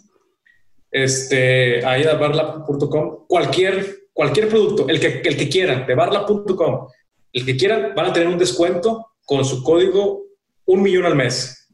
este, 0.92 1.86
ahí 1.86 2.04
a 2.04 2.16
barla.com, 2.16 3.26
cualquier, 3.28 4.10
cualquier 4.12 4.50
producto, 4.50 4.90
el 4.90 5.00
que, 5.00 5.22
el 5.24 5.38
que 5.38 5.50
quieran, 5.50 5.86
de 5.86 5.96
barla.com, 5.96 6.88
el 7.32 7.46
que 7.46 7.56
quieran, 7.56 7.94
van 7.96 8.08
a 8.08 8.14
tener 8.14 8.28
un 8.28 8.38
descuento 8.38 9.14
con 9.26 9.46
su 9.46 9.64
código 9.64 10.24
un 10.66 10.82
millón 10.82 11.06
al 11.06 11.16
mes. 11.16 11.68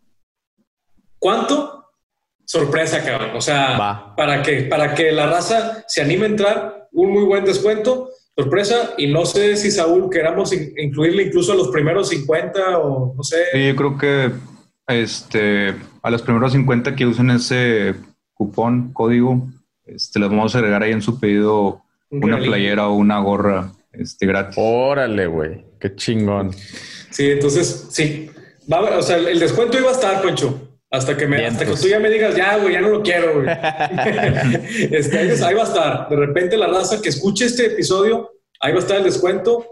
¿Cuánto? 1.17 1.91
Sorpresa, 2.45 3.03
cabrón. 3.03 3.35
O 3.35 3.41
sea, 3.41 4.13
para 4.15 4.43
que, 4.43 4.63
para 4.63 4.93
que 4.93 5.11
la 5.11 5.25
raza 5.25 5.83
se 5.87 6.01
anime 6.01 6.25
a 6.25 6.29
entrar, 6.29 6.87
un 6.91 7.11
muy 7.11 7.23
buen 7.23 7.43
descuento, 7.43 8.09
sorpresa. 8.35 8.93
Y 8.97 9.07
no 9.07 9.25
sé 9.25 9.55
si 9.57 9.71
Saúl 9.71 10.09
queramos 10.09 10.53
incluirle 10.53 11.23
incluso 11.23 11.53
a 11.53 11.55
los 11.55 11.69
primeros 11.69 12.09
50 12.09 12.79
o 12.79 13.13
no 13.15 13.23
sé. 13.23 13.37
Sí, 13.51 13.67
yo 13.67 13.75
creo 13.75 13.97
que 13.97 14.31
este, 14.87 15.75
a 16.01 16.09
los 16.09 16.21
primeros 16.21 16.51
50 16.51 16.95
que 16.95 17.05
usen 17.05 17.31
ese 17.31 17.95
cupón, 18.33 18.91
código, 18.93 19.47
este, 19.85 20.19
les 20.19 20.29
vamos 20.29 20.55
a 20.55 20.59
agregar 20.59 20.83
ahí 20.83 20.91
en 20.91 21.01
su 21.01 21.19
pedido 21.19 21.81
una 22.09 22.37
playera 22.37 22.87
o 22.87 22.93
una 22.93 23.19
gorra 23.19 23.71
este, 23.91 24.25
gratis. 24.25 24.55
Órale, 24.57 25.27
güey, 25.27 25.65
qué 25.79 25.95
chingón. 25.95 26.51
Sí, 27.09 27.31
entonces, 27.31 27.87
sí. 27.89 28.29
o 28.69 29.01
sea, 29.01 29.17
el 29.17 29.39
descuento 29.39 29.79
iba 29.79 29.89
a 29.89 29.93
estar, 29.93 30.21
Poncho. 30.21 30.74
Hasta 30.91 31.17
que, 31.17 31.27
me, 31.27 31.45
hasta 31.45 31.65
que 31.65 31.71
tú 31.71 31.87
ya 31.87 31.99
me 31.99 32.09
digas, 32.09 32.35
ya, 32.35 32.57
güey, 32.57 32.73
ya 32.73 32.81
no 32.81 32.89
lo 32.89 33.01
quiero, 33.01 33.41
güey. 33.41 33.47
este, 34.91 35.43
ahí 35.43 35.53
va 35.53 35.63
a 35.63 35.65
estar. 35.65 36.09
De 36.09 36.15
repente 36.15 36.57
la 36.57 36.67
raza 36.67 37.01
que 37.01 37.09
escuche 37.09 37.45
este 37.45 37.65
episodio, 37.67 38.31
ahí 38.59 38.71
va 38.71 38.79
a 38.79 38.81
estar 38.81 38.97
el 38.97 39.03
descuento. 39.03 39.65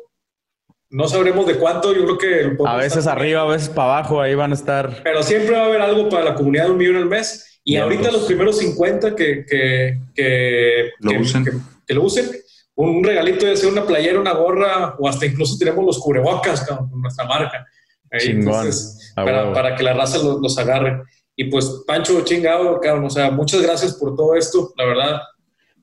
No 0.89 1.07
sabremos 1.07 1.47
de 1.47 1.55
cuánto, 1.55 1.93
yo 1.93 2.03
creo 2.03 2.17
que... 2.17 2.63
A 2.67 2.75
veces 2.75 3.07
arriba, 3.07 3.41
a 3.41 3.45
veces 3.45 3.69
para 3.69 3.97
abajo, 3.97 4.21
ahí 4.21 4.35
van 4.35 4.51
a 4.51 4.55
estar. 4.55 5.01
Pero 5.03 5.23
siempre 5.23 5.55
va 5.55 5.63
a 5.63 5.65
haber 5.65 5.81
algo 5.81 6.09
para 6.09 6.25
la 6.25 6.35
comunidad 6.35 6.65
de 6.65 6.71
un 6.71 6.77
millón 6.77 6.97
al 6.97 7.07
mes. 7.07 7.59
Y 7.63 7.77
ahorita 7.77 8.11
los 8.11 8.23
primeros 8.23 8.57
50 8.57 9.15
que, 9.15 9.45
que, 9.45 9.99
que, 10.13 10.91
lo, 10.99 11.19
usen. 11.19 11.45
que, 11.87 11.93
lo 11.93 12.03
usen, 12.03 12.29
un 12.75 13.03
regalito 13.03 13.45
de 13.45 13.55
ser 13.55 13.71
una 13.71 13.85
playera, 13.85 14.19
una 14.19 14.33
gorra, 14.33 14.95
o 14.99 15.07
hasta 15.07 15.25
incluso 15.25 15.57
tenemos 15.57 15.85
los 15.85 15.97
cubrebocas 15.99 16.67
con 16.67 16.89
nuestra 17.01 17.25
marca. 17.25 17.65
Entonces, 18.13 19.11
para, 19.15 19.51
para, 19.53 19.75
que 19.75 19.83
la 19.83 19.93
raza 19.93 20.17
los, 20.19 20.39
los, 20.39 20.57
agarre. 20.57 21.01
Y 21.35 21.45
pues, 21.45 21.83
Pancho, 21.87 22.21
chingado, 22.23 22.79
cabrón, 22.79 23.05
o 23.05 23.09
sea, 23.09 23.31
muchas 23.31 23.61
gracias 23.61 23.93
por 23.95 24.15
todo 24.15 24.35
esto, 24.35 24.71
la 24.77 24.85
verdad, 24.85 25.21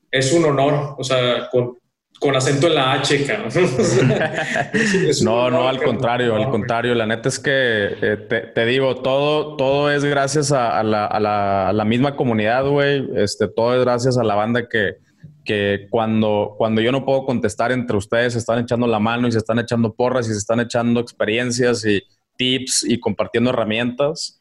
es 0.09 0.31
un 0.31 0.45
honor, 0.45 0.95
o 0.97 1.03
sea, 1.03 1.49
con, 1.51 1.77
con 2.19 2.35
acento 2.35 2.67
en 2.67 2.75
la 2.75 2.93
H, 2.93 3.25
cabrón. 3.25 3.49
no, 5.23 5.49
no, 5.49 5.67
al 5.67 5.83
contrario, 5.83 6.35
al 6.35 6.49
contrario, 6.49 6.95
la 6.95 7.05
neta 7.05 7.27
es 7.27 7.37
que 7.37 7.51
eh, 7.51 8.17
te, 8.29 8.41
te, 8.41 8.65
digo, 8.65 8.95
todo, 8.95 9.57
todo 9.57 9.91
es 9.91 10.05
gracias 10.05 10.53
a, 10.53 10.79
a, 10.79 10.83
la, 10.83 11.05
a, 11.05 11.19
la, 11.19 11.69
a 11.69 11.73
la, 11.73 11.83
misma 11.83 12.15
comunidad, 12.15 12.65
güey, 12.65 13.09
este, 13.15 13.49
todo 13.49 13.75
es 13.75 13.81
gracias 13.81 14.17
a 14.17 14.23
la 14.23 14.35
banda 14.35 14.69
que, 14.69 14.97
que 15.43 15.87
cuando, 15.89 16.55
cuando 16.57 16.79
yo 16.79 16.93
no 16.93 17.03
puedo 17.03 17.25
contestar 17.25 17.73
entre 17.73 17.97
ustedes, 17.97 18.33
se 18.33 18.39
están 18.39 18.59
echando 18.59 18.87
la 18.87 18.99
mano 18.99 19.27
y 19.27 19.31
se 19.33 19.39
están 19.39 19.59
echando 19.59 19.93
porras 19.93 20.27
y 20.27 20.31
se 20.31 20.37
están 20.37 20.61
echando 20.61 20.99
experiencias 20.99 21.85
y 21.85 22.01
tips 22.41 22.85
y 22.87 22.99
compartiendo 22.99 23.51
herramientas. 23.51 24.39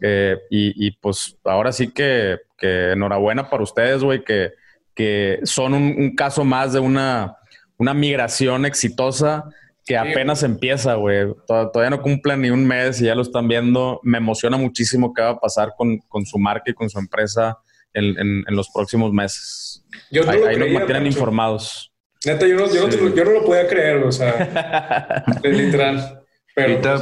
Eh, 0.00 0.38
y, 0.50 0.92
pues 0.92 1.36
ahora 1.44 1.72
sí 1.72 1.88
que, 1.92 2.38
enhorabuena 2.62 3.50
para 3.50 3.64
ustedes, 3.64 4.04
güey, 4.04 4.22
que, 4.22 4.52
que 4.94 5.40
son 5.42 5.74
un, 5.74 6.14
caso 6.14 6.44
más 6.44 6.72
de 6.72 6.78
una, 6.78 7.36
una 7.76 7.92
migración 7.92 8.64
exitosa 8.66 9.44
que 9.84 9.96
apenas 9.96 10.44
empieza, 10.44 10.94
güey. 10.94 11.26
Todavía 11.46 11.90
no 11.90 12.02
cumplen 12.02 12.42
ni 12.42 12.50
un 12.50 12.64
mes 12.64 13.00
y 13.00 13.06
ya 13.06 13.14
lo 13.16 13.22
están 13.22 13.48
viendo. 13.48 14.00
Me 14.04 14.18
emociona 14.18 14.56
muchísimo 14.56 15.12
qué 15.12 15.22
va 15.22 15.30
a 15.30 15.40
pasar 15.40 15.72
con, 15.76 15.98
con 15.98 16.24
su 16.24 16.38
marca 16.38 16.70
y 16.70 16.74
con 16.74 16.88
su 16.88 16.98
empresa 16.98 17.58
en, 17.92 18.16
en, 18.18 18.56
los 18.56 18.70
próximos 18.70 19.12
meses. 19.12 19.84
Yo 20.10 20.22
no 20.22 20.30
ahí, 20.30 20.56
nos 20.56 20.70
mantienen 20.70 21.06
informados. 21.06 21.92
Neta, 22.24 22.46
yo 22.46 22.56
no, 22.56 22.72
yo, 22.72 22.86
no, 22.86 23.14
yo 23.14 23.24
no, 23.24 23.30
lo 23.30 23.44
podía 23.44 23.66
creer, 23.66 23.96
o 24.04 24.12
sea, 24.12 25.24
literal. 25.42 26.19
Pero, 26.66 27.00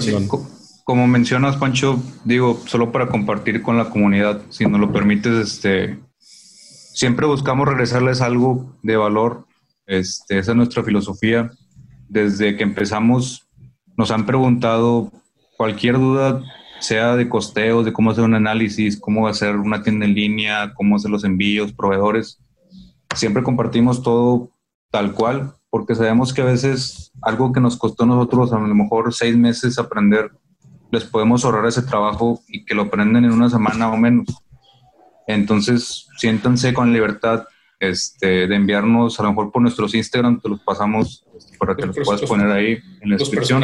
como 0.85 1.07
mencionas, 1.07 1.57
Pancho, 1.57 2.03
digo, 2.25 2.63
solo 2.67 2.93
para 2.93 3.09
compartir 3.09 3.61
con 3.61 3.77
la 3.77 3.91
comunidad, 3.91 4.41
si 4.49 4.65
nos 4.65 4.81
lo 4.81 4.91
permites, 4.93 5.35
este, 5.35 5.99
siempre 6.19 7.27
buscamos 7.27 7.69
regresarles 7.69 8.21
algo 8.21 8.75
de 8.83 8.97
valor. 8.97 9.47
Este, 9.87 10.39
esa 10.39 10.53
es 10.53 10.57
nuestra 10.57 10.83
filosofía. 10.83 11.51
Desde 12.09 12.57
que 12.57 12.63
empezamos, 12.63 13.49
nos 13.97 14.11
han 14.11 14.25
preguntado 14.25 15.13
cualquier 15.57 15.99
duda, 15.99 16.43
sea 16.81 17.17
de 17.17 17.29
costeos, 17.29 17.85
de 17.85 17.93
cómo 17.93 18.11
hacer 18.11 18.25
un 18.25 18.35
análisis, 18.35 18.99
cómo 18.99 19.29
hacer 19.29 19.57
una 19.57 19.83
tienda 19.83 20.07
en 20.07 20.15
línea, 20.15 20.73
cómo 20.75 20.97
hacer 20.97 21.11
los 21.11 21.25
envíos, 21.25 21.73
proveedores. 21.73 22.41
Siempre 23.15 23.43
compartimos 23.43 24.03
todo 24.03 24.51
tal 24.91 25.13
cual, 25.13 25.55
porque 25.71 25.95
sabemos 25.95 26.33
que 26.33 26.43
a 26.43 26.47
veces 26.47 27.13
algo 27.23 27.53
que 27.53 27.61
nos 27.61 27.77
costó 27.77 28.05
a 28.05 28.07
nosotros 28.07 28.53
a 28.53 28.59
lo 28.59 28.75
mejor 28.75 29.13
seis 29.13 29.37
meses 29.37 29.79
aprender, 29.79 30.31
les 30.91 31.05
podemos 31.05 31.45
ahorrar 31.45 31.67
ese 31.67 31.83
trabajo 31.83 32.41
y 32.49 32.65
que 32.65 32.75
lo 32.75 32.83
aprendan 32.83 33.25
en 33.25 33.33
una 33.33 33.51
semana 33.51 33.91
o 33.91 33.97
menos. 33.97 34.27
Entonces, 35.27 36.09
siéntanse 36.17 36.73
con 36.73 36.93
libertad 36.93 37.45
este, 37.81 38.47
de 38.47 38.55
enviarnos, 38.57 39.21
a 39.21 39.23
lo 39.23 39.31
mejor 39.31 39.53
por 39.53 39.63
nuestros 39.63 39.95
Instagram, 39.95 40.41
te 40.41 40.49
los 40.49 40.61
pasamos 40.61 41.25
este, 41.37 41.57
para 41.59 41.77
que 41.77 41.87
los, 41.87 41.97
puedas 41.99 42.23
poner 42.23 42.51
ahí 42.51 42.79
en 43.01 43.11
la 43.11 43.17
descripción. 43.17 43.63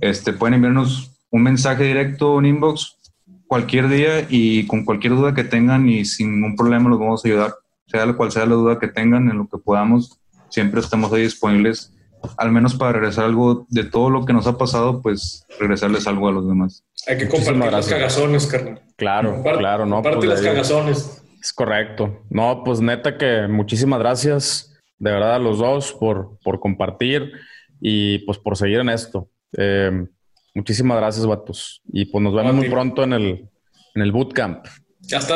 Este, 0.00 0.32
pueden 0.32 0.54
enviarnos 0.54 1.12
un 1.30 1.42
mensaje 1.42 1.84
directo, 1.84 2.34
un 2.34 2.46
inbox, 2.46 2.98
cualquier 3.46 3.88
día 3.88 4.26
y 4.28 4.66
con 4.66 4.84
cualquier 4.84 5.14
duda 5.14 5.34
que 5.34 5.44
tengan 5.44 5.88
y 5.88 6.04
sin 6.04 6.34
ningún 6.34 6.56
problema 6.56 6.90
los 6.90 6.98
vamos 6.98 7.24
a 7.24 7.28
ayudar, 7.28 7.54
sea 7.86 8.04
la 8.04 8.14
cual 8.14 8.32
sea 8.32 8.46
la 8.46 8.54
duda 8.54 8.78
que 8.78 8.88
tengan, 8.88 9.30
en 9.30 9.38
lo 9.38 9.46
que 9.46 9.58
podamos, 9.58 10.18
siempre 10.52 10.80
estamos 10.80 11.12
ahí 11.12 11.22
disponibles 11.22 11.92
al 12.36 12.52
menos 12.52 12.74
para 12.74 12.92
regresar 12.92 13.24
algo 13.24 13.66
de 13.68 13.84
todo 13.84 14.10
lo 14.10 14.24
que 14.24 14.32
nos 14.32 14.46
ha 14.46 14.56
pasado, 14.56 15.00
pues 15.02 15.46
regresarles 15.58 16.06
algo 16.06 16.28
a 16.28 16.32
los 16.32 16.46
demás. 16.46 16.84
Hay 17.06 17.18
que 17.18 17.28
compartir 17.28 17.72
las 17.72 17.88
cagazones, 17.88 18.46
carnal. 18.46 18.82
Claro, 18.96 19.42
claro, 19.42 19.86
no. 19.86 19.96
Comparte 19.96 20.18
pues, 20.18 20.28
las 20.28 20.40
cagazones. 20.42 21.22
Es 21.40 21.52
correcto. 21.52 22.22
No, 22.30 22.62
pues 22.64 22.80
neta 22.80 23.18
que 23.18 23.48
muchísimas 23.48 23.98
gracias, 23.98 24.72
de 24.98 25.10
verdad, 25.10 25.34
a 25.34 25.38
los 25.38 25.58
dos 25.58 25.92
por, 25.92 26.38
por 26.44 26.60
compartir 26.60 27.32
y 27.80 28.20
pues 28.20 28.38
por 28.38 28.56
seguir 28.56 28.78
en 28.78 28.90
esto. 28.90 29.28
Eh, 29.56 30.06
muchísimas 30.54 30.98
gracias, 30.98 31.26
vatos. 31.26 31.82
Y 31.92 32.04
pues 32.04 32.22
nos 32.22 32.34
vemos 32.34 32.54
muy 32.54 32.70
pronto 32.70 33.02
en 33.02 33.12
el, 33.14 33.48
en 33.94 34.02
el 34.02 34.12
bootcamp. 34.12 34.66
Ya 35.00 35.18
está, 35.18 35.34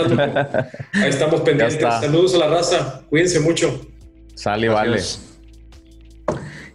Ahí 0.93 1.09
estamos 1.09 1.41
pendientes. 1.45 1.81
Saludos 1.81 2.37
a 2.37 2.39
la 2.39 2.49
raza. 2.49 3.03
Cuídense 3.09 3.41
mucho. 3.41 3.81
Sale, 4.37 4.68
vale. 4.68 5.01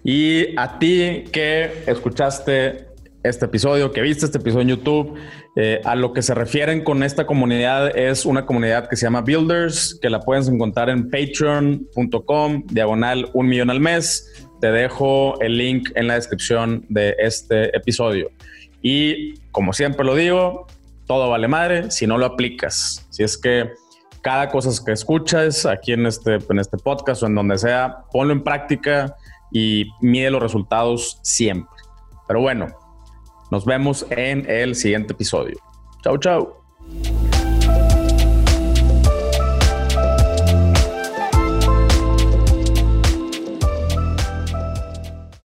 Y 0.03 0.57
a 0.57 0.79
ti 0.79 1.25
que 1.31 1.83
escuchaste 1.85 2.87
este 3.23 3.45
episodio, 3.45 3.91
que 3.91 4.01
viste 4.01 4.25
este 4.25 4.39
episodio 4.39 4.63
en 4.63 4.67
YouTube, 4.69 5.15
eh, 5.55 5.79
a 5.85 5.95
lo 5.95 6.11
que 6.11 6.23
se 6.23 6.33
refieren 6.33 6.83
con 6.83 7.03
esta 7.03 7.27
comunidad 7.27 7.95
es 7.95 8.25
una 8.25 8.47
comunidad 8.47 8.89
que 8.89 8.95
se 8.95 9.05
llama 9.05 9.21
Builders, 9.21 9.99
que 10.01 10.09
la 10.09 10.21
puedes 10.21 10.47
encontrar 10.47 10.89
en 10.89 11.09
patreon.com, 11.09 12.63
diagonal 12.65 13.29
un 13.33 13.47
millón 13.47 13.69
al 13.69 13.79
mes. 13.79 14.49
Te 14.59 14.71
dejo 14.71 15.39
el 15.39 15.57
link 15.57 15.91
en 15.93 16.07
la 16.07 16.15
descripción 16.15 16.83
de 16.89 17.15
este 17.19 17.75
episodio. 17.77 18.31
Y 18.81 19.35
como 19.51 19.73
siempre 19.73 20.03
lo 20.03 20.15
digo, 20.15 20.65
todo 21.05 21.29
vale 21.29 21.47
madre 21.47 21.91
si 21.91 22.07
no 22.07 22.17
lo 22.17 22.25
aplicas. 22.25 23.05
Si 23.11 23.21
es 23.21 23.37
que 23.37 23.69
cada 24.21 24.49
cosa 24.49 24.69
que 24.85 24.91
escuchas 24.91 25.65
aquí 25.65 25.93
en 25.93 26.05
este, 26.05 26.39
en 26.49 26.59
este 26.59 26.77
podcast 26.77 27.23
o 27.23 27.27
en 27.27 27.35
donde 27.35 27.57
sea, 27.57 28.03
ponlo 28.11 28.33
en 28.33 28.43
práctica 28.43 29.15
y 29.51 29.85
mide 30.01 30.31
los 30.31 30.41
resultados 30.41 31.19
siempre. 31.23 31.69
Pero 32.27 32.41
bueno, 32.41 32.67
nos 33.49 33.65
vemos 33.65 34.05
en 34.09 34.49
el 34.49 34.75
siguiente 34.75 35.13
episodio. 35.13 35.57
Chau, 36.03 36.17
chau. 36.17 36.53